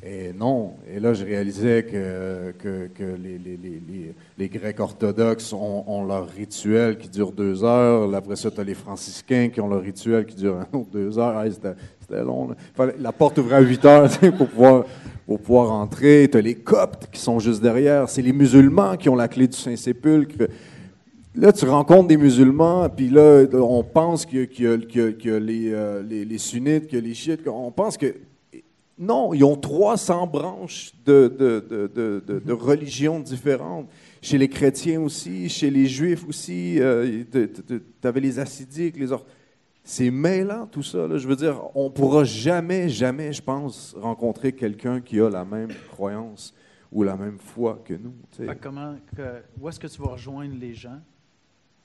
Et 0.03 0.33
non. 0.33 0.77
Et 0.91 0.99
là, 0.99 1.13
je 1.13 1.25
réalisais 1.27 1.83
que, 1.83 2.55
que, 2.59 3.17
les, 4.39 4.49
Grecs 4.49 4.81
orthodoxes 4.81 5.53
ont, 5.53 6.05
leur 6.07 6.27
rituel 6.27 6.97
qui 6.97 7.11
dure 7.11 7.33
deux 7.33 7.65
heures. 7.65 8.15
Après 8.15 8.37
ça, 8.37 8.51
tu 8.51 8.61
as 8.61 8.65
les 8.65 8.75
franciscains 8.75 9.51
qui 9.51 9.61
ont 9.61 9.69
leur 9.69 9.83
rituel 9.83 10.25
qui 10.25 10.37
dure 10.37 10.57
un 10.57 10.79
autre 10.79 10.89
deux 10.91 11.19
heures. 11.19 11.37
La 12.99 13.13
porte 13.13 13.39
ouvrait 13.39 13.57
à 13.57 13.61
8 13.61 13.85
heures 13.85 14.11
pour 14.37 14.49
pouvoir, 14.49 14.85
pour 15.27 15.41
pouvoir 15.41 15.73
entrer. 15.73 16.29
Tu 16.31 16.39
as 16.39 16.41
les 16.41 16.55
coptes 16.57 17.09
qui 17.13 17.21
sont 17.21 17.39
juste 17.39 17.63
derrière. 17.63 18.09
C'est 18.09 18.23
les 18.23 18.33
musulmans 18.33 18.97
qui 18.97 19.09
ont 19.09 19.17
la 19.17 19.29
clé 19.29 19.47
du 19.47 19.57
Saint-Sépulcre. 19.57 20.49
Là, 21.37 21.53
tu 21.53 21.65
rencontres 21.65 22.09
des 22.09 22.17
musulmans, 22.17 22.89
puis 22.89 23.09
là, 23.09 23.45
on 23.53 23.85
pense 23.85 24.27
a 25.31 25.39
les, 25.39 25.73
euh, 25.73 26.03
les, 26.03 26.25
les 26.25 26.39
sunnites, 26.39 26.89
a 26.97 27.01
les 27.01 27.15
chiites. 27.15 27.47
On 27.47 27.71
pense 27.71 27.97
que. 27.97 28.15
Non, 28.99 29.33
ils 29.33 29.45
ont 29.45 29.57
300 29.57 30.27
branches 30.27 30.93
de, 31.07 31.33
de, 31.39 31.65
de, 31.95 32.43
de, 32.45 32.53
religions 32.53 33.19
différentes. 33.19 33.87
Chez 34.21 34.37
les 34.37 34.49
chrétiens 34.49 35.01
aussi, 35.01 35.49
chez 35.49 35.71
les 35.71 35.87
juifs 35.87 36.27
aussi, 36.29 36.79
tu 37.33 37.51
avais 38.07 38.21
les 38.21 38.39
assidiques, 38.39 38.99
les 38.99 39.11
or- 39.11 39.25
C'est 39.93 40.13
mêlant 40.13 40.69
tout 40.69 40.85
ça. 40.85 41.09
là. 41.09 41.19
Je 41.19 41.27
veux 41.27 41.35
dire, 41.35 41.61
on 41.75 41.87
ne 41.87 41.89
pourra 41.89 42.23
jamais, 42.23 42.89
jamais, 42.89 43.33
je 43.33 43.43
pense, 43.43 43.93
rencontrer 44.01 44.53
quelqu'un 44.53 45.01
qui 45.01 45.19
a 45.21 45.29
la 45.29 45.45
même 45.45 45.71
croyance 45.91 46.55
ou 46.93 47.03
la 47.03 47.17
même 47.17 47.39
foi 47.41 47.83
que 47.85 47.95
nous. 47.95 48.15
Fait 48.31 48.57
comment, 48.63 48.95
que- 49.17 49.43
où 49.61 49.69
est-ce 49.69 49.81
que 49.81 49.89
tu 49.89 50.01
vas 50.01 50.11
rejoindre 50.11 50.55
les 50.61 50.75
gens? 50.75 51.01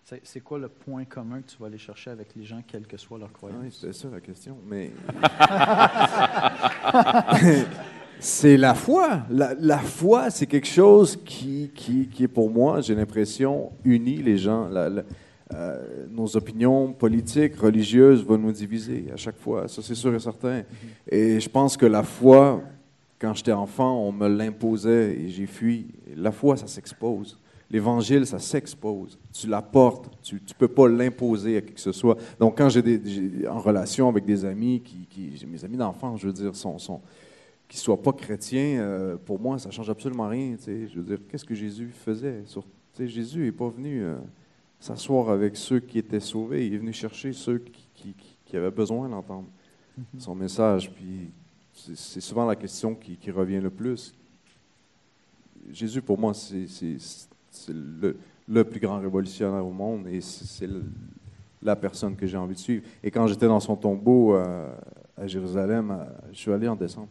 C'est 0.03 0.21
c'est 0.23 0.39
quoi 0.41 0.59
le 0.59 0.67
point 0.69 1.03
commun 1.05 1.41
que 1.41 1.47
tu 1.49 1.57
vas 1.59 1.65
aller 1.65 1.79
chercher 1.79 2.11
avec 2.11 2.35
les 2.35 2.43
gens, 2.43 2.61
quelle 2.67 2.85
que 2.85 2.95
soit 2.95 3.17
leur 3.17 3.33
croyance? 3.33 3.59
Oui, 3.63 3.71
c'était 3.71 3.91
ça 3.91 4.07
la 4.11 4.21
question. 4.21 4.55
Mais. 4.69 4.91
c'est 8.19 8.55
la 8.57 8.75
foi. 8.75 9.21
La, 9.31 9.55
la 9.55 9.79
foi, 9.79 10.29
c'est 10.29 10.45
quelque 10.45 10.67
chose 10.67 11.17
qui, 11.25 11.71
qui, 11.73 12.07
qui 12.07 12.25
est 12.25 12.27
pour 12.27 12.51
moi, 12.51 12.81
j'ai 12.81 12.93
l'impression, 12.93 13.71
unit 13.83 14.17
les 14.17 14.37
gens. 14.37 14.69
La- 14.69 14.89
la- 14.89 15.01
euh, 15.53 16.05
nos 16.09 16.35
opinions 16.35 16.91
politiques, 16.93 17.55
religieuses 17.57 18.23
vont 18.23 18.37
nous 18.37 18.51
diviser 18.51 19.05
à 19.13 19.17
chaque 19.17 19.37
fois. 19.37 19.67
Ça, 19.67 19.81
c'est 19.81 19.95
sûr 19.95 20.13
et 20.15 20.19
certain. 20.19 20.63
Et 21.09 21.39
je 21.39 21.49
pense 21.49 21.77
que 21.77 21.85
la 21.85 22.03
foi, 22.03 22.61
quand 23.19 23.33
j'étais 23.33 23.51
enfant, 23.51 23.99
on 24.07 24.11
me 24.11 24.27
l'imposait 24.27 25.15
et 25.19 25.29
j'ai 25.29 25.45
fui. 25.45 25.87
La 26.15 26.31
foi, 26.31 26.57
ça 26.57 26.67
s'expose. 26.67 27.39
L'évangile, 27.69 28.25
ça 28.27 28.39
s'expose. 28.39 29.17
Tu 29.33 29.47
l'apportes. 29.47 30.09
Tu 30.23 30.35
ne 30.35 30.53
peux 30.57 30.67
pas 30.67 30.87
l'imposer 30.87 31.57
à 31.57 31.61
qui 31.61 31.73
que 31.73 31.79
ce 31.81 31.91
soit. 31.91 32.17
Donc, 32.39 32.57
quand 32.57 32.69
j'ai 32.69 32.83
en 33.49 33.59
relation 33.59 34.07
avec 34.09 34.25
des 34.25 34.45
amis, 34.45 34.81
qui, 34.81 35.07
qui- 35.09 35.45
mes 35.47 35.63
amis 35.65 35.77
d'enfance, 35.77 36.21
je 36.21 36.27
veux 36.27 36.33
dire, 36.33 36.55
sont, 36.55 36.77
sont, 36.77 37.01
qui 37.67 37.77
ne 37.77 37.81
soient 37.81 38.01
pas 38.01 38.13
chrétiens, 38.13 38.79
euh, 38.79 39.15
pour 39.23 39.39
moi, 39.39 39.57
ça 39.57 39.69
ne 39.69 39.73
change 39.73 39.89
absolument 39.89 40.27
rien. 40.27 40.55
tu 40.57 40.63
sais. 40.63 40.87
Je 40.87 40.99
veux 40.99 41.03
dire, 41.05 41.17
qu'est-ce 41.29 41.45
que 41.45 41.55
Jésus 41.55 41.89
faisait? 41.91 42.43
Sur, 42.45 42.63
Jésus 42.99 43.43
n'est 43.45 43.51
pas 43.51 43.69
venu 43.69 44.03
euh, 44.03 44.15
s'asseoir 44.85 45.29
avec 45.29 45.55
ceux 45.57 45.79
qui 45.79 45.97
étaient 45.99 46.19
sauvés. 46.19 46.67
Il 46.67 46.73
est 46.73 46.77
venu 46.77 46.93
chercher 46.93 47.33
ceux 47.33 47.59
qui, 47.59 47.87
qui- 47.95 48.13
qui- 48.13 48.37
qui 48.45 48.57
avaient 48.57 48.71
besoin 48.71 49.09
d'entendre 49.09 49.47
son 50.17 50.35
message. 50.35 50.91
Puis, 50.91 51.31
c'est 51.73 52.21
souvent 52.21 52.45
la 52.45 52.55
question 52.55 52.93
qui, 52.95 53.17
qui 53.17 53.31
revient 53.31 53.59
le 53.61 53.69
plus. 53.69 54.13
Jésus, 55.71 56.01
pour 56.01 56.17
moi, 56.19 56.33
c'est 56.33 56.67
le, 57.69 58.17
le 58.47 58.63
plus 58.63 58.79
grand 58.79 58.99
révolutionnaire 58.99 59.65
au 59.65 59.71
monde 59.71 60.07
et 60.07 60.21
c'est 60.21 60.69
la 61.61 61.75
personne 61.75 62.15
que 62.15 62.27
j'ai 62.27 62.37
envie 62.37 62.53
de 62.53 62.59
suivre. 62.59 62.83
Et 63.03 63.09
quand 63.09 63.25
j'étais 63.27 63.47
dans 63.47 63.59
son 63.59 63.75
tombeau 63.75 64.35
euh, 64.35 64.71
à 65.17 65.25
Jérusalem, 65.25 65.89
euh, 65.91 66.03
je 66.31 66.37
suis 66.37 66.51
allé 66.51 66.67
en 66.67 66.75
décembre. 66.75 67.07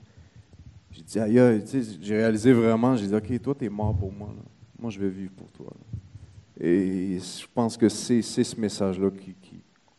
J'ai 0.93 1.03
dit, 1.03 1.19
aïe, 1.19 1.65
j'ai 2.01 2.17
réalisé 2.17 2.53
vraiment, 2.53 2.95
j'ai 2.95 3.09
dit, 3.09 3.15
OK, 3.15 3.43
toi, 3.43 3.55
tu 3.59 3.65
es 3.65 3.69
mort 3.69 3.97
pour 3.97 4.13
moi. 4.13 4.29
là. 4.29 4.43
Moi, 4.79 4.91
je 4.91 5.01
vais 5.01 5.09
vivre 5.09 5.33
pour 5.33 5.51
toi. 5.51 5.67
là. 5.75 5.99
Et 6.61 7.19
je 7.19 7.47
pense 7.53 7.77
que 7.77 7.89
c'est 7.89 8.23
c'est 8.23 8.45
ce 8.45 8.59
message-là 8.61 9.11
qui- 9.11 9.35
qui- 9.35 9.51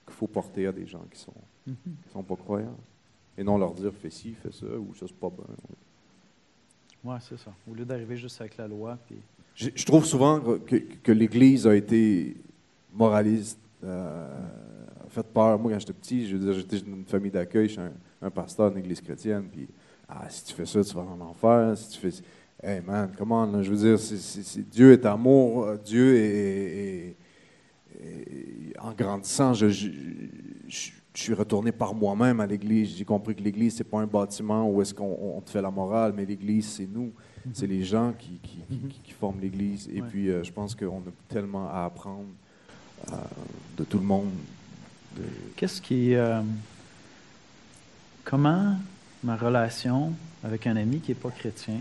qu'il 0.05 0.13
faut 0.13 0.27
porter 0.27 0.67
à 0.67 0.71
des 0.71 0.85
gens 0.87 1.03
qui 1.11 1.19
sont, 1.19 1.33
Mhm. 1.67 1.75
qui 2.05 2.09
sont 2.13 2.23
pas 2.23 2.35
croyants. 2.35 2.77
Et 3.37 3.43
non 3.43 3.57
leur 3.57 3.73
dire, 3.73 3.91
fais 3.93 4.09
ci, 4.09 4.33
fais 4.33 4.51
ça, 4.51 4.65
ou 4.65 4.93
ça, 4.95 5.05
c'est 5.07 5.15
pas 5.19 5.29
bon. 5.29 5.43
Oui, 7.03 7.15
c'est 7.21 7.37
ça. 7.37 7.51
Au 7.69 7.73
lieu 7.73 7.85
d'arriver 7.85 8.15
juste 8.17 8.39
avec 8.41 8.57
la 8.57 8.67
loi, 8.67 8.97
puis 9.07 9.17
Je, 9.55 9.69
je 9.73 9.85
trouve 9.85 10.03
souvent 10.05 10.39
que, 10.41 10.75
que 10.75 11.11
l'Église 11.13 11.65
a 11.65 11.75
été 11.75 12.35
moraliste, 12.93 13.57
euh, 13.85 14.27
a 15.05 15.09
fait 15.09 15.23
peur. 15.25 15.57
Moi, 15.59 15.71
quand 15.71 15.79
j'étais 15.79 15.93
petit, 15.93 16.27
je 16.27 16.35
veux 16.35 16.43
dire, 16.45 16.53
j'étais 16.53 16.79
dans 16.81 16.95
une 16.97 17.05
famille 17.05 17.31
d'accueil, 17.31 17.67
je 17.67 17.73
suis 17.73 17.81
un, 17.81 17.93
un 18.21 18.29
pasteur 18.29 18.69
d'une 18.71 18.79
église 18.79 18.99
chrétienne, 19.01 19.47
puis 19.51 19.67
ah, 20.09 20.27
si 20.29 20.43
tu 20.45 20.53
fais 20.53 20.65
ça, 20.65 20.83
tu 20.83 20.93
vas 20.93 21.01
en 21.03 21.19
enfer. 21.21 21.77
Si 21.77 21.89
tu 21.91 21.99
fais, 21.99 22.21
hey 22.63 22.81
man, 22.85 23.11
comment 23.17 23.61
Je 23.63 23.71
veux 23.71 23.77
dire, 23.97 24.65
Dieu 24.71 24.93
est 24.93 25.05
amour, 25.05 25.63
euh, 25.65 25.77
Dieu 25.83 26.15
est, 26.17 27.15
en 28.79 28.91
grandissant, 28.93 29.53
je, 29.53 29.69
je- 29.69 29.89
je- 30.67 30.91
je 31.13 31.21
suis 31.21 31.33
retourné 31.33 31.71
par 31.71 31.95
moi-même 31.95 32.41
à 32.41 32.45
l'Église. 32.45 32.97
J'ai 32.97 33.05
compris 33.05 33.35
que 33.35 33.41
l'Église, 33.41 33.75
c'est 33.77 33.85
pas 33.85 33.99
un 33.99 34.05
bâtiment 34.05 34.69
où 34.69 34.81
est-ce 34.81 34.93
qu'on 34.93 35.17
on 35.37 35.39
te 35.41 35.49
fait 35.49 35.61
la 35.61 35.71
morale, 35.71 36.13
mais 36.15 36.25
l'Église, 36.25 36.67
c'est 36.67 36.87
nous. 36.91 37.11
C'est 37.53 37.67
les 37.67 37.83
gens 37.83 38.11
qui, 38.17 38.39
qui, 38.43 38.57
qui- 38.67 38.79
qui- 38.89 38.99
qui 39.01 39.11
forment 39.11 39.39
l'Église. 39.39 39.87
Et 39.93 40.01
Ouais. 40.01 40.07
puis, 40.09 40.29
euh, 40.29 40.43
je 40.43 40.51
pense 40.51 40.73
qu'on 40.75 40.97
a 40.97 41.11
tellement 41.29 41.69
à 41.69 41.85
apprendre 41.85 42.25
euh, 43.13 43.15
de 43.77 43.83
tout 43.83 43.99
le 43.99 44.03
monde. 44.03 44.31
De- 45.15 45.21
Qu'est-ce 45.55 45.79
qui. 45.81 46.15
euh, 46.15 46.41
comment 48.23 48.75
ma 49.23 49.35
relation 49.37 50.11
avec 50.43 50.67
un 50.67 50.75
ami 50.75 50.99
qui 50.99 51.11
n'est 51.11 51.15
pas 51.15 51.29
chrétien 51.31 51.77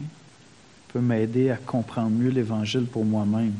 peut 0.94 1.00
m'aider 1.00 1.50
à 1.50 1.56
comprendre 1.56 2.10
mieux 2.10 2.30
l'Évangile 2.30 2.86
pour 2.86 3.04
moi-même? 3.04 3.52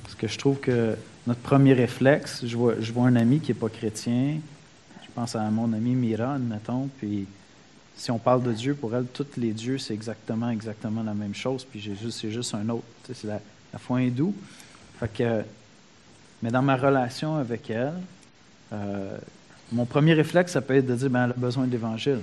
Parce 0.00 0.14
que 0.14 0.28
je 0.28 0.38
trouve 0.38 0.60
que 0.60 0.96
notre 1.26 1.40
premier 1.40 1.72
réflexe, 1.72 2.46
je 2.46 2.56
vois, 2.56 2.76
un 3.08 3.16
ami 3.16 3.40
qui 3.40 3.50
n'est 3.50 3.58
pas 3.58 3.68
chrétien, 3.68 4.36
je 5.02 5.08
pense 5.12 5.34
à 5.34 5.42
mon 5.50 5.72
ami 5.72 5.96
Mira, 5.96 6.34
admettons, 6.34 6.88
puis 6.98 7.26
si 7.96 8.12
on 8.12 8.18
parle 8.18 8.44
de 8.44 8.52
Dieu, 8.52 8.76
pour 8.76 8.94
elle, 8.94 9.06
tous 9.06 9.26
les 9.36 9.50
dieux, 9.50 9.78
c'est 9.78 9.92
exactement, 9.92 10.50
exactement 10.50 11.02
la 11.02 11.14
même 11.14 11.34
chose, 11.34 11.66
puis 11.68 11.80
Jésus, 11.80 12.12
c'est 12.12 12.30
juste 12.30 12.54
un 12.54 12.68
autre. 12.68 12.84
C'est 13.12 13.24
la, 13.24 13.40
foi 13.78 13.98
hindoue. 13.98 14.34
Fait 15.00 15.44
mais 16.42 16.50
dans 16.50 16.62
ma 16.62 16.76
relation 16.76 17.36
avec 17.36 17.70
elle, 17.70 17.94
euh, 18.72 19.18
mon 19.72 19.84
premier 19.84 20.14
réflexe, 20.14 20.52
ça 20.52 20.60
peut 20.60 20.76
être 20.76 20.86
de 20.86 20.94
dire, 20.94 21.10
ben, 21.10 21.24
elle 21.24 21.30
a 21.30 21.34
besoin 21.34 21.66
de 21.66 21.72
l'Évangile. 21.72 22.20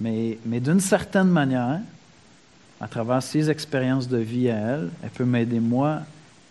Mais, 0.00 0.36
mais 0.44 0.58
d'une 0.58 0.80
certaine 0.80 1.28
manière, 1.28 1.80
à 2.80 2.88
travers 2.88 3.22
ses 3.22 3.50
expériences 3.50 4.08
de 4.08 4.16
vie 4.16 4.50
à 4.50 4.56
elle, 4.56 4.90
elle 5.02 5.10
peut 5.10 5.24
m'aider 5.24 5.60
moi 5.60 6.00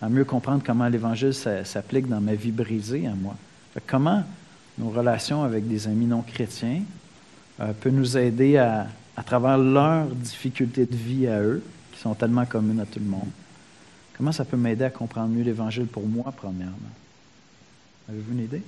à 0.01 0.09
mieux 0.09 0.25
comprendre 0.25 0.61
comment 0.65 0.87
l'Évangile 0.87 1.33
s'applique 1.33 2.07
dans 2.07 2.21
ma 2.21 2.35
vie 2.35 2.51
brisée 2.51 3.07
à 3.07 3.15
moi. 3.15 3.35
comment 3.87 4.23
nos 4.77 4.89
relations 4.89 5.43
avec 5.43 5.67
des 5.67 5.87
amis 5.87 6.05
non 6.05 6.21
chrétiens 6.21 6.81
euh, 7.59 7.73
peuvent 7.73 7.93
nous 7.93 8.17
aider 8.17 8.55
à, 8.55 8.87
à 9.17 9.23
travers 9.23 9.57
leurs 9.57 10.07
difficultés 10.07 10.85
de 10.85 10.95
vie 10.95 11.27
à 11.27 11.41
eux, 11.41 11.61
qui 11.91 11.99
sont 11.99 12.13
tellement 12.13 12.45
communes 12.45 12.79
à 12.79 12.85
tout 12.85 12.99
le 12.99 13.05
monde? 13.05 13.29
Comment 14.15 14.31
ça 14.31 14.45
peut 14.45 14.55
m'aider 14.55 14.85
à 14.85 14.89
comprendre 14.89 15.29
mieux 15.29 15.43
l'Évangile 15.43 15.87
pour 15.87 16.07
moi, 16.07 16.33
premièrement? 16.35 16.77
Avez-vous 18.07 18.31
une 18.31 18.43
idée? 18.43 18.61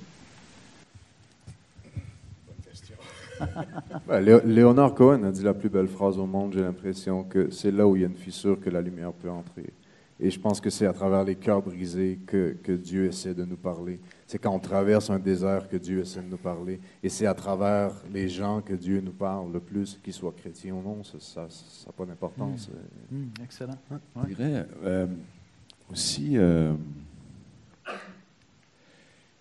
Léonard 4.44 4.94
Cohen 4.94 5.22
a 5.24 5.30
dit 5.30 5.42
la 5.42 5.54
plus 5.54 5.68
belle 5.68 5.88
phrase 5.88 6.18
au 6.18 6.26
monde, 6.26 6.52
j'ai 6.54 6.62
l'impression 6.62 7.24
que 7.24 7.50
c'est 7.50 7.70
là 7.70 7.86
où 7.86 7.96
il 7.96 8.02
y 8.02 8.04
a 8.04 8.08
une 8.08 8.16
fissure 8.16 8.60
que 8.60 8.70
la 8.70 8.80
lumière 8.80 9.12
peut 9.12 9.30
entrer. 9.30 9.72
Et 10.20 10.30
je 10.30 10.38
pense 10.38 10.60
que 10.60 10.70
c'est 10.70 10.86
à 10.86 10.92
travers 10.92 11.24
les 11.24 11.34
cœurs 11.34 11.62
brisés 11.62 12.20
que, 12.24 12.56
que, 12.62 12.70
Dieu 12.70 13.06
essaie 13.06 13.34
de 13.34 13.44
nous 13.44 13.56
parler. 13.56 13.98
C'est 14.28 14.38
quand 14.38 14.54
on 14.54 14.60
traverse 14.60 15.10
un 15.10 15.18
désert 15.18 15.68
que 15.68 15.76
Dieu 15.76 15.98
essaie 16.00 16.22
de 16.22 16.28
nous 16.28 16.36
parler. 16.36 16.78
Et 17.02 17.08
c'est 17.08 17.26
à 17.26 17.34
travers 17.34 17.90
les 18.12 18.28
gens 18.28 18.60
que 18.60 18.74
Dieu 18.74 19.00
nous 19.00 19.12
parle 19.12 19.52
le 19.52 19.58
plus, 19.58 19.98
qu'ils 20.00 20.12
soient 20.12 20.32
chrétiens 20.36 20.74
ou 20.74 20.82
non. 20.82 21.02
Ça 21.02 21.40
n'a 21.40 21.92
pas 21.92 22.04
d'importance. 22.04 22.70
Mmh. 23.10 23.16
Mmh, 23.16 23.30
excellent. 23.42 23.78
Je 24.22 24.34
dirais 24.34 24.66
euh, 24.84 25.06
aussi 25.90 26.38
euh, 26.38 26.72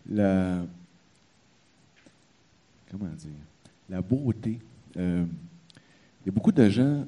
la. 0.10 0.64
Comment 2.90 3.06
dire? 3.06 3.51
La 3.92 4.02
beauté. 4.02 4.58
Euh, 4.98 5.26
il 6.22 6.28
y 6.28 6.30
a 6.30 6.32
beaucoup 6.32 6.52
de 6.52 6.70
gens. 6.70 7.06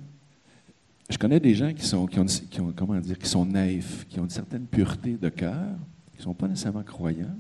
Je 1.10 1.18
connais 1.18 1.40
des 1.40 1.56
gens 1.56 1.74
qui 1.74 1.86
sont, 1.86 2.06
qui 2.06 2.20
ont, 2.20 2.74
comment 2.76 3.00
dire, 3.00 3.18
qui 3.18 3.28
sont 3.28 3.46
naïfs, 3.46 4.06
qui 4.08 4.20
ont 4.20 4.24
une 4.24 4.30
certaine 4.30 4.66
pureté 4.66 5.14
de 5.14 5.30
cœur, 5.30 5.76
qui 6.12 6.18
ne 6.18 6.24
sont 6.24 6.34
pas 6.34 6.48
nécessairement 6.48 6.84
croyants, 6.84 7.38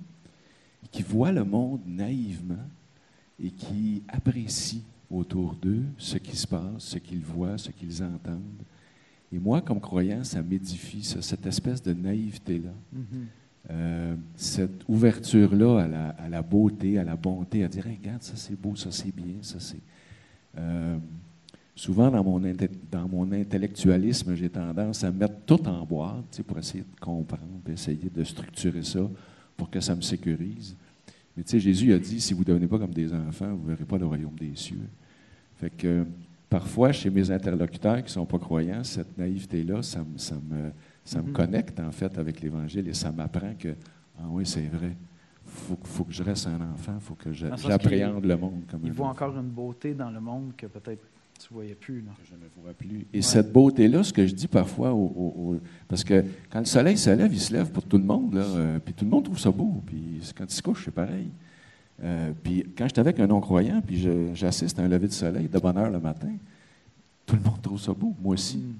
qui 0.91 1.03
voient 1.03 1.31
le 1.31 1.43
monde 1.43 1.81
naïvement 1.85 2.65
et 3.43 3.49
qui 3.49 4.03
apprécient 4.07 4.81
autour 5.09 5.55
d'eux 5.55 5.83
ce 5.97 6.17
qui 6.17 6.35
se 6.35 6.47
passe, 6.47 6.79
ce 6.79 6.97
qu'ils 6.97 7.23
voient, 7.23 7.57
ce 7.57 7.71
qu'ils 7.71 8.01
entendent. 8.01 8.63
Et 9.31 9.39
moi, 9.39 9.61
comme 9.61 9.79
croyant, 9.79 10.23
ça 10.23 10.41
m'édifie, 10.41 11.03
cette 11.03 11.45
espèce 11.45 11.81
de 11.81 11.93
naïveté-là. 11.93 12.69
Mm-hmm. 12.95 13.25
Euh, 13.71 14.15
cette 14.35 14.83
ouverture-là 14.89 16.13
à 16.17 16.27
la, 16.27 16.41
beauté, 16.41 16.99
à 16.99 17.03
la 17.03 17.15
bonté, 17.15 17.63
à 17.63 17.67
dire 17.69 17.85
regarde, 17.85 18.21
ça 18.21 18.33
c'est 18.35 18.59
beau, 18.59 18.75
ça 18.75 18.91
c'est 18.91 19.15
bien, 19.15 19.35
ça 19.41 19.59
c'est. 19.59 19.79
Euh, 20.57 20.97
souvent, 21.73 22.11
dans 22.11 22.23
mon, 22.23 22.41
dans 22.91 23.07
mon 23.07 23.31
intellectualisme, 23.31 24.35
j'ai 24.35 24.49
tendance 24.49 25.03
à 25.05 25.11
mettre 25.11 25.35
tout 25.45 25.65
en 25.65 25.85
boîte 25.85 26.41
pour 26.45 26.57
essayer 26.57 26.83
de 26.83 26.99
comprendre, 26.99 27.61
essayer 27.71 28.09
de 28.13 28.23
structurer 28.25 28.83
ça 28.83 29.09
pour 29.55 29.69
que 29.69 29.79
ça 29.79 29.95
me 29.95 30.01
sécurise. 30.01 30.75
Mais 31.37 31.43
tu 31.43 31.51
sais, 31.51 31.59
Jésus 31.59 31.93
a 31.93 31.99
dit 31.99 32.19
si 32.19 32.33
vous 32.33 32.41
ne 32.41 32.45
devenez 32.45 32.67
pas 32.67 32.77
comme 32.77 32.93
des 32.93 33.13
enfants, 33.13 33.55
vous 33.55 33.63
ne 33.63 33.75
verrez 33.75 33.85
pas 33.85 33.97
le 33.97 34.05
royaume 34.05 34.35
des 34.35 34.55
cieux. 34.55 34.89
Fait 35.55 35.69
que 35.69 36.05
parfois, 36.49 36.91
chez 36.91 37.09
mes 37.09 37.31
interlocuteurs 37.31 37.97
qui 37.99 38.03
ne 38.03 38.09
sont 38.09 38.25
pas 38.25 38.39
croyants, 38.39 38.83
cette 38.83 39.17
naïveté-là, 39.17 39.81
ça, 39.81 40.05
ça 40.17 40.35
me 40.35 40.71
ça 41.05 41.21
me 41.21 41.27
mhm. 41.27 41.33
connecte, 41.33 41.79
en 41.79 41.91
fait, 41.91 42.17
avec 42.17 42.41
l'Évangile 42.41 42.87
et 42.87 42.93
ça 42.93 43.11
m'apprend 43.11 43.53
que, 43.57 43.75
ah 44.19 44.25
oui, 44.29 44.45
c'est 44.45 44.67
vrai. 44.67 44.95
Il 45.45 45.75
faut, 45.85 46.03
que 46.05 46.13
je 46.13 46.23
reste 46.23 46.47
un 46.47 46.61
enfant, 46.71 46.93
il 46.95 47.01
faut 47.01 47.15
que 47.15 47.31
j'appréhende 47.33 48.23
le 48.23 48.37
monde 48.37 48.63
comme 48.71 48.81
Il 48.85 48.93
voit 48.93 49.09
encore 49.09 49.37
une 49.37 49.49
beauté 49.49 49.93
dans 49.93 50.09
le 50.09 50.21
monde 50.21 50.53
que 50.55 50.65
peut-être 50.67 51.03
tu 51.37 51.53
ne 51.53 51.55
voyais 51.55 51.75
plus. 51.75 52.01
Que 52.01 52.27
je 52.29 52.33
ne 52.33 52.63
vois 52.63 52.73
plus. 52.73 53.05
Et 53.13 53.21
cette 53.21 53.51
beauté-là, 53.51 54.03
ce 54.03 54.13
que 54.13 54.25
je 54.25 54.33
dis 54.33 54.47
parfois, 54.47 54.95
parce 55.87 56.03
que 56.03 56.23
quand 56.49 56.59
le 56.59 56.65
soleil 56.65 56.97
se 56.97 57.09
lève, 57.09 57.33
il 57.33 57.39
se 57.39 57.53
lève 57.53 57.71
pour 57.71 57.83
tout 57.83 57.97
le 57.97 58.05
monde, 58.05 58.33
là, 58.35 58.41
euh, 58.41 58.79
puis 58.79 58.93
tout 58.93 59.03
le 59.03 59.11
monde 59.11 59.25
trouve 59.25 59.39
ça 59.39 59.51
beau. 59.51 59.83
Puis 59.85 60.31
quand 60.35 60.45
il 60.45 60.53
se 60.53 60.61
couche, 60.61 60.85
c'est 60.85 60.91
pareil. 60.91 61.29
Euh, 62.01 62.31
puis 62.41 62.65
quand 62.77 62.85
je 62.85 62.93
suis 62.93 62.99
avec 62.99 63.19
un 63.19 63.27
non-croyant, 63.27 63.81
puis 63.81 64.07
j'assiste 64.33 64.79
à 64.79 64.83
un 64.83 64.87
lever 64.87 65.07
de 65.07 65.13
soleil 65.13 65.47
de 65.47 65.59
bonne 65.59 65.77
heure 65.77 65.91
le 65.91 65.99
matin, 65.99 66.31
tout 67.25 67.35
le 67.35 67.41
monde 67.41 67.61
trouve 67.61 67.79
ça 67.79 67.93
beau, 67.93 68.13
moi 68.21 68.33
aussi. 68.33 68.57
Mm. 68.57 68.73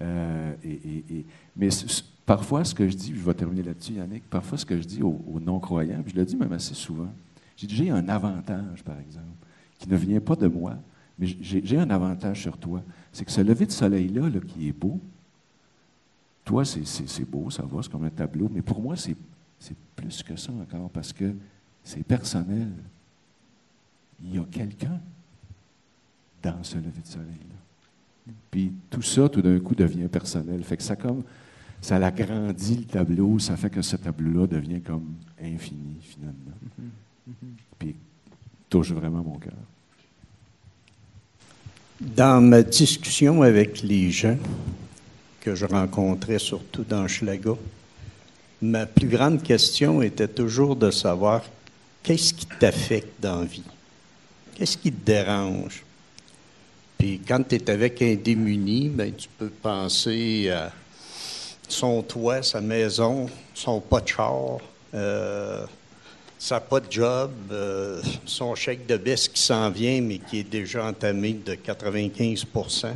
Euh, 0.00 0.54
mais 1.56 1.68
parfois, 2.24 2.64
ce 2.64 2.74
que 2.74 2.88
je 2.88 2.96
dis, 2.96 3.12
je 3.14 3.20
vais 3.20 3.34
terminer 3.34 3.62
là-dessus, 3.62 3.94
Yannick, 3.94 4.28
parfois, 4.28 4.58
ce 4.58 4.66
que 4.66 4.76
je 4.80 4.86
dis 4.86 5.02
aux, 5.02 5.40
non-croyants, 5.40 6.02
je 6.06 6.14
le 6.14 6.24
dis 6.24 6.36
même 6.36 6.52
assez 6.52 6.74
souvent, 6.74 7.08
j'ai 7.56 7.90
un 7.90 8.08
avantage, 8.08 8.84
par 8.84 8.98
exemple, 8.98 9.26
qui 9.78 9.88
ne 9.88 9.96
vient 9.96 10.20
pas 10.20 10.36
de 10.36 10.46
moi, 10.46 10.76
mais 11.18 11.26
j'ai 11.26 11.78
un 11.78 11.90
avantage 11.90 12.42
sur 12.42 12.56
toi. 12.56 12.82
C'est 13.12 13.24
que 13.24 13.32
ce 13.32 13.40
lever 13.40 13.66
de 13.66 13.72
soleil-là, 13.72 14.28
là, 14.28 14.40
qui 14.40 14.68
est 14.68 14.72
beau, 14.72 15.00
toi, 16.44 16.64
c'est 16.64 17.24
beau, 17.28 17.50
ça 17.50 17.64
va, 17.64 17.82
c'est 17.82 17.90
comme 17.90 18.04
un 18.04 18.10
tableau, 18.10 18.48
mais 18.52 18.62
pour 18.62 18.80
moi, 18.80 18.96
c'est 18.96 19.16
plus 19.96 20.22
que 20.22 20.36
ça 20.36 20.52
encore, 20.52 20.90
parce 20.90 21.12
que 21.12 21.34
c'est 21.82 22.04
personnel. 22.04 22.70
Il 24.22 24.36
y 24.36 24.38
a 24.38 24.44
quelqu'un 24.44 25.00
dans 26.42 26.62
ce 26.62 26.76
lever 26.76 27.00
de 27.02 27.06
soleil-là. 27.06 27.57
Puis 28.50 28.72
tout 28.90 29.02
ça, 29.02 29.28
tout 29.28 29.42
d'un 29.42 29.58
coup, 29.58 29.74
devient 29.74 30.08
personnel. 30.08 30.62
Fait 30.64 30.76
que 30.76 30.82
ça 30.82 30.96
comme 30.96 31.22
ça 31.80 31.96
agrandit 31.96 32.76
le 32.76 32.84
tableau, 32.84 33.38
ça 33.38 33.56
fait 33.56 33.70
que 33.70 33.82
ce 33.82 33.96
tableau-là 33.96 34.46
devient 34.46 34.80
comme 34.80 35.14
infini, 35.40 35.96
finalement. 36.02 36.34
Mm-hmm. 36.80 37.30
Mm-hmm. 37.30 37.52
Puis 37.78 37.94
touche 38.68 38.92
vraiment 38.92 39.22
mon 39.22 39.38
cœur. 39.38 39.52
Dans 42.00 42.40
ma 42.40 42.62
discussion 42.62 43.42
avec 43.42 43.82
les 43.82 44.10
gens 44.10 44.38
que 45.40 45.54
je 45.54 45.66
rencontrais, 45.66 46.38
surtout 46.38 46.84
dans 46.84 47.06
Schlaga, 47.08 47.54
ma 48.62 48.86
plus 48.86 49.08
grande 49.08 49.42
question 49.42 50.02
était 50.02 50.28
toujours 50.28 50.76
de 50.76 50.90
savoir 50.90 51.44
qu'est-ce 52.02 52.34
qui 52.34 52.46
t'affecte 52.46 53.20
dans 53.20 53.42
vie? 53.42 53.64
Qu'est-ce 54.54 54.76
qui 54.76 54.92
te 54.92 55.06
dérange? 55.06 55.84
Puis 56.98 57.20
quand 57.26 57.42
tu 57.48 57.54
es 57.54 57.70
avec 57.70 58.02
un 58.02 58.16
démuni, 58.16 58.88
ben, 58.88 59.14
tu 59.14 59.28
peux 59.38 59.50
penser 59.50 60.50
à 60.50 60.72
son 61.68 62.02
toit, 62.02 62.42
sa 62.42 62.60
maison, 62.60 63.30
son 63.54 63.80
pas 63.80 64.00
de 64.00 64.08
char, 64.08 64.58
euh, 64.94 65.64
sa 66.38 66.60
pas 66.60 66.80
de 66.80 66.90
job, 66.90 67.30
euh, 67.52 68.02
son 68.26 68.56
chèque 68.56 68.86
de 68.86 68.96
baisse 68.96 69.28
qui 69.28 69.40
s'en 69.40 69.70
vient, 69.70 70.00
mais 70.00 70.18
qui 70.18 70.40
est 70.40 70.50
déjà 70.50 70.84
entamé 70.86 71.34
de 71.34 71.54
95% 71.54 72.94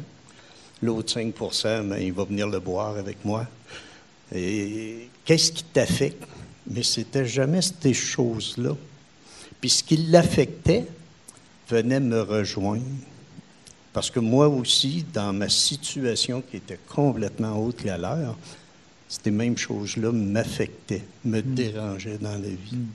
L'autre 0.83 1.15
5% 1.17 1.89
ben, 1.89 1.99
il 1.99 2.13
va 2.13 2.25
venir 2.25 2.49
le 2.49 2.59
boire 2.59 2.97
avec 2.97 3.25
moi. 3.25 3.47
Et 4.35 5.09
qu'est-ce 5.25 5.53
qui 5.53 5.63
t'affecte? 5.63 6.25
Mais 6.67 6.83
c'était 6.83 7.27
jamais 7.27 7.61
ces 7.63 7.95
choses-là. 7.95 8.77
Puis 9.61 9.71
ce 9.71 9.85
qui 9.85 9.97
l'affectait 9.97 10.87
venait 11.69 12.01
me 12.01 12.21
rejoindre 12.23 12.83
parce 13.93 14.11
que 14.11 14.21
moi 14.21 14.49
aussi, 14.49 15.05
dans 15.13 15.33
ma 15.33 15.49
situation 15.49 16.43
qui 16.43 16.57
était 16.57 16.79
complètement 16.89 17.63
autre 17.63 17.83
que 17.83 17.89
la 17.89 17.99
leur, 17.99 18.37
ces 19.09 19.31
mêmes 19.31 19.59
choses-là 19.59 20.11
m'affectaient, 20.13 21.05
me 21.25 21.41
hmm. 21.41 21.55
dérangeaient 21.55 22.19
dans 22.19 22.33
la 22.33 22.49
vie. 22.49 22.77
Hmm. 22.77 22.87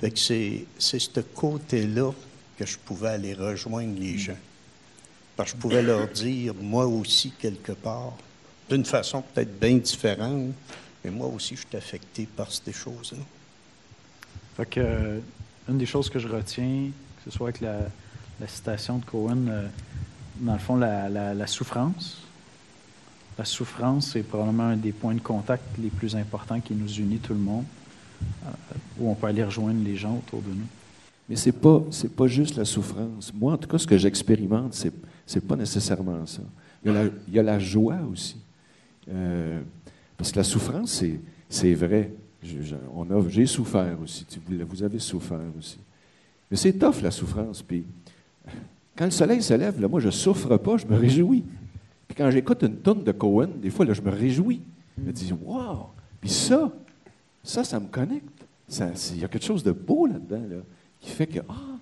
Fait 0.00 0.10
que 0.10 0.18
c'est, 0.18 0.66
c'est 0.78 0.98
ce 0.98 1.20
côté-là 1.20 2.12
que 2.58 2.66
je 2.66 2.76
pouvais 2.78 3.08
aller 3.08 3.34
rejoindre 3.34 3.98
les 3.98 4.14
hmm. 4.14 4.18
gens. 4.18 4.36
Parce 5.36 5.52
que 5.52 5.56
je 5.56 5.62
pouvais 5.62 5.82
leur 5.82 6.08
dire, 6.08 6.52
moi 6.54 6.86
aussi, 6.86 7.32
quelque 7.38 7.72
part, 7.72 8.12
d'une 8.68 8.84
façon 8.84 9.22
peut-être 9.22 9.58
bien 9.58 9.76
différente, 9.76 10.52
mais 11.02 11.10
moi 11.10 11.28
aussi, 11.28 11.56
je 11.56 11.60
suis 11.60 11.76
affecté 11.76 12.26
par 12.36 12.52
ces 12.52 12.72
choses-là. 12.72 13.22
Fait 14.56 14.66
que, 14.66 14.80
euh, 14.80 15.20
une 15.68 15.78
des 15.78 15.86
choses 15.86 16.10
que 16.10 16.18
je 16.18 16.28
retiens, 16.28 16.90
que 17.24 17.30
ce 17.30 17.36
soit 17.36 17.48
avec 17.48 17.60
la, 17.60 17.78
la 18.40 18.46
citation 18.46 18.98
de 18.98 19.04
Cohen, 19.04 19.46
euh, 19.48 19.68
dans 20.40 20.52
le 20.52 20.58
fond, 20.58 20.76
la, 20.76 21.46
souffrance. 21.46 22.22
La 23.38 23.44
souffrance, 23.44 24.12
c'est 24.12 24.22
probablement 24.22 24.64
un 24.64 24.76
des 24.76 24.92
points 24.92 25.14
de 25.14 25.20
contact 25.20 25.62
les 25.78 25.88
plus 25.90 26.16
importants 26.16 26.60
qui 26.60 26.74
nous 26.74 26.92
unit 26.92 27.18
tout 27.18 27.34
le 27.34 27.40
monde, 27.40 27.64
euh, 28.22 28.50
où 28.98 29.10
on 29.10 29.14
peut 29.14 29.26
aller 29.26 29.44
rejoindre 29.44 29.82
les 29.84 29.96
gens 29.96 30.16
autour 30.16 30.42
de 30.42 30.50
nous. 30.50 30.66
Mais 31.28 31.36
ce 31.36 31.48
n'est 31.48 31.56
pas, 31.56 31.82
pas 32.16 32.26
juste 32.26 32.56
la 32.56 32.64
souffrance. 32.64 33.32
Moi, 33.34 33.52
en 33.52 33.58
tout 33.58 33.68
cas, 33.68 33.78
ce 33.78 33.86
que 33.86 33.98
j'expérimente, 33.98 34.74
ce 34.74 34.88
n'est 34.88 35.40
pas 35.40 35.56
nécessairement 35.56 36.24
ça. 36.26 36.42
Il 36.84 37.12
y 37.28 37.38
a 37.38 37.42
la, 37.42 37.58
joie 37.58 37.98
aussi. 38.10 38.36
Euh, 39.10 39.60
parce 40.16 40.32
que 40.32 40.38
la 40.38 40.44
souffrance, 40.44 41.04
c'est 41.48 41.74
vrai. 41.74 42.12
J'ai 42.42 43.46
souffert 43.46 43.98
aussi. 44.02 44.26
Vous 44.48 44.82
avez 44.82 44.98
souffert 44.98 45.40
aussi. 45.58 45.78
Mais 46.50 46.56
c'est 46.56 46.72
tough, 46.72 47.02
la 47.02 47.10
souffrance. 47.10 47.62
Puis 47.62 47.84
quand 48.96 49.04
le 49.04 49.10
soleil 49.10 49.42
se 49.42 49.54
lève, 49.54 49.80
moi, 49.88 50.00
je 50.00 50.06
ne 50.06 50.12
souffre 50.12 50.56
pas, 50.56 50.76
je 50.76 50.86
me 50.86 50.96
réjouis. 50.96 51.44
Puis 52.08 52.16
quand 52.16 52.30
j'écoute 52.30 52.62
une 52.62 52.76
tonne 52.76 53.04
de 53.04 53.12
Cohen, 53.12 53.48
des 53.62 53.70
fois, 53.70 53.84
là, 53.84 53.92
je 53.92 54.02
me 54.02 54.10
réjouis. 54.10 54.60
Je 54.98 55.02
me 55.04 55.12
dis, 55.12 55.32
wow! 55.32 55.86
Puis 56.20 56.30
ça, 56.30 56.72
ça, 57.44 57.62
ça 57.62 57.78
me 57.78 57.86
connecte. 57.86 58.44
il 58.70 59.20
y 59.20 59.24
a 59.24 59.28
quelque 59.28 59.44
chose 59.44 59.62
de 59.62 59.72
beau 59.72 60.06
là-dedans, 60.06 60.42
là, 60.50 60.56
qui 61.00 61.10
fait 61.10 61.26
que, 61.26 61.38
ah, 61.48 61.78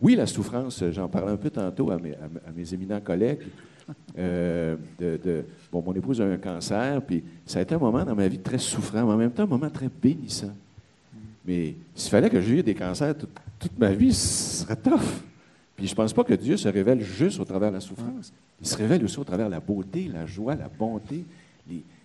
oui, 0.00 0.14
la 0.14 0.26
souffrance, 0.26 0.84
j'en 0.90 1.08
parlais 1.08 1.32
un 1.32 1.36
peu 1.36 1.50
tantôt 1.50 1.90
à 1.90 1.98
mes, 1.98 2.74
éminents 2.74 3.00
collègues. 3.00 3.40
euh, 4.16 4.76
bon, 5.72 5.82
mon 5.84 5.92
épouse 5.94 6.20
a 6.20 6.26
eu 6.26 6.34
un 6.34 6.38
cancer, 6.38 7.02
puis 7.02 7.24
ça 7.44 7.58
a 7.58 7.62
été 7.62 7.74
un 7.74 7.78
moment 7.78 8.04
dans 8.04 8.14
ma 8.14 8.28
vie 8.28 8.38
très 8.38 8.58
souffrant, 8.58 9.04
mais 9.04 9.12
en 9.12 9.16
même 9.16 9.32
temps 9.32 9.42
un 9.42 9.46
moment 9.46 9.70
très 9.70 9.88
bénissant. 9.88 10.54
Mais 11.44 11.74
s'il 11.94 12.10
fallait 12.10 12.30
que 12.30 12.40
j'ai 12.40 12.58
eu 12.58 12.62
des 12.62 12.74
cancers 12.74 13.16
toute, 13.16 13.30
toute 13.58 13.76
ma 13.78 13.90
vie, 13.90 14.14
ce 14.14 14.62
serait 14.62 14.76
tough. 14.76 15.22
Puis 15.76 15.86
je 15.86 15.94
pense 15.94 16.12
pas 16.12 16.24
que 16.24 16.34
Dieu 16.34 16.56
se 16.56 16.68
révèle 16.68 17.00
juste 17.00 17.40
au 17.40 17.44
travers 17.44 17.70
de 17.70 17.76
la 17.76 17.80
souffrance. 17.80 18.32
Il 18.60 18.66
se 18.66 18.76
révèle 18.76 19.04
aussi 19.04 19.18
au 19.18 19.24
travers 19.24 19.46
de 19.46 19.52
la 19.52 19.60
beauté, 19.60 20.08
la 20.12 20.26
joie, 20.26 20.54
la 20.54 20.68
bonté, 20.68 21.24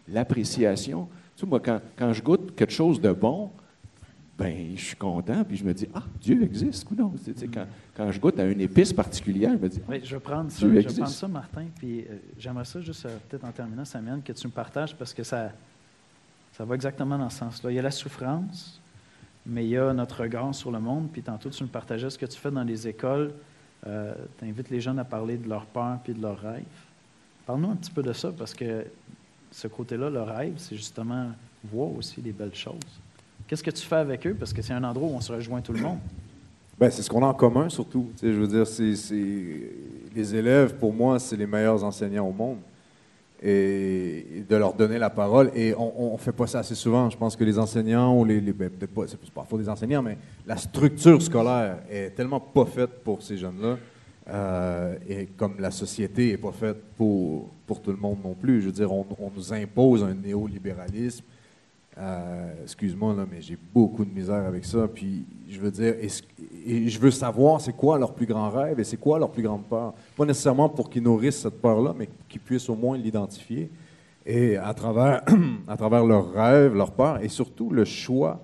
l'appréciation. 0.08 1.08
Tu 1.36 1.42
sais, 1.42 1.46
moi, 1.46 1.60
quand, 1.60 1.80
quand 1.96 2.14
je 2.14 2.24
goûte 2.24 2.56
quelque 2.56 2.74
chose 2.74 3.00
de 3.00 3.12
bon, 3.12 3.52
ben, 4.38 4.76
je 4.76 4.84
suis 4.84 4.96
content, 4.96 5.44
puis 5.44 5.58
je 5.58 5.64
me 5.66 5.74
dis, 5.74 5.88
ah, 5.96 6.04
Dieu 6.22 6.44
existe 6.44 6.90
ou 6.92 6.96
non? 6.96 7.14
Tu 7.24 7.34
sais, 7.36 7.48
quand, 7.48 7.66
quand 7.96 8.12
je 8.12 8.20
goûte 8.20 8.40
à 8.40 8.46
une 8.46 8.62
épice 8.62 8.94
particulière, 8.94 9.52
je 9.54 9.64
me 9.64 9.70
dis, 9.70 9.80
ah, 9.84 9.90
Oui, 9.90 10.02
je 10.04 10.16
vais 10.16 10.20
prendre 10.22 10.52
ça, 10.52 10.60
Dieu 10.60 10.70
je 10.76 10.80
existe. 10.80 11.00
prendre 11.00 11.12
ça, 11.14 11.28
Martin, 11.28 11.66
puis 11.76 12.02
euh, 12.02 12.18
j'aimerais 12.38 12.66
ça 12.66 12.80
juste, 12.80 13.06
euh, 13.06 13.18
peut-être 13.28 13.46
en 13.46 13.52
terminant, 13.52 13.84
Samuel, 13.84 14.22
que 14.24 14.32
tu 14.34 14.46
me 14.46 14.52
partages 14.52 14.96
parce 14.96 15.14
que 15.14 15.24
ça, 15.24 15.52
ça 16.54 16.66
va 16.66 16.76
exactement 16.76 17.18
dans 17.18 17.32
ce 17.32 17.40
sens-là. 17.40 17.72
Il 17.72 17.76
y 17.76 17.80
a 17.80 17.82
la 17.82 17.92
souffrance, 17.92 18.80
mais 19.46 19.66
il 19.66 19.70
y 19.70 19.78
a 19.78 19.92
notre 19.92 20.22
regard 20.22 20.54
sur 20.54 20.72
le 20.72 20.80
monde, 20.80 21.10
puis 21.12 21.24
tantôt 21.24 21.50
tu 21.50 21.64
me 21.64 21.70
partageais 21.70 22.12
ce 22.12 22.18
que 22.18 22.28
tu 22.28 22.38
fais 22.38 22.52
dans 22.52 22.64
les 22.64 22.88
écoles. 22.88 23.34
Tu 23.84 24.46
invites 24.46 24.70
les 24.70 24.82
jeunes 24.82 25.00
à 25.00 25.04
parler 25.06 25.38
de 25.38 25.48
leur 25.48 25.66
peur 25.66 25.98
puis 26.04 26.14
de 26.14 26.22
leurs 26.22 26.40
rêves. 26.40 26.64
Parle-nous 27.46 27.72
un 27.72 27.76
petit 27.76 27.92
peu 27.92 28.04
de 28.04 28.14
ça 28.14 28.32
parce 28.38 28.54
que 28.54 28.86
ce 29.52 29.68
côté-là, 29.68 30.10
le 30.10 30.22
rêve, 30.22 30.54
c'est 30.58 30.76
justement 30.76 31.28
voir 31.64 31.90
aussi 31.98 32.22
les 32.22 32.32
belles 32.32 32.56
choses. 32.56 32.76
Qu'est-ce 33.48 33.64
que 33.64 33.72
tu 33.72 33.86
fais 33.86 33.96
avec 33.96 34.28
eux? 34.28 34.36
Parce 34.38 34.52
que 34.52 34.62
c'est 34.62 34.74
un 34.74 34.84
endroit 34.84 35.08
où 35.10 35.14
on 35.14 35.22
se 35.22 35.32
rejoint 35.32 35.62
tout 35.62 35.72
le 35.74 35.80
monde. 35.82 36.00
Ben, 36.78 36.92
c'est 36.92 37.02
ce 37.02 37.10
qu'on 37.10 37.24
a 37.24 37.28
en 37.28 37.34
commun, 37.34 37.70
surtout. 37.70 38.10
Je 38.22 38.28
veux 38.28 38.48
dire, 38.48 38.68
c'est- 38.68 39.72
les 40.14 40.36
élèves, 40.36 40.76
pour 40.76 40.94
moi, 40.94 41.18
c'est 41.20 41.38
les 41.38 41.48
meilleurs 41.48 41.84
enseignants 41.84 42.28
au 42.28 42.34
monde. 42.34 42.58
Et, 43.44 44.44
de 44.50 44.56
leur 44.56 44.74
donner 44.74 44.98
la 44.98 45.10
parole. 45.10 45.52
Et 45.56 45.74
on 45.78 46.14
ne 46.14 46.18
fait 46.18 46.32
pas 46.32 46.48
ça 46.48 46.60
assez 46.60 46.76
souvent. 46.76 47.10
Je 47.10 47.18
pense 47.18 47.36
que 47.36 47.44
les 47.44 47.60
enseignants, 47.60 48.18
ou 48.20 48.26
les, 48.26 48.42
les- 48.42 48.54
ben, 48.54 48.70
pas, 48.70 49.04
c'est 49.08 49.20
parfois 49.32 49.60
des 49.60 49.70
enseignants, 49.70 50.02
mais 50.02 50.18
la 50.46 50.58
structure 50.58 51.22
scolaire 51.22 51.80
est 51.90 52.12
tellement 52.16 52.40
pas 52.40 52.66
faite 52.66 53.04
pour 53.04 53.22
ces 53.22 53.38
jeunes-là. 53.38 53.78
euh, 54.30 54.96
et 55.08 55.26
comme 55.38 55.56
la 55.60 55.72
société 55.72 56.32
n'est 56.32 56.38
pas 56.38 56.52
faite 56.52 56.78
pour, 56.98 57.50
pour 57.66 57.82
tout 57.82 57.92
le 57.92 57.98
monde 57.98 58.18
non 58.24 58.34
plus. 58.34 58.62
Je 58.62 58.66
veux 58.68 58.72
dire, 58.74 58.92
on 58.92 59.06
nous 59.36 59.54
impose 59.54 60.04
un 60.04 60.14
néolibéralisme 60.14 61.24
euh, 61.98 62.64
Excuse-moi, 62.64 63.16
mais 63.30 63.42
j'ai 63.42 63.58
beaucoup 63.74 64.06
de 64.06 64.14
misère 64.14 64.46
avec 64.46 64.66
ça. 64.66 64.88
Puis, 64.88 65.26
je 65.50 65.60
veux 65.60 65.72
dire, 65.72 65.96
et 66.66 66.90
je 66.90 67.00
veux 67.00 67.12
savoir 67.12 67.62
c'est 67.62 67.76
quoi 67.76 67.98
leur 67.98 68.14
plus 68.14 68.26
grand 68.26 68.50
rêve 68.50 68.80
et 68.80 68.84
c'est 68.84 68.98
quoi 68.98 69.20
leur 69.20 69.32
plus 69.32 69.44
grande 69.44 69.66
peur. 69.66 69.94
Pas 70.16 70.26
nécessairement 70.26 70.70
pour 70.70 70.90
qu'ils 70.90 71.04
nourrissent 71.04 71.42
cette 71.42 71.62
peur-là, 71.62 71.94
mais 71.98 72.10
qu'ils 72.28 72.42
puissent 72.42 72.70
au 72.70 72.76
moins 72.76 72.98
l'identifier. 72.98 73.70
Et 74.26 74.58
à 74.58 74.74
travers, 74.74 75.24
à 75.68 75.78
travers 75.78 76.06
leurs 76.06 76.34
rêves, 76.34 76.76
leurs 76.76 76.92
peurs 76.92 77.24
et 77.24 77.30
surtout 77.30 77.70
le 77.70 77.86
choix 77.86 78.42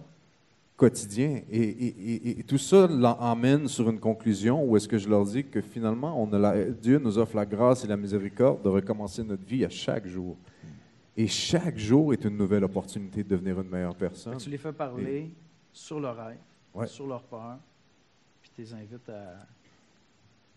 quotidien. 0.75 1.41
Et, 1.51 2.43
tout 2.47 2.57
ça 2.57 2.87
l'emmène 2.87 3.67
sur 3.67 3.89
une 3.89 3.99
conclusion 3.99 4.63
où 4.65 4.75
est-ce 4.75 4.87
que 4.87 4.97
je 4.97 5.07
leur 5.07 5.25
dis 5.25 5.43
que 5.43 5.61
finalement, 5.61 6.27
Dieu 6.81 6.99
nous 6.99 7.17
offre 7.17 7.35
la 7.35 7.45
grâce 7.45 7.85
et 7.85 7.87
la 7.87 7.97
miséricorde 7.97 8.63
de 8.63 8.69
recommencer 8.69 9.23
notre 9.23 9.45
vie 9.45 9.63
à 9.63 9.69
chaque 9.69 10.07
jour. 10.07 10.35
Et 11.15 11.27
chaque 11.27 11.77
jour 11.77 12.13
est 12.13 12.23
une 12.25 12.37
nouvelle 12.37 12.63
opportunité 12.63 13.23
de 13.23 13.29
devenir 13.29 13.59
une 13.61 13.69
meilleure 13.69 13.95
personne. 13.95 14.37
tu 14.37 14.49
les 14.49 14.57
fais 14.57 14.73
parler 14.73 15.31
sur 15.71 15.99
leur 15.99 16.15
rêve, 16.17 16.37
Ouais. 16.73 16.87
sur 16.87 17.05
leur 17.05 17.21
peur, 17.23 17.57
puis 18.41 18.49
tu 18.55 18.61
les 18.61 18.73
invites 18.73 19.07
à, 19.09 19.35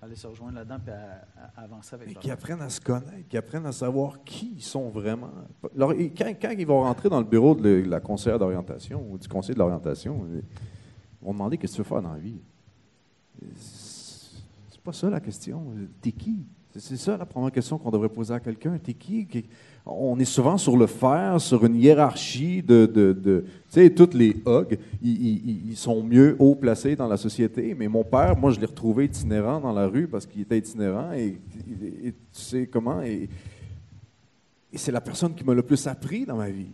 à 0.00 0.04
aller 0.06 0.14
se 0.16 0.26
rejoindre 0.26 0.54
là-dedans 0.54 0.78
et 0.86 0.90
à, 0.90 1.60
à 1.60 1.62
avancer 1.64 1.94
avec 1.94 2.08
Et 2.08 2.14
leur 2.14 2.22
qui 2.22 2.28
rêve. 2.30 2.38
apprennent 2.38 2.62
à 2.62 2.70
se 2.70 2.80
connaître, 2.80 3.28
qui 3.28 3.36
apprennent 3.36 3.66
à 3.66 3.72
savoir 3.72 4.24
qui 4.24 4.54
ils 4.56 4.62
sont 4.62 4.88
vraiment. 4.88 5.30
Alors, 5.74 5.92
quand, 5.92 6.32
quand 6.40 6.50
ils 6.58 6.66
vont 6.66 6.80
rentrer 6.80 7.10
dans 7.10 7.18
le 7.20 7.26
bureau 7.26 7.54
de 7.54 7.84
la 7.86 8.00
conseillère 8.00 8.38
d'orientation 8.38 9.06
ou 9.10 9.18
du 9.18 9.28
conseiller 9.28 9.54
de 9.54 9.58
l'orientation, 9.58 10.26
ils 10.32 10.42
vont 11.20 11.32
demander 11.32 11.58
qu'est-ce 11.58 11.72
que 11.72 11.76
tu 11.76 11.82
veux 11.82 11.88
faire 11.88 12.00
dans 12.02 12.12
la 12.14 12.18
vie. 12.18 12.40
C'est 13.56 14.80
pas 14.82 14.92
ça 14.94 15.10
la 15.10 15.20
question. 15.20 15.66
T'es 16.00 16.12
qui? 16.12 16.46
C'est- 16.78 16.96
ça 16.96 17.16
la 17.16 17.26
première 17.26 17.52
question 17.52 17.78
qu'on 17.78 17.90
devrait 17.90 18.08
poser 18.08 18.34
à 18.34 18.40
quelqu'un. 18.40 18.76
T'es 18.78 18.94
qui? 18.94 19.26
On 19.84 20.18
est 20.18 20.24
souvent 20.24 20.58
sur 20.58 20.76
le 20.76 20.86
faire, 20.86 21.40
sur 21.40 21.64
une 21.64 21.76
hiérarchie 21.76 22.60
de. 22.62 22.86
tu 22.86 23.48
sais, 23.68 23.90
tous 23.90 24.14
les 24.16 24.36
hogs, 24.44 24.76
ils, 25.00 25.76
sont 25.76 26.02
mieux 26.02 26.34
haut 26.40 26.56
placés 26.56 26.96
dans 26.96 27.06
la 27.06 27.16
société. 27.16 27.74
Mais 27.78 27.86
mon 27.86 28.02
père, 28.02 28.36
moi, 28.36 28.50
je 28.50 28.58
l'ai 28.58 28.66
retrouvé 28.66 29.04
itinérant 29.04 29.60
dans 29.60 29.72
la 29.72 29.86
rue 29.86 30.08
parce 30.08 30.26
qu'il 30.26 30.42
était 30.42 30.58
itinérant. 30.58 31.12
Et, 31.12 31.38
tu 32.04 32.14
sais 32.32 32.66
comment? 32.66 33.00
Et, 33.02 33.28
c'est 34.74 34.92
la 34.92 35.00
personne 35.00 35.34
qui 35.34 35.44
m'a 35.44 35.54
le 35.54 35.62
plus 35.62 35.86
appris 35.86 36.26
dans 36.26 36.36
ma 36.36 36.50
vie. 36.50 36.66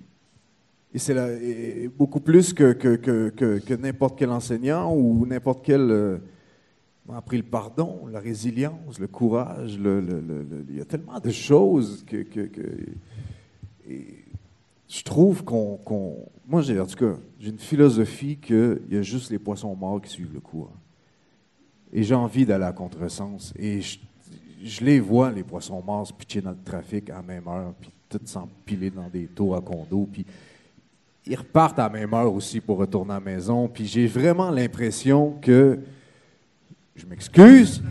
Et 0.94 0.98
c'est 0.98 1.88
beaucoup 1.96 2.20
plus 2.20 2.52
que, 2.52 2.72
que, 2.72 2.96
que, 2.96 3.28
que- 3.30 3.58
que 3.58 3.74
n'importe 3.74 4.18
quel 4.18 4.30
enseignant 4.30 4.92
ou 4.94 5.24
n'importe 5.26 5.64
quel. 5.64 5.80
euh, 5.90 6.18
m'a 7.06 7.16
appris 7.16 7.36
le 7.36 7.42
pardon, 7.42 8.06
la 8.10 8.20
résilience, 8.20 8.98
le 8.98 9.08
courage. 9.08 9.74
il 9.74 10.76
y 10.76 10.80
a 10.80 10.84
tellement 10.84 11.18
de 11.18 11.30
choses 11.30 12.04
que. 12.06 12.24
je 14.88 15.02
trouve 15.02 15.44
qu'on. 15.44 16.28
moi, 16.46 16.62
j'ai, 16.62 16.78
en 16.78 16.86
tout 16.86 16.96
cas, 16.96 17.16
j'ai 17.40 17.50
une 17.50 17.58
philosophie 17.58 18.36
qu'il 18.36 18.82
y 18.90 18.96
a 18.96 19.02
juste 19.02 19.30
les 19.30 19.38
poissons 19.38 19.74
morts 19.74 20.00
qui 20.00 20.10
suivent 20.10 20.34
le 20.34 20.40
courant. 20.40 20.76
Et 21.92 22.02
j'ai 22.02 22.14
envie 22.14 22.46
d'aller 22.46 22.64
à 22.64 22.72
contresens. 22.72 23.52
Et 23.58 23.80
je, 23.82 24.84
les 24.84 25.00
vois, 25.00 25.30
les 25.30 25.42
poissons 25.42 25.82
morts, 25.82 26.06
se 26.06 26.12
pitcher 26.12 26.40
dans 26.40 26.50
le 26.50 26.62
trafic 26.64 27.10
à 27.10 27.16
la 27.16 27.22
même 27.22 27.46
heure, 27.48 27.74
puis 27.78 27.90
tout 28.08 28.20
s'empiler 28.24 28.90
dans 28.90 29.08
des 29.08 29.26
tours 29.26 29.56
à 29.56 29.60
condo, 29.60 30.08
puis 30.10 30.24
ils 31.26 31.36
repartent 31.36 31.78
à 31.78 31.84
la 31.84 31.88
même 31.90 32.14
heure 32.14 32.32
aussi 32.32 32.60
pour 32.60 32.78
retourner 32.78 33.12
à 33.12 33.14
la 33.14 33.20
maison. 33.20 33.68
Puis 33.68 33.86
j'ai 33.86 34.06
vraiment 34.06 34.50
l'impression 34.50 35.32
que. 35.42 35.80
Je 36.94 37.06
m'excuse. 37.06 37.82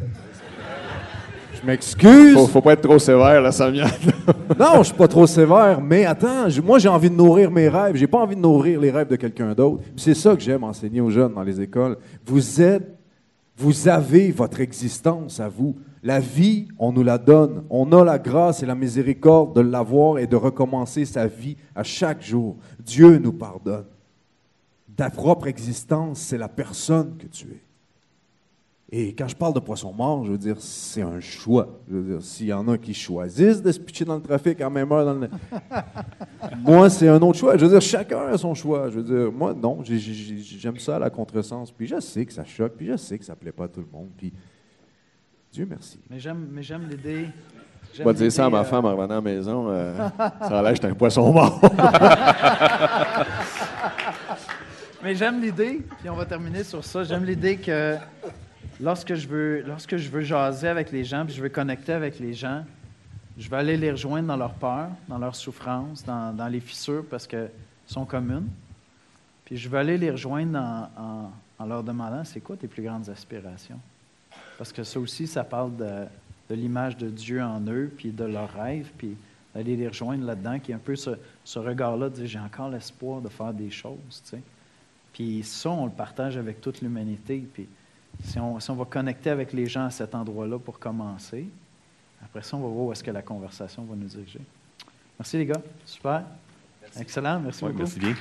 Je 1.59 1.65
m'excuse. 1.65 2.33
Faut, 2.33 2.47
faut 2.47 2.61
pas 2.61 2.73
être 2.73 2.81
trop 2.81 2.99
sévère, 2.99 3.41
là, 3.41 3.51
Samuel. 3.51 3.87
Non, 4.59 4.79
je 4.79 4.87
suis 4.87 4.95
pas 4.95 5.07
trop 5.07 5.25
sévère, 5.25 5.81
mais 5.81 6.05
attends, 6.05 6.47
moi 6.63 6.77
j'ai 6.77 6.89
envie 6.89 7.09
de 7.09 7.15
nourrir 7.15 7.49
mes 7.49 7.69
rêves. 7.69 7.95
J'ai 7.95 8.07
pas 8.07 8.19
envie 8.19 8.35
de 8.35 8.41
nourrir 8.41 8.79
les 8.79 8.91
rêves 8.91 9.07
de 9.07 9.15
quelqu'un 9.15 9.53
d'autre. 9.53 9.81
C'est 9.95 10.13
ça 10.13 10.35
que 10.35 10.41
j'aime 10.41 10.63
enseigner 10.63 11.01
aux 11.01 11.09
jeunes 11.09 11.33
dans 11.33 11.43
les 11.43 11.61
écoles. 11.61 11.97
Vous 12.25 12.61
êtes, 12.61 12.95
vous 13.57 13.87
avez 13.87 14.31
votre 14.31 14.59
existence 14.59 15.39
à 15.39 15.47
vous. 15.47 15.77
La 16.03 16.19
vie, 16.19 16.67
on 16.77 16.91
nous 16.91 17.03
la 17.03 17.17
donne. 17.17 17.63
On 17.69 17.91
a 17.93 18.03
la 18.03 18.19
grâce 18.19 18.61
et 18.61 18.65
la 18.65 18.75
miséricorde 18.75 19.55
de 19.55 19.61
l'avoir 19.61 20.19
et 20.19 20.27
de 20.27 20.35
recommencer 20.35 21.05
sa 21.05 21.27
vie 21.27 21.55
à 21.75 21.83
chaque 21.83 22.21
jour. 22.21 22.57
Dieu 22.79 23.17
nous 23.17 23.33
pardonne. 23.33 23.85
Ta 24.95 25.09
propre 25.09 25.47
existence, 25.47 26.19
c'est 26.19 26.37
la 26.37 26.49
personne 26.49 27.15
que 27.17 27.27
tu 27.27 27.47
es. 27.47 27.61
Et 28.93 29.13
quand 29.15 29.27
je 29.29 29.35
parle 29.37 29.53
de 29.53 29.59
poisson 29.61 29.93
mort, 29.93 30.25
je 30.25 30.31
veux 30.33 30.37
dire, 30.37 30.57
c'est 30.59 31.01
un 31.01 31.21
choix. 31.21 31.79
Je 31.89 31.95
veux 31.95 32.03
dire, 32.13 32.21
s'il 32.21 32.47
y 32.47 32.53
en 32.53 32.67
a 32.67 32.77
qui 32.77 32.93
choisissent 32.93 33.61
de 33.61 33.71
se 33.71 33.79
pitcher 33.79 34.03
dans 34.03 34.15
le 34.15 34.21
trafic 34.21 34.59
à 34.59 34.69
même 34.69 34.91
heure, 34.91 35.05
dans 35.05 35.13
le... 35.13 35.29
moi, 36.61 36.89
c'est 36.89 37.07
un 37.07 37.21
autre 37.21 37.39
choix. 37.39 37.55
Je 37.55 37.63
veux 37.65 37.71
dire, 37.71 37.79
chacun 37.81 38.19
a 38.27 38.37
son 38.37 38.53
choix. 38.53 38.89
Je 38.89 38.99
veux 38.99 39.03
dire, 39.03 39.31
moi, 39.31 39.53
non, 39.53 39.79
j'ai- 39.81 39.97
j'ai- 39.97 40.37
j'aime 40.39 40.77
ça 40.77 40.97
à 40.97 40.99
la 40.99 41.09
contresens. 41.09 41.71
Puis 41.71 41.87
je 41.87 42.01
sais 42.01 42.25
que 42.25 42.33
ça 42.33 42.43
choque, 42.43 42.73
puis 42.75 42.87
je 42.87 42.97
sais 42.97 43.17
que 43.17 43.23
ça 43.23 43.33
plaît 43.33 43.53
pas 43.53 43.63
à 43.63 43.67
tout 43.69 43.79
le 43.79 43.87
monde. 43.97 44.09
Puis 44.17 44.33
Dieu 45.53 45.65
merci. 45.69 45.97
Mais 46.09 46.19
j'aime, 46.19 46.47
mais 46.51 46.61
j'aime 46.61 46.85
l'idée. 46.89 47.27
Je 47.93 48.03
vais 48.03 48.13
dire 48.13 48.31
ça 48.31 48.45
à 48.45 48.49
ma 48.49 48.65
femme 48.65 48.83
en 48.85 48.91
revenant 48.95 49.13
à 49.13 49.15
la 49.15 49.21
maison. 49.21 49.67
euh, 49.69 49.95
ça 50.17 50.59
a 50.59 50.61
l'air 50.61 50.73
un 50.83 50.93
poisson 50.95 51.31
mort. 51.31 51.61
Mais 55.03 55.15
j'aime 55.15 55.41
l'idée, 55.41 55.81
puis 55.99 56.09
on 56.09 56.15
va 56.15 56.25
terminer 56.25 56.63
sur 56.63 56.83
ça. 56.85 57.03
J'aime 57.03 57.25
l'idée 57.25 57.57
que 57.57 57.95
lorsque 58.82 59.13
je 59.13 59.27
veux, 59.27 59.61
lorsque 59.61 59.97
je 59.97 60.09
veux 60.09 60.21
jaser 60.21 60.67
avec 60.67 60.91
les 60.91 61.03
gens, 61.03 61.25
puis 61.25 61.34
je 61.34 61.41
veux 61.41 61.49
connecter 61.49 61.93
avec 61.93 62.19
les 62.19 62.34
gens, 62.34 62.63
je 63.38 63.49
vais 63.49 63.57
aller 63.57 63.77
les 63.77 63.91
rejoindre 63.91 64.27
dans 64.27 64.38
leur 64.38 64.53
peur, 64.53 64.89
dans 65.07 65.17
leur 65.17 65.36
souffrance, 65.36 66.03
dans, 66.03 66.51
les 66.51 66.59
fissures 66.59 67.05
parce 67.09 67.25
qu'elles 67.25 67.51
sont 67.88 68.05
communes. 68.05 68.47
Puis 69.45 69.57
je 69.57 69.69
vais 69.69 69.77
aller 69.77 69.97
les 69.97 70.11
rejoindre 70.11 70.59
en, 70.97 71.65
leur 71.65 71.84
demandant 71.84 72.23
c'est 72.23 72.41
quoi 72.41 72.57
tes 72.57 72.67
plus 72.67 72.84
grandes 72.84 73.09
aspirations? 73.09 73.79
Parce 74.57 74.73
que 74.73 74.84
ça 74.84 74.99
aussi, 74.99 75.27
ça 75.27 75.43
parle 75.43 75.75
de, 75.77 76.55
l'image 76.55 76.97
de 76.97 77.09
Dieu 77.09 77.41
en 77.41 77.61
eux, 77.67 77.91
puis 77.95 78.11
de 78.11 78.25
leurs 78.25 78.53
rêves, 78.53 78.91
puis 78.97 79.15
d'aller 79.55 79.75
les 79.77 79.88
rejoindre 79.88 80.25
là-dedans, 80.25 80.59
qui 80.59 80.71
est 80.71 80.75
un 80.75 80.79
peu 80.79 80.95
ce, 80.95 81.11
ce 81.43 81.59
regard-là 81.59 82.09
de 82.09 82.15
dire 82.15 82.27
j'ai 82.27 82.39
encore 82.39 82.69
l'espoir 82.69 83.21
de 83.21 83.29
faire 83.29 83.53
des 83.53 83.71
choses. 83.71 84.21
tu 84.23 84.32
sais. 84.32 84.41
Puis 85.13 85.43
ça, 85.43 85.69
on 85.69 85.86
le 85.86 85.91
partage 85.91 86.38
avec 86.38 86.61
toute 86.61 86.82
l'humanité. 86.82 87.45
Puis 87.53 87.67
si 88.24 88.39
on, 88.39 88.76
va 88.76 88.86
connecter 88.86 89.30
avec 89.30 89.51
les 89.53 89.66
gens 89.66 89.86
à 89.86 89.89
cet 89.89 90.14
endroit-là 90.16 90.59
pour 90.59 90.80
commencer, 90.80 91.45
après 92.24 92.43
ça, 92.43 92.55
on 92.55 92.62
va 92.62 92.68
voir 92.68 92.86
où 92.86 92.91
est-ce 92.91 93.03
que 93.03 93.12
la 93.12 93.22
conversation 93.22 93.84
va 93.84 93.95
nous 93.95 94.07
diriger. 94.07 94.39
Merci 95.20 95.38
les 95.38 95.45
gars. 95.45 95.62
Super. 95.86 96.24
Excellent. 96.99 97.39
Merci 97.39 97.64
beaucoup. 97.64 97.78
Merci 97.78 97.99
bien. 97.99 98.16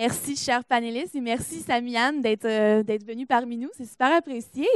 Merci, 0.00 0.34
chers 0.34 0.64
panélistes, 0.64 1.14
et 1.14 1.20
merci, 1.20 1.60
Samiane, 1.60 2.22
d'être 2.22 2.46
euh, 2.46 2.82
venu 3.06 3.26
parmi 3.26 3.58
nous. 3.58 3.68
C'est 3.76 3.84
super 3.84 4.14
apprécié. 4.16 4.66